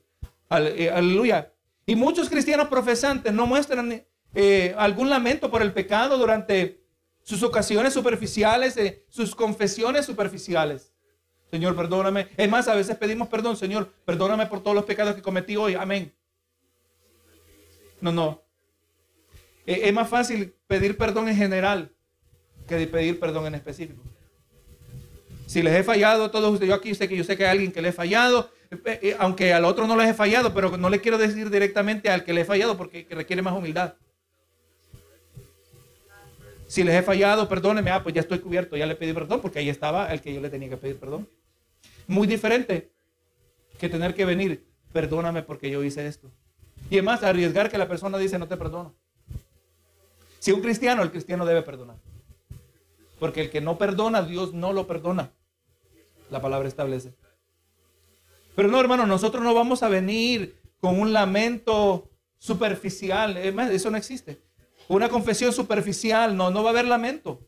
Eh, 0.49 0.89
aleluya. 0.93 1.51
Y 1.86 1.95
muchos 1.95 2.29
cristianos 2.29 2.67
profesantes 2.67 3.34
no 3.34 3.45
muestran 3.47 4.05
eh, 4.34 4.75
algún 4.77 5.09
lamento 5.09 5.49
por 5.49 5.61
el 5.61 5.73
pecado 5.73 6.17
durante 6.17 6.81
sus 7.23 7.43
ocasiones 7.43 7.93
superficiales, 7.93 8.77
eh, 8.77 9.05
sus 9.09 9.36
confesiones 9.36 10.05
superficiales. 10.05 10.93
Señor, 11.49 11.75
perdóname. 11.75 12.29
Es 12.38 12.49
más, 12.49 12.67
a 12.67 12.75
veces 12.75 12.97
pedimos 12.97 13.27
perdón, 13.27 13.55
Señor, 13.57 13.91
perdóname 14.05 14.47
por 14.47 14.61
todos 14.61 14.75
los 14.75 14.86
pecados 14.86 15.15
que 15.15 15.21
cometí 15.21 15.55
hoy. 15.55 15.75
Amén. 15.75 16.13
No, 18.01 18.11
no. 18.11 18.43
es 19.65 19.93
más 19.93 20.09
fácil 20.09 20.55
pedir 20.67 20.97
perdón 20.97 21.29
en 21.29 21.36
general 21.38 21.93
que 22.67 22.88
pedir 22.88 23.19
perdón 23.19 23.47
en 23.47 23.55
específico. 23.55 24.01
Si 25.45 25.61
les 25.61 25.73
he 25.75 25.84
fallado 25.84 26.25
a 26.25 26.31
todos 26.31 26.53
ustedes, 26.53 26.69
yo 26.69 26.75
aquí 26.75 26.95
sé 26.95 27.07
que 27.07 27.15
yo 27.15 27.23
sé 27.23 27.38
que 27.38 27.45
hay 27.45 27.51
alguien 27.51 27.71
que 27.71 27.81
le 27.81 27.89
he 27.89 27.93
fallado, 27.93 28.49
aunque 29.19 29.53
al 29.53 29.65
otro 29.65 29.88
no 29.88 29.95
les 29.95 30.09
he 30.09 30.13
fallado, 30.13 30.53
pero 30.53 30.78
no 30.78 30.89
le 30.89 31.01
quiero 31.01 31.17
decir 31.17 31.49
directamente 31.49 32.09
al 32.09 32.24
que 32.24 32.34
le 32.34 32.41
he 32.41 32.45
fallado 32.45 32.78
porque 32.78 33.07
requiere 33.09 33.41
más 33.41 33.53
humildad. 33.53 33.95
Si 36.67 36.84
les 36.84 36.95
he 36.95 37.03
fallado, 37.03 37.47
perdóneme, 37.47 37.91
ah, 37.91 38.01
pues 38.01 38.15
ya 38.15 38.21
estoy 38.21 38.39
cubierto, 38.39 38.76
ya 38.76 38.86
le 38.86 38.95
pedí 38.95 39.13
perdón 39.13 39.41
porque 39.41 39.59
ahí 39.59 39.69
estaba 39.69 40.11
el 40.11 40.21
que 40.21 40.34
yo 40.34 40.41
le 40.41 40.49
tenía 40.49 40.69
que 40.69 40.78
pedir 40.78 40.97
perdón. 40.97 41.28
Muy 42.07 42.28
diferente 42.28 42.91
que 43.80 43.89
tener 43.89 44.15
que 44.15 44.26
venir, 44.26 44.65
perdóname 44.91 45.43
porque 45.43 45.69
yo 45.69 45.84
hice 45.84 46.07
esto. 46.07 46.32
Y 46.89 46.95
además, 46.95 47.24
arriesgar 47.24 47.69
que 47.69 47.78
la 47.78 47.88
persona 47.88 48.17
dice 48.17 48.39
no 48.39 48.47
te 48.47 48.57
perdono. 48.57 48.93
Si 50.39 50.51
un 50.51 50.61
cristiano, 50.61 51.01
el 51.03 51.11
cristiano 51.11 51.45
debe 51.45 51.61
perdonar. 51.61 51.97
Porque 53.19 53.41
el 53.41 53.49
que 53.49 53.61
no 53.61 53.78
perdona, 53.78 54.21
Dios 54.24 54.53
no 54.53 54.74
lo 54.74 54.88
perdona. 54.88 55.32
La 56.30 56.41
palabra 56.41 56.67
establece. 56.67 57.13
Pero 58.55 58.69
no, 58.69 58.79
hermano, 58.79 59.05
nosotros 59.05 59.43
no 59.43 59.53
vamos 59.53 59.83
a 59.83 59.89
venir 59.89 60.55
con 60.79 60.99
un 60.99 61.13
lamento 61.13 62.09
superficial. 62.37 63.37
Eso 63.37 63.89
no 63.89 63.97
existe. 63.97 64.41
Una 64.87 65.09
confesión 65.09 65.53
superficial, 65.53 66.35
no, 66.35 66.51
no 66.51 66.61
va 66.61 66.69
a 66.69 66.73
haber 66.73 66.85
lamento. 66.85 67.39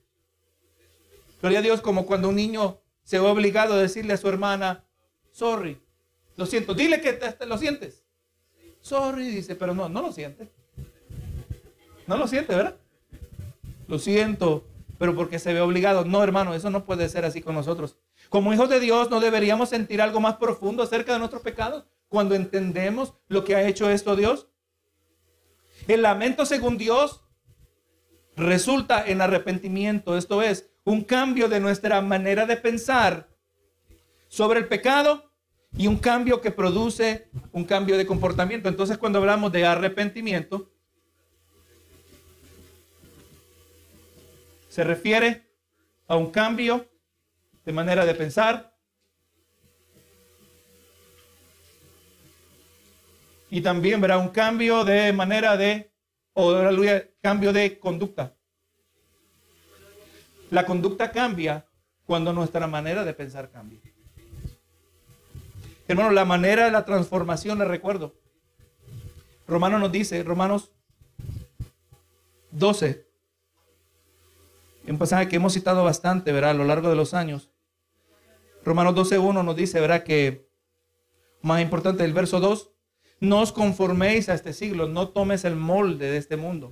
Gloria 1.41 1.59
a 1.59 1.61
Dios, 1.61 1.81
como 1.81 2.05
cuando 2.05 2.29
un 2.29 2.35
niño 2.35 2.79
se 3.03 3.19
ve 3.19 3.27
obligado 3.27 3.73
a 3.73 3.77
decirle 3.77 4.13
a 4.13 4.17
su 4.17 4.27
hermana, 4.29 4.85
sorry, 5.31 5.79
lo 6.37 6.45
siento, 6.45 6.73
dile 6.73 7.01
que 7.01 7.19
lo 7.45 7.57
sientes. 7.57 8.03
Sorry, 8.81 9.27
dice, 9.27 9.55
pero 9.55 9.73
no, 9.73 9.89
no 9.89 10.01
lo 10.01 10.11
siente. 10.11 10.51
No 12.07 12.17
lo 12.17 12.27
siente, 12.27 12.55
¿verdad? 12.55 12.77
Lo 13.87 13.99
siento, 13.99 14.65
pero 14.97 15.15
porque 15.15 15.39
se 15.39 15.53
ve 15.53 15.61
obligado. 15.61 16.05
No, 16.05 16.23
hermano, 16.23 16.53
eso 16.53 16.69
no 16.69 16.85
puede 16.85 17.09
ser 17.09 17.25
así 17.25 17.41
con 17.41 17.55
nosotros. 17.55 17.97
Como 18.29 18.53
hijos 18.53 18.69
de 18.69 18.79
Dios 18.79 19.09
no 19.09 19.19
deberíamos 19.19 19.69
sentir 19.69 20.01
algo 20.01 20.19
más 20.19 20.35
profundo 20.35 20.83
acerca 20.83 21.13
de 21.13 21.19
nuestros 21.19 21.41
pecados 21.41 21.85
cuando 22.07 22.35
entendemos 22.35 23.13
lo 23.27 23.43
que 23.43 23.55
ha 23.55 23.67
hecho 23.67 23.89
esto 23.89 24.15
Dios. 24.15 24.47
El 25.87 26.01
lamento 26.01 26.45
según 26.45 26.77
Dios 26.77 27.21
resulta 28.35 29.05
en 29.05 29.21
arrepentimiento, 29.21 30.17
esto 30.17 30.41
es, 30.41 30.69
un 30.83 31.03
cambio 31.03 31.49
de 31.49 31.59
nuestra 31.59 32.01
manera 32.01 32.45
de 32.45 32.57
pensar 32.57 33.29
sobre 34.27 34.59
el 34.59 34.67
pecado 34.67 35.31
y 35.77 35.87
un 35.87 35.97
cambio 35.97 36.41
que 36.41 36.51
produce 36.51 37.29
un 37.51 37.65
cambio 37.65 37.97
de 37.97 38.05
comportamiento. 38.05 38.69
Entonces 38.69 38.97
cuando 38.97 39.19
hablamos 39.19 39.51
de 39.51 39.65
arrepentimiento, 39.65 40.71
se 44.69 44.83
refiere 44.83 45.49
a 46.07 46.15
un 46.17 46.31
cambio 46.31 46.87
de 47.65 47.73
manera 47.73 48.05
de 48.05 48.15
pensar. 48.15 48.73
Y 53.49 53.61
también 53.61 53.99
verá 54.01 54.17
un 54.17 54.29
cambio 54.29 54.83
de 54.83 55.11
manera 55.13 55.57
de, 55.57 55.91
o 56.33 56.53
cambio 57.21 57.53
de 57.53 57.79
conducta. 57.79 58.35
La 60.51 60.65
conducta 60.65 61.11
cambia 61.11 61.65
cuando 62.05 62.31
nuestra 62.33 62.67
manera 62.67 63.03
de 63.03 63.13
pensar 63.13 63.49
cambia. 63.49 63.79
Hermano, 65.87 66.11
la 66.11 66.25
manera 66.25 66.65
de 66.65 66.71
la 66.71 66.85
transformación, 66.85 67.59
le 67.59 67.65
recuerdo. 67.65 68.15
Romano 69.47 69.77
nos 69.77 69.91
dice, 69.91 70.23
Romanos 70.23 70.71
12, 72.51 73.07
un 74.87 74.97
pasaje 74.97 75.27
que 75.27 75.35
hemos 75.35 75.53
citado 75.53 75.83
bastante, 75.83 76.31
verá, 76.31 76.51
a 76.51 76.53
lo 76.53 76.63
largo 76.63 76.89
de 76.89 76.95
los 76.95 77.13
años. 77.13 77.51
Romanos 78.65 78.95
12.1 78.95 79.45
nos 79.45 79.55
dice, 79.55 79.79
¿verdad? 79.79 80.03
Que 80.03 80.49
más 81.41 81.61
importante 81.61 82.03
el 82.03 82.13
verso 82.13 82.39
2, 82.39 82.71
no 83.19 83.41
os 83.41 83.51
conforméis 83.51 84.27
a 84.27 84.33
este 84.33 84.53
siglo, 84.53 84.87
no 84.87 85.09
tomes 85.09 85.45
el 85.45 85.55
molde 85.55 86.09
de 86.09 86.17
este 86.17 86.35
mundo, 86.35 86.71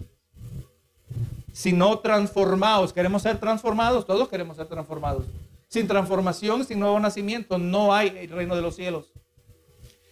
sino 1.53 1.99
transformaos. 1.99 2.91
Queremos 2.91 3.21
ser 3.21 3.37
transformados, 3.37 4.07
todos 4.07 4.27
queremos 4.27 4.57
ser 4.57 4.65
transformados. 4.65 5.25
Sin 5.67 5.87
transformación, 5.87 6.65
sin 6.65 6.79
nuevo 6.79 6.99
nacimiento, 6.99 7.59
no 7.59 7.93
hay 7.93 8.09
el 8.17 8.29
reino 8.29 8.55
de 8.55 8.63
los 8.63 8.75
cielos. 8.75 9.11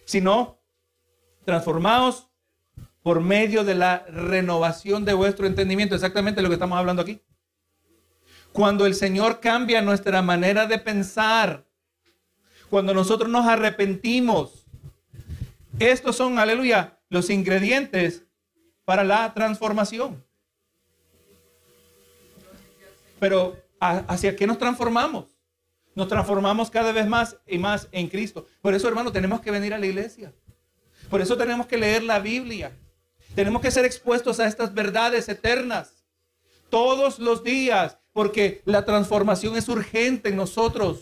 Sino, 0.04 0.60
transformaos 1.44 2.28
por 3.02 3.20
medio 3.20 3.64
de 3.64 3.74
la 3.74 4.04
renovación 4.06 5.04
de 5.04 5.14
vuestro 5.14 5.46
entendimiento. 5.46 5.96
Exactamente 5.96 6.42
lo 6.42 6.48
que 6.48 6.54
estamos 6.54 6.78
hablando 6.78 7.02
aquí. 7.02 7.20
Cuando 8.52 8.86
el 8.86 8.94
Señor 8.94 9.40
cambia 9.40 9.82
nuestra 9.82 10.22
manera 10.22 10.66
de 10.66 10.78
pensar, 10.78 11.66
cuando 12.72 12.94
nosotros 12.94 13.28
nos 13.28 13.44
arrepentimos. 13.44 14.64
Estos 15.78 16.16
son, 16.16 16.38
aleluya, 16.38 16.98
los 17.10 17.28
ingredientes 17.28 18.24
para 18.86 19.04
la 19.04 19.34
transformación. 19.34 20.24
Pero 23.20 23.58
¿hacia 23.78 24.34
qué 24.34 24.46
nos 24.46 24.56
transformamos? 24.56 25.26
Nos 25.94 26.08
transformamos 26.08 26.70
cada 26.70 26.92
vez 26.92 27.06
más 27.06 27.36
y 27.46 27.58
más 27.58 27.88
en 27.92 28.08
Cristo. 28.08 28.46
Por 28.62 28.72
eso, 28.72 28.88
hermano, 28.88 29.12
tenemos 29.12 29.42
que 29.42 29.50
venir 29.50 29.74
a 29.74 29.78
la 29.78 29.84
iglesia. 29.84 30.32
Por 31.10 31.20
eso 31.20 31.36
tenemos 31.36 31.66
que 31.66 31.76
leer 31.76 32.02
la 32.02 32.20
Biblia. 32.20 32.72
Tenemos 33.34 33.60
que 33.60 33.70
ser 33.70 33.84
expuestos 33.84 34.40
a 34.40 34.46
estas 34.46 34.72
verdades 34.72 35.28
eternas. 35.28 36.06
Todos 36.70 37.18
los 37.18 37.44
días 37.44 37.98
Porque 38.14 38.62
la 38.64 38.84
transformación 38.86 39.56
es 39.56 39.68
urgente 39.68 40.30
en 40.30 40.36
nosotros. 40.36 41.00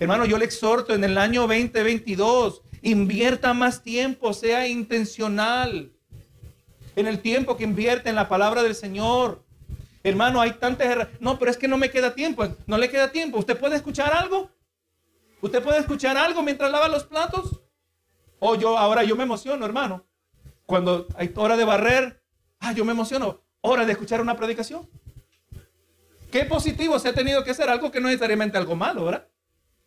Hermano, 0.00 0.24
yo 0.24 0.38
le 0.38 0.46
exhorto 0.46 0.94
en 0.94 1.04
el 1.04 1.18
año 1.18 1.42
2022, 1.42 2.62
invierta 2.80 3.52
más 3.52 3.82
tiempo, 3.82 4.32
sea 4.32 4.66
intencional. 4.66 5.92
En 6.96 7.06
el 7.06 7.20
tiempo 7.20 7.58
que 7.58 7.64
invierte 7.64 8.08
en 8.08 8.14
la 8.14 8.26
palabra 8.26 8.62
del 8.62 8.74
Señor. 8.74 9.44
Hermano, 10.02 10.40
hay 10.40 10.52
tantas... 10.52 11.06
No, 11.20 11.38
pero 11.38 11.50
es 11.50 11.58
que 11.58 11.68
no 11.68 11.76
me 11.76 11.90
queda 11.90 12.14
tiempo. 12.14 12.48
No 12.66 12.78
le 12.78 12.88
queda 12.88 13.12
tiempo. 13.12 13.38
¿Usted 13.38 13.58
puede 13.58 13.76
escuchar 13.76 14.14
algo? 14.14 14.50
¿Usted 15.42 15.62
puede 15.62 15.80
escuchar 15.80 16.16
algo 16.16 16.42
mientras 16.42 16.70
lava 16.72 16.88
los 16.88 17.04
platos? 17.04 17.60
O 18.38 18.54
yo, 18.54 18.78
ahora 18.78 19.04
yo 19.04 19.16
me 19.16 19.24
emociono, 19.24 19.66
hermano. 19.66 20.06
Cuando 20.64 21.08
hay 21.14 21.30
hora 21.36 21.58
de 21.58 21.64
barrer, 21.64 22.22
ah, 22.58 22.72
yo 22.72 22.86
me 22.86 22.92
emociono. 22.92 23.42
Hora 23.60 23.84
de 23.84 23.92
escuchar 23.92 24.22
una 24.22 24.34
predicación. 24.34 24.88
Qué 26.32 26.46
positivo 26.46 26.98
se 26.98 27.10
ha 27.10 27.12
tenido 27.12 27.44
que 27.44 27.50
hacer 27.50 27.68
algo 27.68 27.90
que 27.90 28.00
no 28.00 28.08
es 28.08 28.12
necesariamente 28.12 28.56
algo 28.56 28.74
malo, 28.74 29.04
¿verdad? 29.04 29.28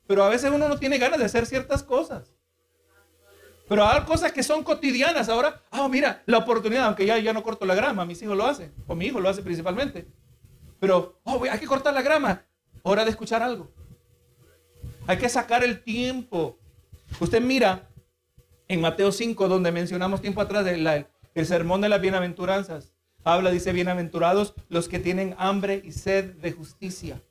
Pero 0.07 0.23
a 0.23 0.29
veces 0.29 0.51
uno 0.53 0.67
no 0.67 0.77
tiene 0.77 0.97
ganas 0.97 1.19
de 1.19 1.25
hacer 1.25 1.45
ciertas 1.45 1.83
cosas. 1.83 2.33
Pero 3.67 3.85
hay 3.85 4.01
cosas 4.03 4.31
que 4.31 4.43
son 4.43 4.63
cotidianas 4.63 5.29
ahora. 5.29 5.61
Ah, 5.71 5.87
mira, 5.87 6.21
la 6.25 6.39
oportunidad, 6.39 6.85
aunque 6.85 7.05
ya, 7.05 7.17
ya 7.17 7.33
no 7.33 7.43
corto 7.43 7.65
la 7.65 7.75
grama, 7.75 8.05
mis 8.05 8.21
hijos 8.21 8.37
lo 8.37 8.45
hacen, 8.45 8.73
o 8.87 8.95
mi 8.95 9.05
hijo 9.05 9.19
lo 9.19 9.29
hace 9.29 9.41
principalmente. 9.41 10.07
Pero, 10.79 11.19
oh, 11.23 11.41
hay 11.49 11.59
que 11.59 11.65
cortar 11.65 11.93
la 11.93 12.01
grama. 12.01 12.43
Hora 12.81 13.05
de 13.05 13.11
escuchar 13.11 13.41
algo. 13.41 13.71
Hay 15.07 15.17
que 15.17 15.29
sacar 15.29 15.63
el 15.63 15.81
tiempo. 15.81 16.57
Usted 17.19 17.41
mira 17.41 17.89
en 18.67 18.81
Mateo 18.81 19.11
5, 19.11 19.47
donde 19.47 19.71
mencionamos 19.71 20.21
tiempo 20.21 20.41
atrás 20.41 20.65
el 20.67 21.45
sermón 21.45 21.81
de 21.81 21.89
las 21.89 22.01
bienaventuranzas. 22.01 22.93
Habla, 23.23 23.51
dice, 23.51 23.71
bienaventurados 23.71 24.53
los 24.67 24.89
que 24.89 24.99
tienen 24.99 25.35
hambre 25.37 25.81
y 25.85 25.93
sed 25.93 26.33
de 26.35 26.51
justicia. 26.51 27.21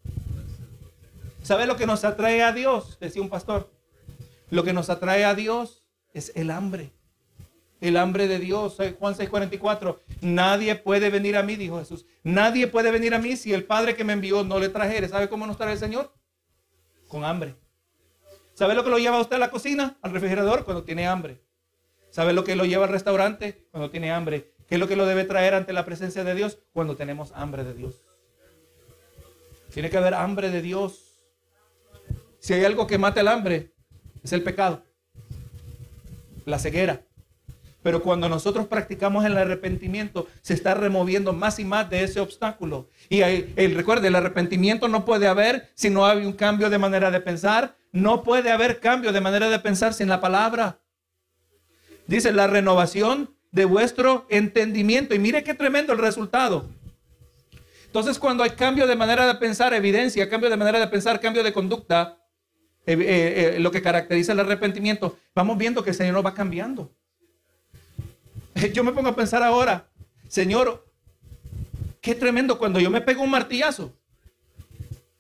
¿Sabe 1.43 1.66
lo 1.66 1.76
que 1.76 1.86
nos 1.86 2.05
atrae 2.05 2.43
a 2.43 2.53
Dios? 2.53 2.99
Decía 3.01 3.20
un 3.20 3.28
pastor. 3.28 3.70
Lo 4.51 4.64
que 4.64 4.72
nos 4.72 4.90
atrae 4.90 5.24
a 5.24 5.34
Dios 5.34 5.84
es 6.12 6.32
el 6.36 6.51
hambre. 6.51 6.93
El 7.80 7.97
hambre 7.97 8.28
de 8.28 8.38
Dios. 8.38 8.76
Juan 8.99 9.14
6:44. 9.14 9.99
Nadie 10.20 10.76
puede 10.76 11.11
venir 11.11 11.36
a 11.36 11.43
mí, 11.43 11.57
dijo 11.57 11.78
Jesús. 11.80 12.07
Nadie 12.22 12.68
puede 12.68 12.90
venir 12.93 13.14
a 13.14 13.18
mí 13.18 13.36
si 13.36 13.53
el 13.53 13.64
Padre 13.64 13.97
que 13.97 14.05
me 14.05 14.12
envió 14.12 14.45
no 14.45 14.61
le 14.61 14.68
trajere. 14.68 15.09
¿Sabe 15.09 15.28
cómo 15.28 15.47
nos 15.47 15.57
trae 15.57 15.72
el 15.72 15.78
Señor? 15.78 16.12
Con 17.09 17.24
hambre. 17.24 17.57
¿Sabe 18.55 18.74
lo 18.74 18.84
que 18.84 18.90
lo 18.90 18.99
lleva 18.99 19.20
usted 19.20 19.36
a 19.36 19.40
la 19.40 19.51
cocina? 19.51 19.99
Al 20.03 20.12
refrigerador 20.12 20.64
cuando 20.64 20.84
tiene 20.84 21.09
hambre. 21.09 21.43
¿Sabe 22.11 22.32
lo 22.32 22.45
que 22.45 22.55
lo 22.55 22.66
lleva 22.66 22.84
al 22.84 22.93
restaurante? 22.93 23.66
Cuando 23.70 23.90
tiene 23.90 24.12
hambre. 24.12 24.53
¿Qué 24.68 24.76
es 24.76 24.78
lo 24.78 24.86
que 24.86 24.97
lo 24.97 25.07
debe 25.07 25.24
traer 25.24 25.55
ante 25.55 25.72
la 25.72 25.84
presencia 25.84 26.22
de 26.22 26.34
Dios? 26.34 26.59
Cuando 26.72 26.95
tenemos 26.95 27.32
hambre 27.34 27.64
de 27.64 27.74
Dios. 27.74 27.95
Tiene 29.72 29.90
que 29.90 29.97
haber 29.97 30.14
hambre 30.14 30.51
de 30.51 30.62
Dios. 30.62 31.11
Si 32.43 32.53
hay 32.53 32.64
algo 32.64 32.88
que 32.88 32.99
mata 32.99 33.20
el 33.20 33.28
hambre, 33.28 33.72
es 34.22 34.32
el 34.32 34.43
pecado 34.43 34.82
la 36.45 36.59
ceguera. 36.59 37.03
Pero 37.82 38.03
cuando 38.03 38.28
nosotros 38.28 38.66
practicamos 38.66 39.24
el 39.24 39.36
arrepentimiento, 39.36 40.28
se 40.40 40.55
está 40.55 40.74
removiendo 40.74 41.32
más 41.32 41.59
y 41.59 41.64
más 41.64 41.90
de 41.90 42.05
ese 42.05 42.20
obstáculo. 42.20 42.88
Y 43.09 43.22
el, 43.22 43.74
recuerde, 43.74 44.09
el 44.09 44.14
arrepentimiento 44.14 44.86
no 44.86 45.05
puede 45.05 45.26
haber 45.26 45.70
si 45.74 45.90
no 45.90 46.07
hay 46.07 46.24
un 46.24 46.32
cambio 46.32 46.70
de 46.70 46.78
manera 46.78 47.11
de 47.11 47.20
pensar. 47.20 47.76
No 47.90 48.22
puede 48.22 48.51
haber 48.51 48.78
cambio 48.78 49.12
de 49.12 49.20
manera 49.20 49.49
de 49.49 49.59
pensar 49.59 49.95
sin 49.95 50.09
la 50.09 50.20
palabra. 50.20 50.78
Dice 52.07 52.32
la 52.32 52.47
renovación 52.47 53.36
de 53.51 53.64
vuestro 53.64 54.26
entendimiento. 54.30 55.14
Y 55.14 55.18
mire 55.18 55.43
qué 55.43 55.55
tremendo 55.55 55.93
el 55.93 55.99
resultado. 55.99 56.68
Entonces, 57.86 58.18
cuando 58.18 58.45
hay 58.45 58.51
cambio 58.51 58.86
de 58.86 58.97
manera 58.97 59.26
de 59.26 59.34
pensar, 59.34 59.74
evidencia, 59.74 60.30
cambio 60.30 60.49
de 60.51 60.57
manera 60.57 60.78
de 60.78 60.86
pensar, 60.86 61.20
cambio 61.20 61.43
de 61.43 61.53
conducta, 61.53 62.21
eh, 62.85 62.95
eh, 62.95 63.55
eh, 63.57 63.61
lo 63.61 63.70
que 63.70 63.80
caracteriza 63.80 64.33
el 64.33 64.41
arrepentimiento, 64.41 65.18
vamos 65.35 65.57
viendo 65.57 65.85
que 65.85 65.91
el 65.91 65.97
Señor 65.97 66.14
nos 66.14 66.26
va 66.26 66.35
cambiando. 66.35 66.93
Yo 68.72 68.83
me 68.83 68.93
pongo 68.93 69.11
a 69.11 69.16
pensar 69.16 69.43
ahora, 69.43 69.89
Señor, 70.28 70.85
qué 72.01 72.14
tremendo 72.14 72.59
cuando 72.59 72.80
yo 72.80 72.91
me 72.91 73.01
pego 73.01 73.22
un 73.22 73.30
martillazo. 73.30 73.93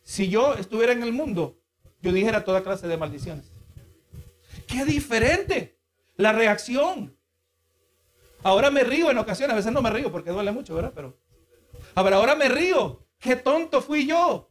Si 0.02 0.28
yo 0.28 0.54
estuviera 0.54 0.92
en 0.92 1.02
el 1.02 1.12
mundo, 1.12 1.58
yo 2.00 2.12
dijera 2.12 2.44
toda 2.44 2.62
clase 2.62 2.88
de 2.88 2.96
maldiciones. 2.96 3.44
Qué 4.66 4.84
diferente 4.84 5.78
la 6.16 6.32
reacción. 6.32 7.16
Ahora 8.42 8.70
me 8.70 8.84
río 8.84 9.10
en 9.10 9.18
ocasiones, 9.18 9.52
a 9.52 9.56
veces 9.56 9.72
no 9.72 9.82
me 9.82 9.90
río 9.90 10.10
porque 10.10 10.30
duele 10.30 10.50
mucho, 10.50 10.74
¿verdad? 10.74 10.92
Pero 10.94 11.18
ahora, 11.94 12.16
ahora 12.16 12.34
me 12.34 12.48
río. 12.48 13.06
Qué 13.18 13.36
tonto 13.36 13.80
fui 13.80 14.06
yo. 14.06 14.50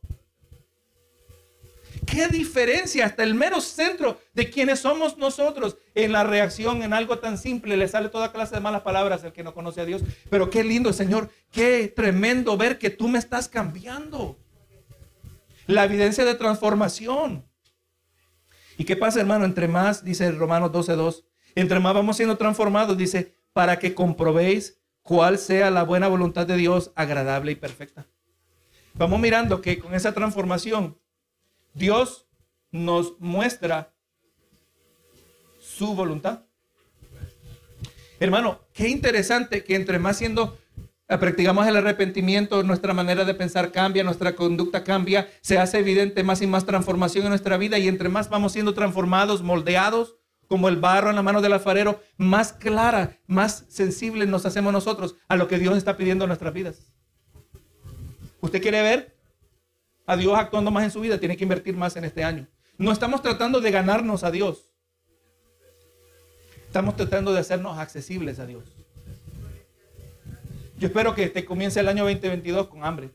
¿Qué 2.11 2.27
diferencia 2.27 3.05
hasta 3.05 3.23
el 3.23 3.33
mero 3.35 3.61
centro 3.61 4.19
de 4.33 4.49
quienes 4.49 4.81
somos 4.81 5.17
nosotros 5.17 5.77
en 5.95 6.11
la 6.11 6.25
reacción 6.25 6.83
en 6.83 6.91
algo 6.91 7.19
tan 7.19 7.37
simple? 7.37 7.77
Le 7.77 7.87
sale 7.87 8.09
toda 8.09 8.33
clase 8.33 8.53
de 8.53 8.59
malas 8.59 8.81
palabras 8.81 9.23
al 9.23 9.31
que 9.31 9.45
no 9.45 9.53
conoce 9.53 9.79
a 9.79 9.85
Dios. 9.85 10.01
Pero 10.29 10.49
qué 10.49 10.61
lindo, 10.65 10.91
Señor. 10.91 11.29
Qué 11.51 11.87
tremendo 11.95 12.57
ver 12.57 12.77
que 12.77 12.89
tú 12.89 13.07
me 13.07 13.17
estás 13.17 13.47
cambiando. 13.47 14.37
La 15.67 15.85
evidencia 15.85 16.25
de 16.25 16.35
transformación. 16.35 17.45
¿Y 18.77 18.83
qué 18.83 18.97
pasa, 18.97 19.21
hermano? 19.21 19.45
Entre 19.45 19.69
más, 19.69 20.03
dice 20.03 20.29
Romanos 20.31 20.73
12.2, 20.73 21.23
entre 21.55 21.79
más 21.79 21.93
vamos 21.93 22.17
siendo 22.17 22.35
transformados, 22.35 22.97
dice, 22.97 23.37
para 23.53 23.79
que 23.79 23.93
comprobéis 23.93 24.81
cuál 25.01 25.37
sea 25.37 25.71
la 25.71 25.83
buena 25.83 26.09
voluntad 26.09 26.45
de 26.45 26.57
Dios, 26.57 26.91
agradable 26.95 27.53
y 27.53 27.55
perfecta. 27.55 28.05
Vamos 28.95 29.19
mirando 29.21 29.61
que 29.61 29.79
con 29.79 29.93
esa 29.93 30.13
transformación 30.13 30.97
Dios 31.73 32.27
nos 32.71 33.19
muestra 33.19 33.93
su 35.59 35.95
voluntad. 35.95 36.45
Hermano, 38.19 38.61
qué 38.73 38.87
interesante 38.89 39.63
que 39.63 39.75
entre 39.75 39.99
más 39.99 40.17
siendo 40.17 40.57
eh, 41.07 41.17
practicamos 41.17 41.67
el 41.67 41.75
arrepentimiento, 41.75 42.63
nuestra 42.63 42.93
manera 42.93 43.25
de 43.25 43.33
pensar 43.33 43.71
cambia, 43.71 44.03
nuestra 44.03 44.35
conducta 44.35 44.83
cambia, 44.83 45.27
se 45.41 45.57
hace 45.57 45.79
evidente 45.79 46.23
más 46.23 46.41
y 46.41 46.47
más 46.47 46.65
transformación 46.65 47.25
en 47.25 47.29
nuestra 47.31 47.57
vida 47.57 47.77
y 47.79 47.87
entre 47.87 48.09
más 48.09 48.29
vamos 48.29 48.53
siendo 48.53 48.73
transformados, 48.73 49.41
moldeados 49.41 50.15
como 50.47 50.69
el 50.69 50.77
barro 50.77 51.09
en 51.09 51.15
la 51.15 51.23
mano 51.23 51.41
del 51.41 51.53
alfarero, 51.53 52.01
más 52.17 52.53
clara, 52.53 53.17
más 53.25 53.65
sensible 53.69 54.25
nos 54.25 54.45
hacemos 54.45 54.73
nosotros 54.73 55.15
a 55.27 55.35
lo 55.35 55.47
que 55.47 55.57
Dios 55.57 55.77
está 55.77 55.95
pidiendo 55.97 56.25
en 56.25 56.29
nuestras 56.29 56.53
vidas. 56.53 56.93
¿Usted 58.41 58.61
quiere 58.61 58.81
ver 58.81 59.17
a 60.11 60.17
Dios 60.17 60.37
actuando 60.37 60.71
más 60.71 60.83
en 60.83 60.91
su 60.91 60.99
vida, 60.99 61.17
tiene 61.17 61.37
que 61.37 61.45
invertir 61.45 61.73
más 61.77 61.95
en 61.95 62.03
este 62.03 62.21
año. 62.21 62.45
No 62.77 62.91
estamos 62.91 63.21
tratando 63.21 63.61
de 63.61 63.71
ganarnos 63.71 64.25
a 64.25 64.31
Dios. 64.31 64.69
Estamos 66.67 66.97
tratando 66.97 67.31
de 67.31 67.39
hacernos 67.39 67.77
accesibles 67.77 68.37
a 68.39 68.45
Dios. 68.45 68.65
Yo 70.77 70.87
espero 70.87 71.15
que 71.15 71.29
te 71.29 71.45
comience 71.45 71.79
el 71.79 71.87
año 71.87 72.03
2022 72.03 72.67
con 72.67 72.83
hambre. 72.83 73.11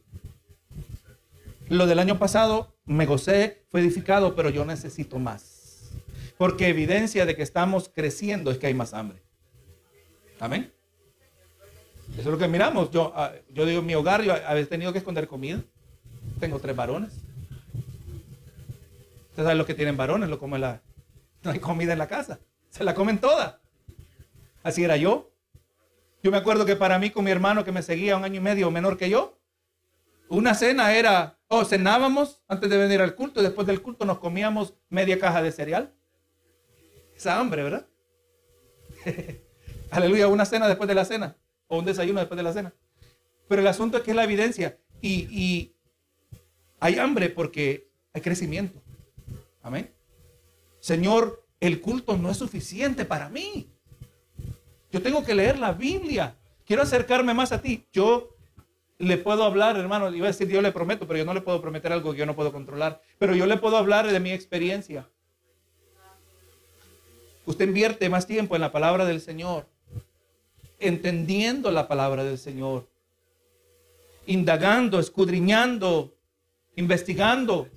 Lo 1.69 1.87
del 1.87 1.99
año 1.99 2.19
pasado 2.19 2.75
me 2.87 3.05
gocé, 3.05 3.67
fue 3.69 3.81
edificado, 3.81 4.35
pero 4.35 4.49
yo 4.49 4.65
necesito 4.65 5.19
más. 5.19 5.91
Porque 6.39 6.69
evidencia 6.69 7.27
de 7.27 7.37
que 7.37 7.43
estamos 7.43 7.91
creciendo 7.95 8.51
es 8.51 8.57
que 8.57 8.69
hay 8.69 8.75
más 8.75 8.95
hambre. 8.95 9.21
Amén. 10.41 10.73
Eso 12.13 12.21
es 12.21 12.27
lo 12.27 12.39
que 12.39 12.49
miramos. 12.49 12.91
Yo, 12.91 13.13
ah, 13.15 13.33
yo 13.53 13.67
digo, 13.67 13.83
mi 13.83 13.95
hogar 13.95 14.23
yo 14.23 14.33
había 14.33 14.67
tenido 14.67 14.93
que 14.93 14.99
esconder 15.01 15.29
comida. 15.29 15.63
Tengo 16.39 16.59
tres 16.59 16.76
varones. 16.76 17.12
Ustedes 19.30 19.47
saben 19.47 19.59
lo 19.59 19.66
que 19.66 19.74
tienen 19.74 19.97
varones, 19.97 20.28
lo 20.28 20.39
como 20.39 20.59
la. 20.59 20.82
No 21.43 21.51
hay 21.51 21.61
comida 21.61 21.93
en 21.93 21.99
la 21.99 22.09
casa. 22.09 22.41
Se 22.70 22.84
la 22.84 22.95
comen 22.95 23.18
toda. 23.18 23.61
Así 24.62 24.84
era 24.84 24.97
yo. 24.97 25.32
Yo 26.22 26.30
me 26.30 26.39
acuerdo 26.39 26.66
que 26.66 26.76
para 26.76 26.99
mí, 26.99 27.11
con 27.11 27.24
mi 27.24 27.30
hermano 27.30 27.64
que 27.64 27.72
me 27.72 27.82
seguía 27.82 28.16
un 28.16 28.24
año 28.24 28.37
y 28.37 28.41
medio 28.41 28.70
menor 28.70 28.97
que 28.97 29.09
yo, 29.09 29.39
una 30.28 30.55
cena 30.55 30.93
era, 30.93 31.39
o 31.49 31.59
oh, 31.59 31.64
cenábamos 31.64 32.43
antes 32.49 32.68
de 32.68 32.76
venir 32.76 33.01
al 33.01 33.14
culto, 33.14 33.41
y 33.41 33.45
después 33.45 33.66
del 33.66 33.80
culto 33.80 34.05
nos 34.05 34.18
comíamos 34.18 34.74
media 34.89 35.18
caja 35.18 35.41
de 35.43 35.53
cereal. 35.53 35.95
Esa 37.14 37.39
hambre, 37.39 37.62
¿verdad? 37.62 37.87
Aleluya, 39.91 40.26
una 40.26 40.45
cena 40.45 40.66
después 40.66 40.89
de 40.89 40.95
la 40.95 41.05
cena, 41.05 41.37
o 41.68 41.78
un 41.78 41.84
desayuno 41.84 42.18
después 42.18 42.37
de 42.37 42.43
la 42.43 42.53
cena. 42.53 42.74
Pero 43.49 43.61
el 43.62 43.68
asunto 43.68 43.99
es 43.99 44.03
que 44.03 44.11
es 44.11 44.16
la 44.16 44.24
evidencia. 44.24 44.78
y, 45.01 45.76
hay 46.81 46.99
hambre 46.99 47.31
porque 47.31 47.89
hay 48.12 48.20
crecimiento. 48.20 48.81
Amén. 49.62 49.91
Señor, 50.81 51.45
el 51.61 51.81
culto 51.81 52.16
no 52.16 52.31
es 52.31 52.37
suficiente 52.37 53.05
para 53.05 53.29
mí. 53.29 53.68
Yo 54.93 55.03
tengo 55.03 55.24
que 55.24 55.35
leer 55.35 55.59
la 55.59 55.72
Biblia. 55.72 56.37
Quiero 56.64 56.83
acercarme 56.83 57.35
más 57.35 57.53
a 57.53 57.61
ti. 57.61 57.87
Yo 57.93 58.37
le 58.99 59.18
puedo 59.18 59.45
hablar, 59.45 59.77
hermano, 59.77 60.14
iba 60.14 60.27
a 60.27 60.31
decir 60.33 60.49
yo 60.49 60.62
le 60.62 60.72
prometo, 60.72 61.07
pero 61.07 61.18
yo 61.18 61.24
no 61.24 61.35
le 61.35 61.41
puedo 61.41 61.61
prometer 61.61 61.93
algo 61.93 62.12
que 62.12 62.18
yo 62.18 62.27
no 62.27 62.37
puedo 62.37 62.53
controlar. 62.53 63.03
Pero 63.18 63.35
yo 63.35 63.47
le 63.47 63.57
puedo 63.57 63.77
hablar 63.77 64.11
de 64.11 64.20
mi 64.20 64.33
experiencia. 64.33 65.09
Usted 67.45 67.68
invierte 67.68 68.09
más 68.09 68.27
tiempo 68.27 68.55
en 68.57 68.61
la 68.61 68.72
palabra 68.72 69.05
del 69.05 69.20
Señor, 69.20 69.66
entendiendo 70.81 71.70
la 71.70 71.87
palabra 71.87 72.24
del 72.24 72.39
Señor, 72.39 72.89
indagando, 74.27 74.99
escudriñando 74.99 76.16
investigando. 76.77 77.68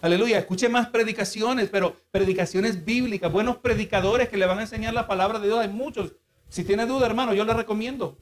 Aleluya, 0.00 0.38
escuche 0.38 0.68
más 0.70 0.88
predicaciones, 0.88 1.68
pero 1.68 1.94
predicaciones 2.10 2.84
bíblicas, 2.84 3.30
buenos 3.30 3.58
predicadores 3.58 4.30
que 4.30 4.38
le 4.38 4.46
van 4.46 4.58
a 4.58 4.62
enseñar 4.62 4.94
la 4.94 5.06
palabra 5.06 5.38
de 5.38 5.48
Dios. 5.48 5.60
Hay 5.60 5.68
muchos. 5.68 6.14
Si 6.48 6.64
tiene 6.64 6.86
duda, 6.86 7.06
hermano, 7.06 7.34
yo 7.34 7.44
le 7.44 7.52
recomiendo. 7.52 8.16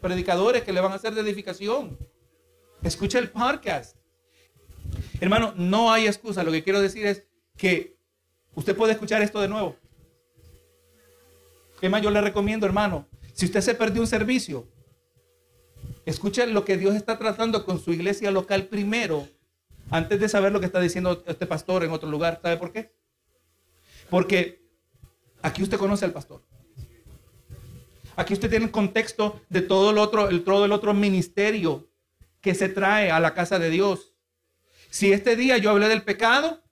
Predicadores 0.00 0.62
que 0.62 0.72
le 0.72 0.80
van 0.80 0.92
a 0.92 0.94
hacer 0.94 1.14
de 1.14 1.20
edificación. 1.20 1.98
Escuche 2.82 3.18
el 3.18 3.30
podcast. 3.30 3.96
Hermano, 5.20 5.52
no 5.56 5.92
hay 5.92 6.06
excusa. 6.06 6.42
Lo 6.42 6.52
que 6.52 6.64
quiero 6.64 6.80
decir 6.80 7.06
es 7.06 7.26
que 7.56 7.96
usted 8.54 8.74
puede 8.76 8.92
escuchar 8.92 9.22
esto 9.22 9.40
de 9.40 9.48
nuevo. 9.48 9.76
¿Qué 11.80 11.88
más 11.88 12.02
yo 12.02 12.10
le 12.10 12.20
recomiendo, 12.20 12.66
hermano? 12.66 13.06
Si 13.34 13.46
usted 13.46 13.60
se 13.60 13.74
perdió 13.74 14.00
un 14.00 14.06
servicio, 14.06 14.66
escuche 16.06 16.46
lo 16.46 16.64
que 16.64 16.76
Dios 16.76 16.94
está 16.94 17.18
tratando 17.18 17.64
con 17.64 17.80
su 17.80 17.92
iglesia 17.92 18.30
local 18.30 18.64
primero 18.64 19.28
antes 19.90 20.20
de 20.20 20.28
saber 20.28 20.52
lo 20.52 20.60
que 20.60 20.66
está 20.66 20.80
diciendo 20.80 21.22
este 21.26 21.46
pastor 21.46 21.84
en 21.84 21.90
otro 21.90 22.08
lugar. 22.08 22.40
¿Sabe 22.42 22.56
por 22.56 22.72
qué? 22.72 22.94
Porque 24.10 24.62
aquí 25.42 25.62
usted 25.62 25.78
conoce 25.78 26.04
al 26.04 26.12
pastor. 26.12 26.42
Aquí 28.16 28.32
usted 28.32 28.50
tiene 28.50 28.66
el 28.66 28.70
contexto 28.70 29.40
de 29.48 29.62
todo 29.62 29.90
el 29.90 29.98
otro, 29.98 30.28
el, 30.28 30.44
todo 30.44 30.64
el 30.64 30.72
otro 30.72 30.94
ministerio 30.94 31.88
que 32.40 32.54
se 32.54 32.68
trae 32.68 33.10
a 33.10 33.20
la 33.20 33.34
casa 33.34 33.58
de 33.58 33.70
Dios. 33.70 34.14
Si 34.90 35.12
este 35.12 35.34
día 35.34 35.58
yo 35.58 35.70
hablé 35.70 35.88
del 35.88 36.02
pecado, 36.02 36.62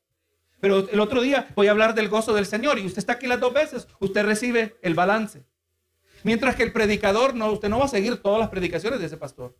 pero 0.61 0.89
el 0.89 1.01
otro 1.01 1.21
día 1.23 1.49
voy 1.57 1.67
a 1.67 1.73
hablar 1.73 1.95
del 1.95 2.09
gozo 2.09 2.35
del 2.35 2.47
Señor 2.47 2.79
y 2.79 2.87
usted 2.87 2.99
está 2.99 3.15
aquí 3.15 3.27
las 3.27 3.41
dos 3.41 3.53
veces, 3.53 3.89
usted 3.99 4.25
recibe 4.25 4.77
el 4.83 4.95
balance. 4.95 5.45
Mientras 6.25 6.57
que 6.57 6.63
el 6.63 6.73
predicador, 6.73 7.35
no, 7.35 7.51
usted 7.53 7.69
no 7.69 7.79
va 7.79 7.87
a 7.87 7.89
seguir 7.89 8.17
todas 8.19 8.41
las 8.41 8.49
predicaciones 8.49 9.01
de 9.01 9.07
ese 9.07 9.17
pastor. 9.17 9.57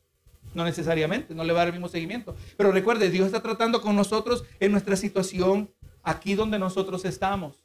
No 0.55 0.65
necesariamente, 0.65 1.35
no 1.35 1.45
le 1.45 1.53
va 1.53 1.61
a 1.61 1.65
dar 1.65 1.69
el 1.69 1.75
mismo 1.75 1.89
seguimiento. 1.89 2.37
Pero 2.57 2.73
recuerde, 2.73 3.11
Dios 3.11 3.27
está 3.27 3.43
tratando 3.43 3.81
con 3.81 3.97
nosotros 3.97 4.45
en 4.61 4.73
nuestra 4.73 4.97
situación 4.97 5.71
aquí 6.03 6.35
donde 6.35 6.59
nosotros 6.59 7.05
estamos. 7.05 7.65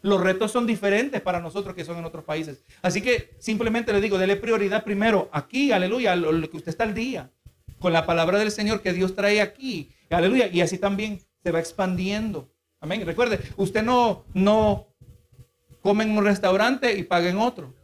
Los 0.00 0.20
retos 0.20 0.52
son 0.52 0.66
diferentes 0.66 1.20
para 1.20 1.40
nosotros 1.40 1.74
que 1.74 1.84
son 1.84 1.98
en 1.98 2.04
otros 2.04 2.24
países. 2.24 2.62
Así 2.82 3.02
que 3.02 3.34
simplemente 3.38 3.92
le 3.92 4.00
digo, 4.00 4.18
dele 4.18 4.36
prioridad 4.36 4.84
primero 4.84 5.28
aquí, 5.32 5.72
aleluya, 5.72 6.14
lo, 6.14 6.48
que 6.48 6.56
usted 6.56 6.70
está 6.70 6.84
al 6.84 6.94
día, 6.94 7.32
con 7.80 7.92
la 7.92 8.06
palabra 8.06 8.38
del 8.38 8.52
Señor 8.52 8.80
que 8.80 8.92
Dios 8.92 9.14
trae 9.14 9.40
aquí, 9.40 9.90
aleluya, 10.10 10.48
y 10.48 10.60
así 10.60 10.78
también 10.78 11.20
se 11.42 11.50
va 11.50 11.58
expandiendo. 11.58 12.48
Amén. 12.80 13.04
Recuerde, 13.04 13.40
usted 13.56 13.82
no, 13.82 14.24
no 14.34 14.86
come 15.82 16.04
en 16.04 16.16
un 16.16 16.24
restaurante 16.24 16.96
y 16.96 17.02
paga 17.02 17.28
en 17.28 17.38
otro. 17.38 17.74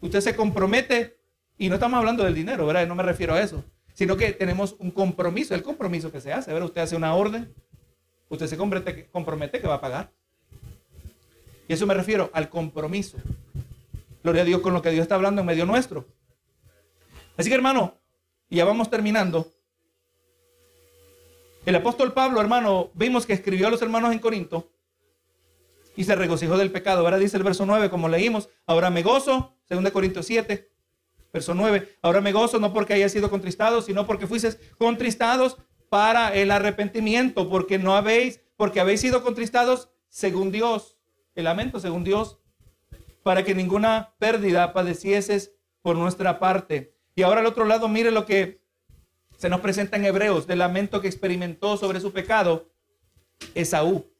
Usted 0.00 0.20
se 0.20 0.36
compromete 0.36 1.18
y 1.58 1.68
no 1.68 1.74
estamos 1.74 1.98
hablando 1.98 2.24
del 2.24 2.34
dinero, 2.34 2.66
¿verdad? 2.66 2.86
No 2.86 2.94
me 2.94 3.02
refiero 3.02 3.34
a 3.34 3.40
eso, 3.42 3.64
sino 3.94 4.16
que 4.16 4.32
tenemos 4.32 4.76
un 4.78 4.90
compromiso, 4.90 5.54
el 5.54 5.62
compromiso 5.62 6.12
que 6.12 6.20
se 6.20 6.32
hace. 6.32 6.54
Usted 6.54 6.82
hace 6.82 6.96
una 6.96 7.14
orden, 7.14 7.52
usted 8.28 8.46
se 8.46 8.56
compromete, 8.56 9.60
que 9.60 9.66
va 9.66 9.74
a 9.74 9.80
pagar. 9.80 10.12
Y 11.66 11.72
eso 11.72 11.86
me 11.86 11.94
refiero 11.94 12.30
al 12.32 12.48
compromiso. 12.48 13.18
Gloria 14.22 14.42
a 14.42 14.44
Dios 14.44 14.60
con 14.60 14.72
lo 14.72 14.82
que 14.82 14.90
Dios 14.90 15.02
está 15.02 15.16
hablando 15.16 15.40
en 15.40 15.46
medio 15.46 15.66
nuestro. 15.66 16.06
Así 17.36 17.48
que 17.48 17.54
hermano, 17.54 17.98
ya 18.50 18.64
vamos 18.64 18.88
terminando. 18.88 19.52
El 21.66 21.74
apóstol 21.74 22.12
Pablo, 22.14 22.40
hermano, 22.40 22.90
vimos 22.94 23.26
que 23.26 23.32
escribió 23.32 23.66
a 23.66 23.70
los 23.70 23.82
hermanos 23.82 24.12
en 24.12 24.20
Corinto 24.20 24.70
y 25.96 26.04
se 26.04 26.14
regocijó 26.14 26.56
del 26.56 26.70
pecado. 26.70 27.00
Ahora 27.00 27.18
dice 27.18 27.36
el 27.36 27.42
verso 27.42 27.66
9, 27.66 27.90
como 27.90 28.08
leímos, 28.08 28.48
ahora 28.64 28.88
me 28.88 29.02
gozo, 29.02 29.57
2 29.68 29.90
Corintios 29.90 30.26
7, 30.26 30.70
Verso 31.32 31.54
9. 31.54 31.96
Ahora 32.02 32.20
me 32.20 32.32
gozo 32.32 32.58
no 32.58 32.72
porque 32.72 32.94
haya 32.94 33.08
sido 33.08 33.30
contristado, 33.30 33.82
sino 33.82 34.06
porque 34.06 34.26
fuisteis 34.26 34.58
contristados 34.78 35.58
para 35.88 36.34
el 36.34 36.50
arrepentimiento, 36.50 37.48
porque 37.48 37.78
no 37.78 37.94
habéis, 37.94 38.40
porque 38.56 38.80
habéis 38.80 39.00
sido 39.00 39.22
contristados 39.22 39.90
según 40.08 40.50
Dios. 40.50 40.96
El 41.34 41.44
lamento 41.44 41.80
según 41.80 42.02
Dios, 42.02 42.38
para 43.22 43.44
que 43.44 43.54
ninguna 43.54 44.14
pérdida 44.18 44.72
padecieses 44.72 45.52
por 45.82 45.96
nuestra 45.96 46.38
parte. 46.38 46.94
Y 47.14 47.22
ahora 47.22 47.40
al 47.40 47.46
otro 47.46 47.64
lado, 47.64 47.88
mire 47.88 48.10
lo 48.10 48.26
que 48.26 48.60
se 49.36 49.48
nos 49.48 49.60
presenta 49.60 49.96
en 49.96 50.04
Hebreos, 50.04 50.46
del 50.46 50.58
lamento 50.58 51.00
que 51.00 51.06
experimentó 51.08 51.76
sobre 51.76 52.00
su 52.00 52.12
pecado 52.12 52.70
Esaú, 53.54 54.10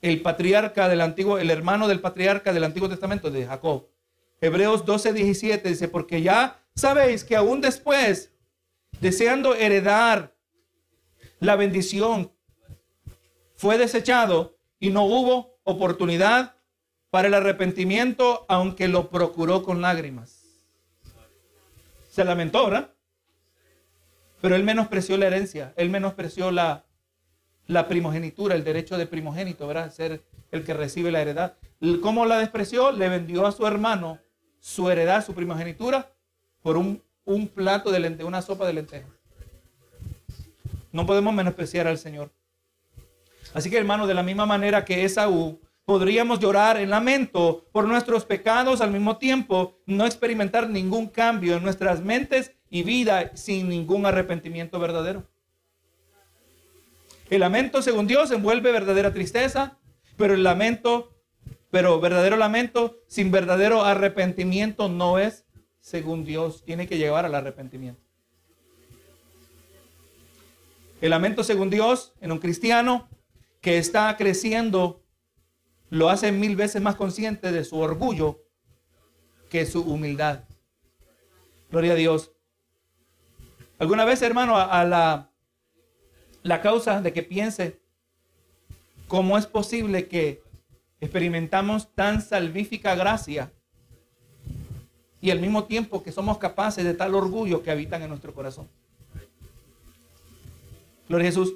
el 0.00 0.22
patriarca 0.22 0.88
del 0.88 1.00
antiguo, 1.00 1.38
el 1.38 1.50
hermano 1.50 1.88
del 1.88 2.00
patriarca 2.00 2.52
del 2.52 2.64
Antiguo 2.64 2.88
Testamento 2.88 3.30
de 3.30 3.46
Jacob. 3.46 3.88
Hebreos 4.40 4.84
12, 4.84 5.12
17 5.12 5.68
dice, 5.68 5.88
porque 5.88 6.22
ya 6.22 6.60
sabéis 6.74 7.24
que 7.24 7.36
aún 7.36 7.60
después, 7.60 8.32
deseando 9.00 9.54
heredar 9.54 10.34
la 11.40 11.56
bendición, 11.56 12.32
fue 13.56 13.78
desechado 13.78 14.56
y 14.78 14.90
no 14.90 15.04
hubo 15.04 15.58
oportunidad 15.64 16.54
para 17.10 17.28
el 17.28 17.34
arrepentimiento, 17.34 18.44
aunque 18.48 18.86
lo 18.86 19.10
procuró 19.10 19.62
con 19.62 19.80
lágrimas. 19.80 20.44
Se 22.10 22.24
lamentó, 22.24 22.64
¿verdad? 22.66 22.94
Pero 24.40 24.54
él 24.54 24.62
menospreció 24.62 25.16
la 25.16 25.26
herencia, 25.26 25.72
él 25.76 25.90
menospreció 25.90 26.52
la, 26.52 26.84
la 27.66 27.88
primogenitura, 27.88 28.54
el 28.54 28.62
derecho 28.62 28.96
de 28.96 29.06
primogénito, 29.06 29.66
¿verdad? 29.66 29.92
Ser 29.92 30.22
el 30.52 30.64
que 30.64 30.74
recibe 30.74 31.10
la 31.10 31.22
heredad. 31.22 31.56
¿Cómo 32.02 32.24
la 32.24 32.38
despreció? 32.38 32.92
Le 32.92 33.08
vendió 33.08 33.46
a 33.46 33.52
su 33.52 33.66
hermano 33.66 34.20
su 34.60 34.90
heredad, 34.90 35.24
su 35.24 35.34
primogenitura, 35.34 36.12
por 36.62 36.76
un, 36.76 37.02
plato 37.54 37.90
de 37.90 38.00
lentejas, 38.00 38.28
una 38.28 38.42
sopa 38.42 38.66
de 38.66 38.72
lentejas. 38.72 39.10
No 40.92 41.06
podemos 41.06 41.34
menospreciar 41.34 41.86
al 41.86 41.98
Señor. 41.98 42.30
Así 43.54 43.70
que 43.70 43.78
hermano, 43.78 44.06
de 44.06 44.14
la 44.14 44.22
misma 44.22 44.46
manera 44.46 44.84
que 44.84 45.04
Esaú, 45.04 45.60
podríamos 45.84 46.38
llorar 46.38 46.76
en 46.78 46.90
lamento 46.90 47.66
por 47.72 47.86
nuestros 47.86 48.24
pecados 48.24 48.80
al 48.80 48.90
mismo 48.90 49.16
tiempo, 49.16 49.78
no 49.86 50.04
experimentar 50.06 50.68
ningún 50.68 51.08
cambio 51.08 51.56
en 51.56 51.62
nuestras 51.62 52.02
mentes 52.02 52.52
y 52.70 52.82
vida 52.82 53.34
sin 53.34 53.68
ningún 53.68 54.04
arrepentimiento 54.04 54.78
verdadero. 54.78 55.24
El 57.30 57.40
lamento, 57.40 57.82
según 57.82 58.06
Dios, 58.06 58.30
envuelve 58.30 58.72
verdadera 58.72 59.12
tristeza, 59.12 59.78
pero 60.16 60.34
el 60.34 60.42
lamento 60.42 61.10
pero 61.70 62.00
verdadero 62.00 62.36
lamento 62.36 62.98
sin 63.06 63.30
verdadero 63.30 63.84
arrepentimiento 63.84 64.88
no 64.88 65.18
es 65.18 65.46
según 65.80 66.24
Dios. 66.24 66.64
Tiene 66.64 66.86
que 66.86 66.98
llevar 66.98 67.24
al 67.24 67.34
arrepentimiento. 67.34 68.02
El 71.00 71.10
lamento 71.10 71.44
según 71.44 71.70
Dios 71.70 72.14
en 72.20 72.32
un 72.32 72.38
cristiano 72.38 73.08
que 73.60 73.78
está 73.78 74.16
creciendo 74.16 75.04
lo 75.90 76.10
hace 76.10 76.32
mil 76.32 76.56
veces 76.56 76.82
más 76.82 76.96
consciente 76.96 77.52
de 77.52 77.64
su 77.64 77.78
orgullo 77.78 78.42
que 79.48 79.64
su 79.64 79.82
humildad. 79.82 80.44
Gloria 81.70 81.92
a 81.92 81.96
Dios. 81.96 82.32
¿Alguna 83.78 84.04
vez, 84.04 84.22
hermano, 84.22 84.56
a, 84.56 84.84
la, 84.84 85.30
la 86.42 86.60
causa 86.60 87.00
de 87.00 87.12
que 87.12 87.22
piense 87.22 87.80
cómo 89.06 89.38
es 89.38 89.46
posible 89.46 90.08
que 90.08 90.42
experimentamos 91.00 91.94
tan 91.94 92.20
salvífica 92.20 92.94
gracia 92.94 93.52
y 95.20 95.30
al 95.30 95.40
mismo 95.40 95.64
tiempo 95.64 96.02
que 96.02 96.12
somos 96.12 96.38
capaces 96.38 96.84
de 96.84 96.94
tal 96.94 97.14
orgullo 97.14 97.62
que 97.62 97.70
habitan 97.70 98.02
en 98.02 98.08
nuestro 98.08 98.34
corazón. 98.34 98.68
Gloria 101.08 101.26
Jesús. 101.26 101.54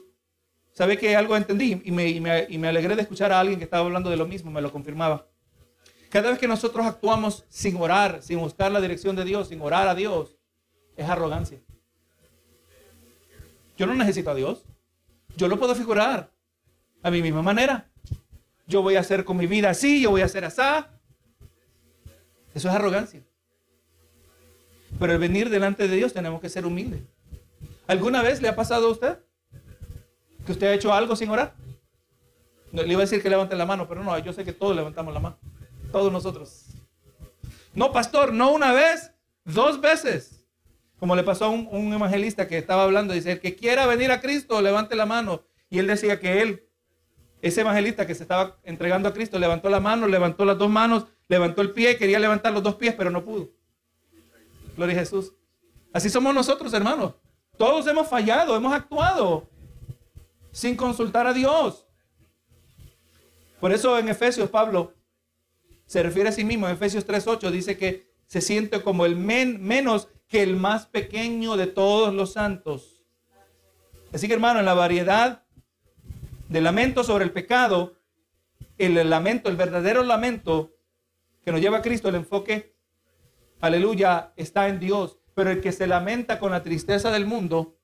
¿Sabe 0.72 0.96
que 0.96 1.14
algo 1.14 1.36
entendí? 1.36 1.82
Y 1.84 1.90
me, 1.90 2.08
y, 2.08 2.20
me, 2.20 2.46
y 2.48 2.56
me 2.56 2.68
alegré 2.68 2.96
de 2.96 3.02
escuchar 3.02 3.30
a 3.30 3.38
alguien 3.38 3.58
que 3.58 3.64
estaba 3.64 3.84
hablando 3.84 4.08
de 4.08 4.16
lo 4.16 4.26
mismo, 4.26 4.50
me 4.50 4.62
lo 4.62 4.72
confirmaba. 4.72 5.28
Cada 6.08 6.30
vez 6.30 6.38
que 6.38 6.48
nosotros 6.48 6.86
actuamos 6.86 7.44
sin 7.48 7.76
orar, 7.76 8.22
sin 8.22 8.38
buscar 8.38 8.72
la 8.72 8.80
dirección 8.80 9.14
de 9.14 9.24
Dios, 9.24 9.48
sin 9.48 9.60
orar 9.60 9.86
a 9.88 9.94
Dios, 9.94 10.38
es 10.96 11.08
arrogancia. 11.08 11.60
Yo 13.76 13.86
no 13.86 13.94
necesito 13.94 14.30
a 14.30 14.34
Dios. 14.34 14.64
Yo 15.36 15.48
lo 15.48 15.58
puedo 15.58 15.74
figurar 15.74 16.32
a 17.02 17.10
mi 17.10 17.20
misma 17.22 17.42
manera 17.42 17.91
yo 18.66 18.82
voy 18.82 18.96
a 18.96 19.00
hacer 19.00 19.24
con 19.24 19.36
mi 19.36 19.46
vida 19.46 19.70
así, 19.70 20.02
yo 20.02 20.10
voy 20.10 20.22
a 20.22 20.26
hacer 20.26 20.44
así. 20.44 20.62
Eso 22.54 22.68
es 22.68 22.74
arrogancia. 22.74 23.22
Pero 24.98 25.12
el 25.12 25.18
venir 25.18 25.48
delante 25.50 25.88
de 25.88 25.96
Dios 25.96 26.12
tenemos 26.12 26.40
que 26.40 26.48
ser 26.48 26.66
humildes. 26.66 27.02
¿Alguna 27.86 28.22
vez 28.22 28.40
le 28.42 28.48
ha 28.48 28.56
pasado 28.56 28.88
a 28.88 28.90
usted 28.90 29.18
que 30.44 30.52
usted 30.52 30.66
ha 30.66 30.74
hecho 30.74 30.92
algo 30.92 31.16
sin 31.16 31.30
orar? 31.30 31.54
le 32.72 32.86
iba 32.86 33.00
a 33.00 33.04
decir 33.04 33.22
que 33.22 33.28
levante 33.28 33.54
la 33.54 33.66
mano, 33.66 33.86
pero 33.86 34.02
no, 34.02 34.18
yo 34.18 34.32
sé 34.32 34.44
que 34.44 34.52
todos 34.54 34.74
levantamos 34.74 35.12
la 35.12 35.20
mano. 35.20 35.38
Todos 35.90 36.10
nosotros. 36.10 36.68
No, 37.74 37.92
pastor, 37.92 38.32
no 38.32 38.50
una 38.50 38.72
vez, 38.72 39.12
dos 39.44 39.80
veces. 39.80 40.46
Como 40.98 41.14
le 41.14 41.22
pasó 41.22 41.46
a 41.46 41.48
un, 41.50 41.68
un 41.70 41.92
evangelista 41.92 42.48
que 42.48 42.56
estaba 42.56 42.84
hablando, 42.84 43.12
dice, 43.12 43.32
el 43.32 43.40
que 43.40 43.56
quiera 43.56 43.86
venir 43.86 44.10
a 44.10 44.22
Cristo, 44.22 44.62
levante 44.62 44.96
la 44.96 45.04
mano. 45.04 45.42
Y 45.68 45.80
él 45.80 45.86
decía 45.86 46.18
que 46.18 46.40
él 46.40 46.71
ese 47.42 47.60
evangelista 47.60 48.06
que 48.06 48.14
se 48.14 48.22
estaba 48.22 48.56
entregando 48.62 49.08
a 49.08 49.12
Cristo 49.12 49.38
levantó 49.38 49.68
la 49.68 49.80
mano, 49.80 50.06
levantó 50.06 50.44
las 50.44 50.56
dos 50.56 50.70
manos, 50.70 51.06
levantó 51.28 51.60
el 51.60 51.72
pie, 51.72 51.98
quería 51.98 52.20
levantar 52.20 52.52
los 52.52 52.62
dos 52.62 52.76
pies, 52.76 52.94
pero 52.96 53.10
no 53.10 53.24
pudo. 53.24 53.50
Gloria 54.76 54.96
a 54.96 55.00
Jesús. 55.00 55.32
Así 55.92 56.08
somos 56.08 56.32
nosotros, 56.32 56.72
hermanos. 56.72 57.14
Todos 57.58 57.86
hemos 57.88 58.08
fallado, 58.08 58.56
hemos 58.56 58.72
actuado 58.72 59.48
sin 60.52 60.76
consultar 60.76 61.26
a 61.26 61.32
Dios. 61.32 61.84
Por 63.60 63.72
eso 63.72 63.98
en 63.98 64.08
Efesios 64.08 64.48
Pablo 64.48 64.94
se 65.86 66.02
refiere 66.02 66.28
a 66.28 66.32
sí 66.32 66.44
mismo, 66.44 66.68
en 66.68 66.74
Efesios 66.74 67.06
3.8 67.06 67.50
dice 67.50 67.76
que 67.76 68.06
se 68.26 68.40
siente 68.40 68.80
como 68.82 69.04
el 69.04 69.16
menos 69.16 70.08
que 70.28 70.42
el 70.42 70.56
más 70.56 70.86
pequeño 70.86 71.56
de 71.56 71.66
todos 71.66 72.14
los 72.14 72.32
santos. 72.32 73.02
Así 74.12 74.28
que 74.28 74.34
hermano, 74.34 74.60
en 74.60 74.64
la 74.64 74.74
variedad 74.74 75.41
de 76.52 76.60
lamento 76.60 77.02
sobre 77.02 77.24
el 77.24 77.32
pecado, 77.32 77.96
el 78.78 79.08
lamento, 79.08 79.48
el 79.48 79.56
verdadero 79.56 80.02
lamento 80.02 80.74
que 81.44 81.50
nos 81.50 81.60
lleva 81.60 81.78
a 81.78 81.82
Cristo, 81.82 82.08
el 82.08 82.14
enfoque, 82.16 82.76
aleluya, 83.60 84.32
está 84.36 84.68
en 84.68 84.78
Dios. 84.78 85.18
Pero 85.34 85.50
el 85.50 85.62
que 85.62 85.72
se 85.72 85.86
lamenta 85.86 86.38
con 86.38 86.52
la 86.52 86.62
tristeza 86.62 87.10
del 87.10 87.24
mundo, 87.24 87.78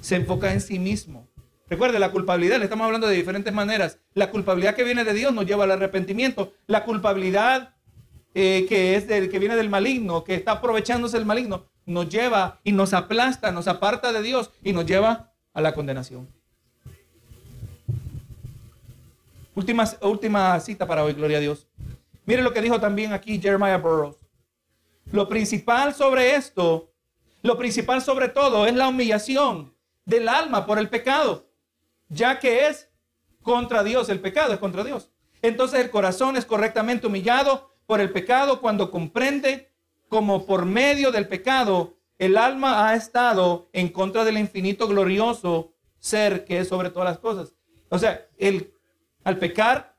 se 0.00 0.16
enfoca 0.16 0.52
en 0.52 0.60
sí 0.60 0.78
mismo. 0.78 1.28
Recuerde, 1.70 1.98
la 1.98 2.10
culpabilidad, 2.10 2.58
le 2.58 2.64
estamos 2.64 2.84
hablando 2.84 3.06
de 3.06 3.16
diferentes 3.16 3.54
maneras. 3.54 3.98
La 4.12 4.30
culpabilidad 4.30 4.74
que 4.74 4.84
viene 4.84 5.04
de 5.04 5.14
Dios 5.14 5.32
nos 5.32 5.46
lleva 5.46 5.64
al 5.64 5.70
arrepentimiento. 5.70 6.52
La 6.66 6.84
culpabilidad 6.84 7.74
eh, 8.34 8.66
que 8.68 8.96
es 8.96 9.08
del 9.08 9.30
que 9.30 9.38
viene 9.38 9.56
del 9.56 9.70
maligno, 9.70 10.24
que 10.24 10.34
está 10.34 10.52
aprovechándose 10.52 11.16
del 11.16 11.26
maligno, 11.26 11.66
nos 11.86 12.08
lleva 12.10 12.60
y 12.64 12.72
nos 12.72 12.92
aplasta, 12.92 13.50
nos 13.50 13.66
aparta 13.66 14.12
de 14.12 14.22
Dios 14.22 14.50
y 14.62 14.74
nos 14.74 14.84
lleva 14.84 15.32
a 15.54 15.62
la 15.62 15.72
condenación. 15.72 16.28
Última, 19.58 19.84
última 20.02 20.60
cita 20.60 20.86
para 20.86 21.02
hoy, 21.02 21.14
gloria 21.14 21.38
a 21.38 21.40
Dios. 21.40 21.66
Mire 22.26 22.42
lo 22.42 22.52
que 22.52 22.60
dijo 22.60 22.78
también 22.78 23.12
aquí 23.12 23.40
Jeremiah 23.40 23.76
Burroughs. 23.76 24.16
Lo 25.10 25.28
principal 25.28 25.92
sobre 25.92 26.36
esto, 26.36 26.92
lo 27.42 27.58
principal 27.58 28.00
sobre 28.00 28.28
todo 28.28 28.68
es 28.68 28.74
la 28.76 28.86
humillación 28.86 29.74
del 30.04 30.28
alma 30.28 30.64
por 30.64 30.78
el 30.78 30.88
pecado, 30.88 31.48
ya 32.08 32.38
que 32.38 32.68
es 32.68 32.88
contra 33.42 33.82
Dios, 33.82 34.08
el 34.10 34.20
pecado 34.20 34.52
es 34.52 34.60
contra 34.60 34.84
Dios. 34.84 35.10
Entonces 35.42 35.80
el 35.80 35.90
corazón 35.90 36.36
es 36.36 36.44
correctamente 36.44 37.08
humillado 37.08 37.74
por 37.86 38.00
el 38.00 38.12
pecado 38.12 38.60
cuando 38.60 38.92
comprende 38.92 39.72
como 40.08 40.46
por 40.46 40.66
medio 40.66 41.10
del 41.10 41.26
pecado 41.26 41.96
el 42.18 42.36
alma 42.36 42.88
ha 42.88 42.94
estado 42.94 43.68
en 43.72 43.88
contra 43.88 44.24
del 44.24 44.38
infinito 44.38 44.86
glorioso 44.86 45.72
ser 45.98 46.44
que 46.44 46.60
es 46.60 46.68
sobre 46.68 46.90
todas 46.90 47.08
las 47.08 47.18
cosas. 47.18 47.54
O 47.88 47.98
sea, 47.98 48.24
el, 48.36 48.77
al 49.28 49.36
pecar, 49.36 49.94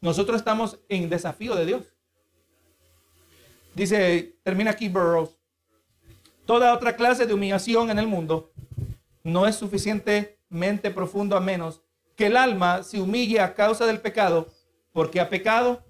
nosotros 0.00 0.36
estamos 0.36 0.78
en 0.88 1.10
desafío 1.10 1.56
de 1.56 1.66
Dios. 1.66 1.96
Dice, 3.74 4.38
termina 4.44 4.70
aquí 4.70 4.88
Burroughs. 4.88 5.36
Toda 6.46 6.72
otra 6.72 6.94
clase 6.94 7.26
de 7.26 7.34
humillación 7.34 7.90
en 7.90 7.98
el 7.98 8.06
mundo 8.06 8.52
no 9.24 9.48
es 9.48 9.56
suficientemente 9.56 10.92
profundo 10.92 11.36
a 11.36 11.40
menos 11.40 11.82
que 12.14 12.26
el 12.26 12.36
alma 12.36 12.84
se 12.84 13.00
humille 13.00 13.40
a 13.40 13.54
causa 13.54 13.84
del 13.84 14.00
pecado, 14.00 14.46
porque 14.92 15.18
ha 15.18 15.28
pecado 15.28 15.84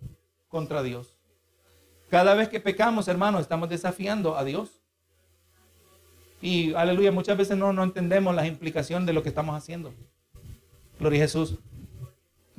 contra 0.49 0.83
Dios. 0.83 1.19
Cada 2.09 2.35
vez 2.35 2.49
que 2.49 2.59
pecamos, 2.59 3.07
hermanos, 3.07 3.43
estamos 3.43 3.69
desafiando 3.69 4.35
a 4.35 4.45
Dios. 4.45 4.81
Y 6.41 6.73
aleluya, 6.73 7.13
muchas 7.13 7.37
veces 7.37 7.59
no, 7.59 7.71
no 7.75 7.83
entendemos 7.83 8.35
las 8.35 8.47
implicaciones 8.47 9.07
de 9.07 9.13
lo 9.13 9.23
que 9.23 9.29
estamos 9.29 9.55
haciendo. 9.55 9.93
Gloria 10.99 11.19
a 11.19 11.27
Jesús. 11.27 11.59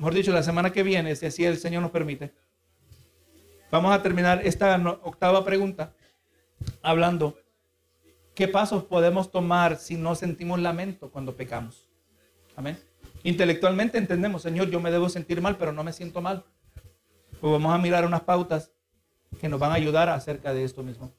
Mejor 0.00 0.14
dicho, 0.14 0.32
la 0.32 0.42
semana 0.42 0.72
que 0.72 0.82
viene, 0.82 1.14
si 1.14 1.26
así 1.26 1.44
el 1.44 1.58
Señor 1.58 1.82
nos 1.82 1.90
permite, 1.90 2.32
vamos 3.70 3.92
a 3.92 4.02
terminar 4.02 4.40
esta 4.46 4.74
octava 5.02 5.44
pregunta 5.44 5.92
hablando 6.80 7.36
qué 8.34 8.48
pasos 8.48 8.84
podemos 8.84 9.30
tomar 9.30 9.76
si 9.76 9.96
no 9.96 10.14
sentimos 10.14 10.58
lamento 10.58 11.10
cuando 11.10 11.36
pecamos. 11.36 11.86
Amén. 12.56 12.78
Intelectualmente 13.24 13.98
entendemos, 13.98 14.40
Señor, 14.40 14.70
yo 14.70 14.80
me 14.80 14.90
debo 14.90 15.10
sentir 15.10 15.42
mal, 15.42 15.58
pero 15.58 15.70
no 15.70 15.84
me 15.84 15.92
siento 15.92 16.22
mal. 16.22 16.46
Pues 17.38 17.52
vamos 17.52 17.74
a 17.74 17.76
mirar 17.76 18.06
unas 18.06 18.22
pautas 18.22 18.72
que 19.38 19.50
nos 19.50 19.60
van 19.60 19.72
a 19.72 19.74
ayudar 19.74 20.08
acerca 20.08 20.54
de 20.54 20.64
esto 20.64 20.82
mismo. 20.82 21.12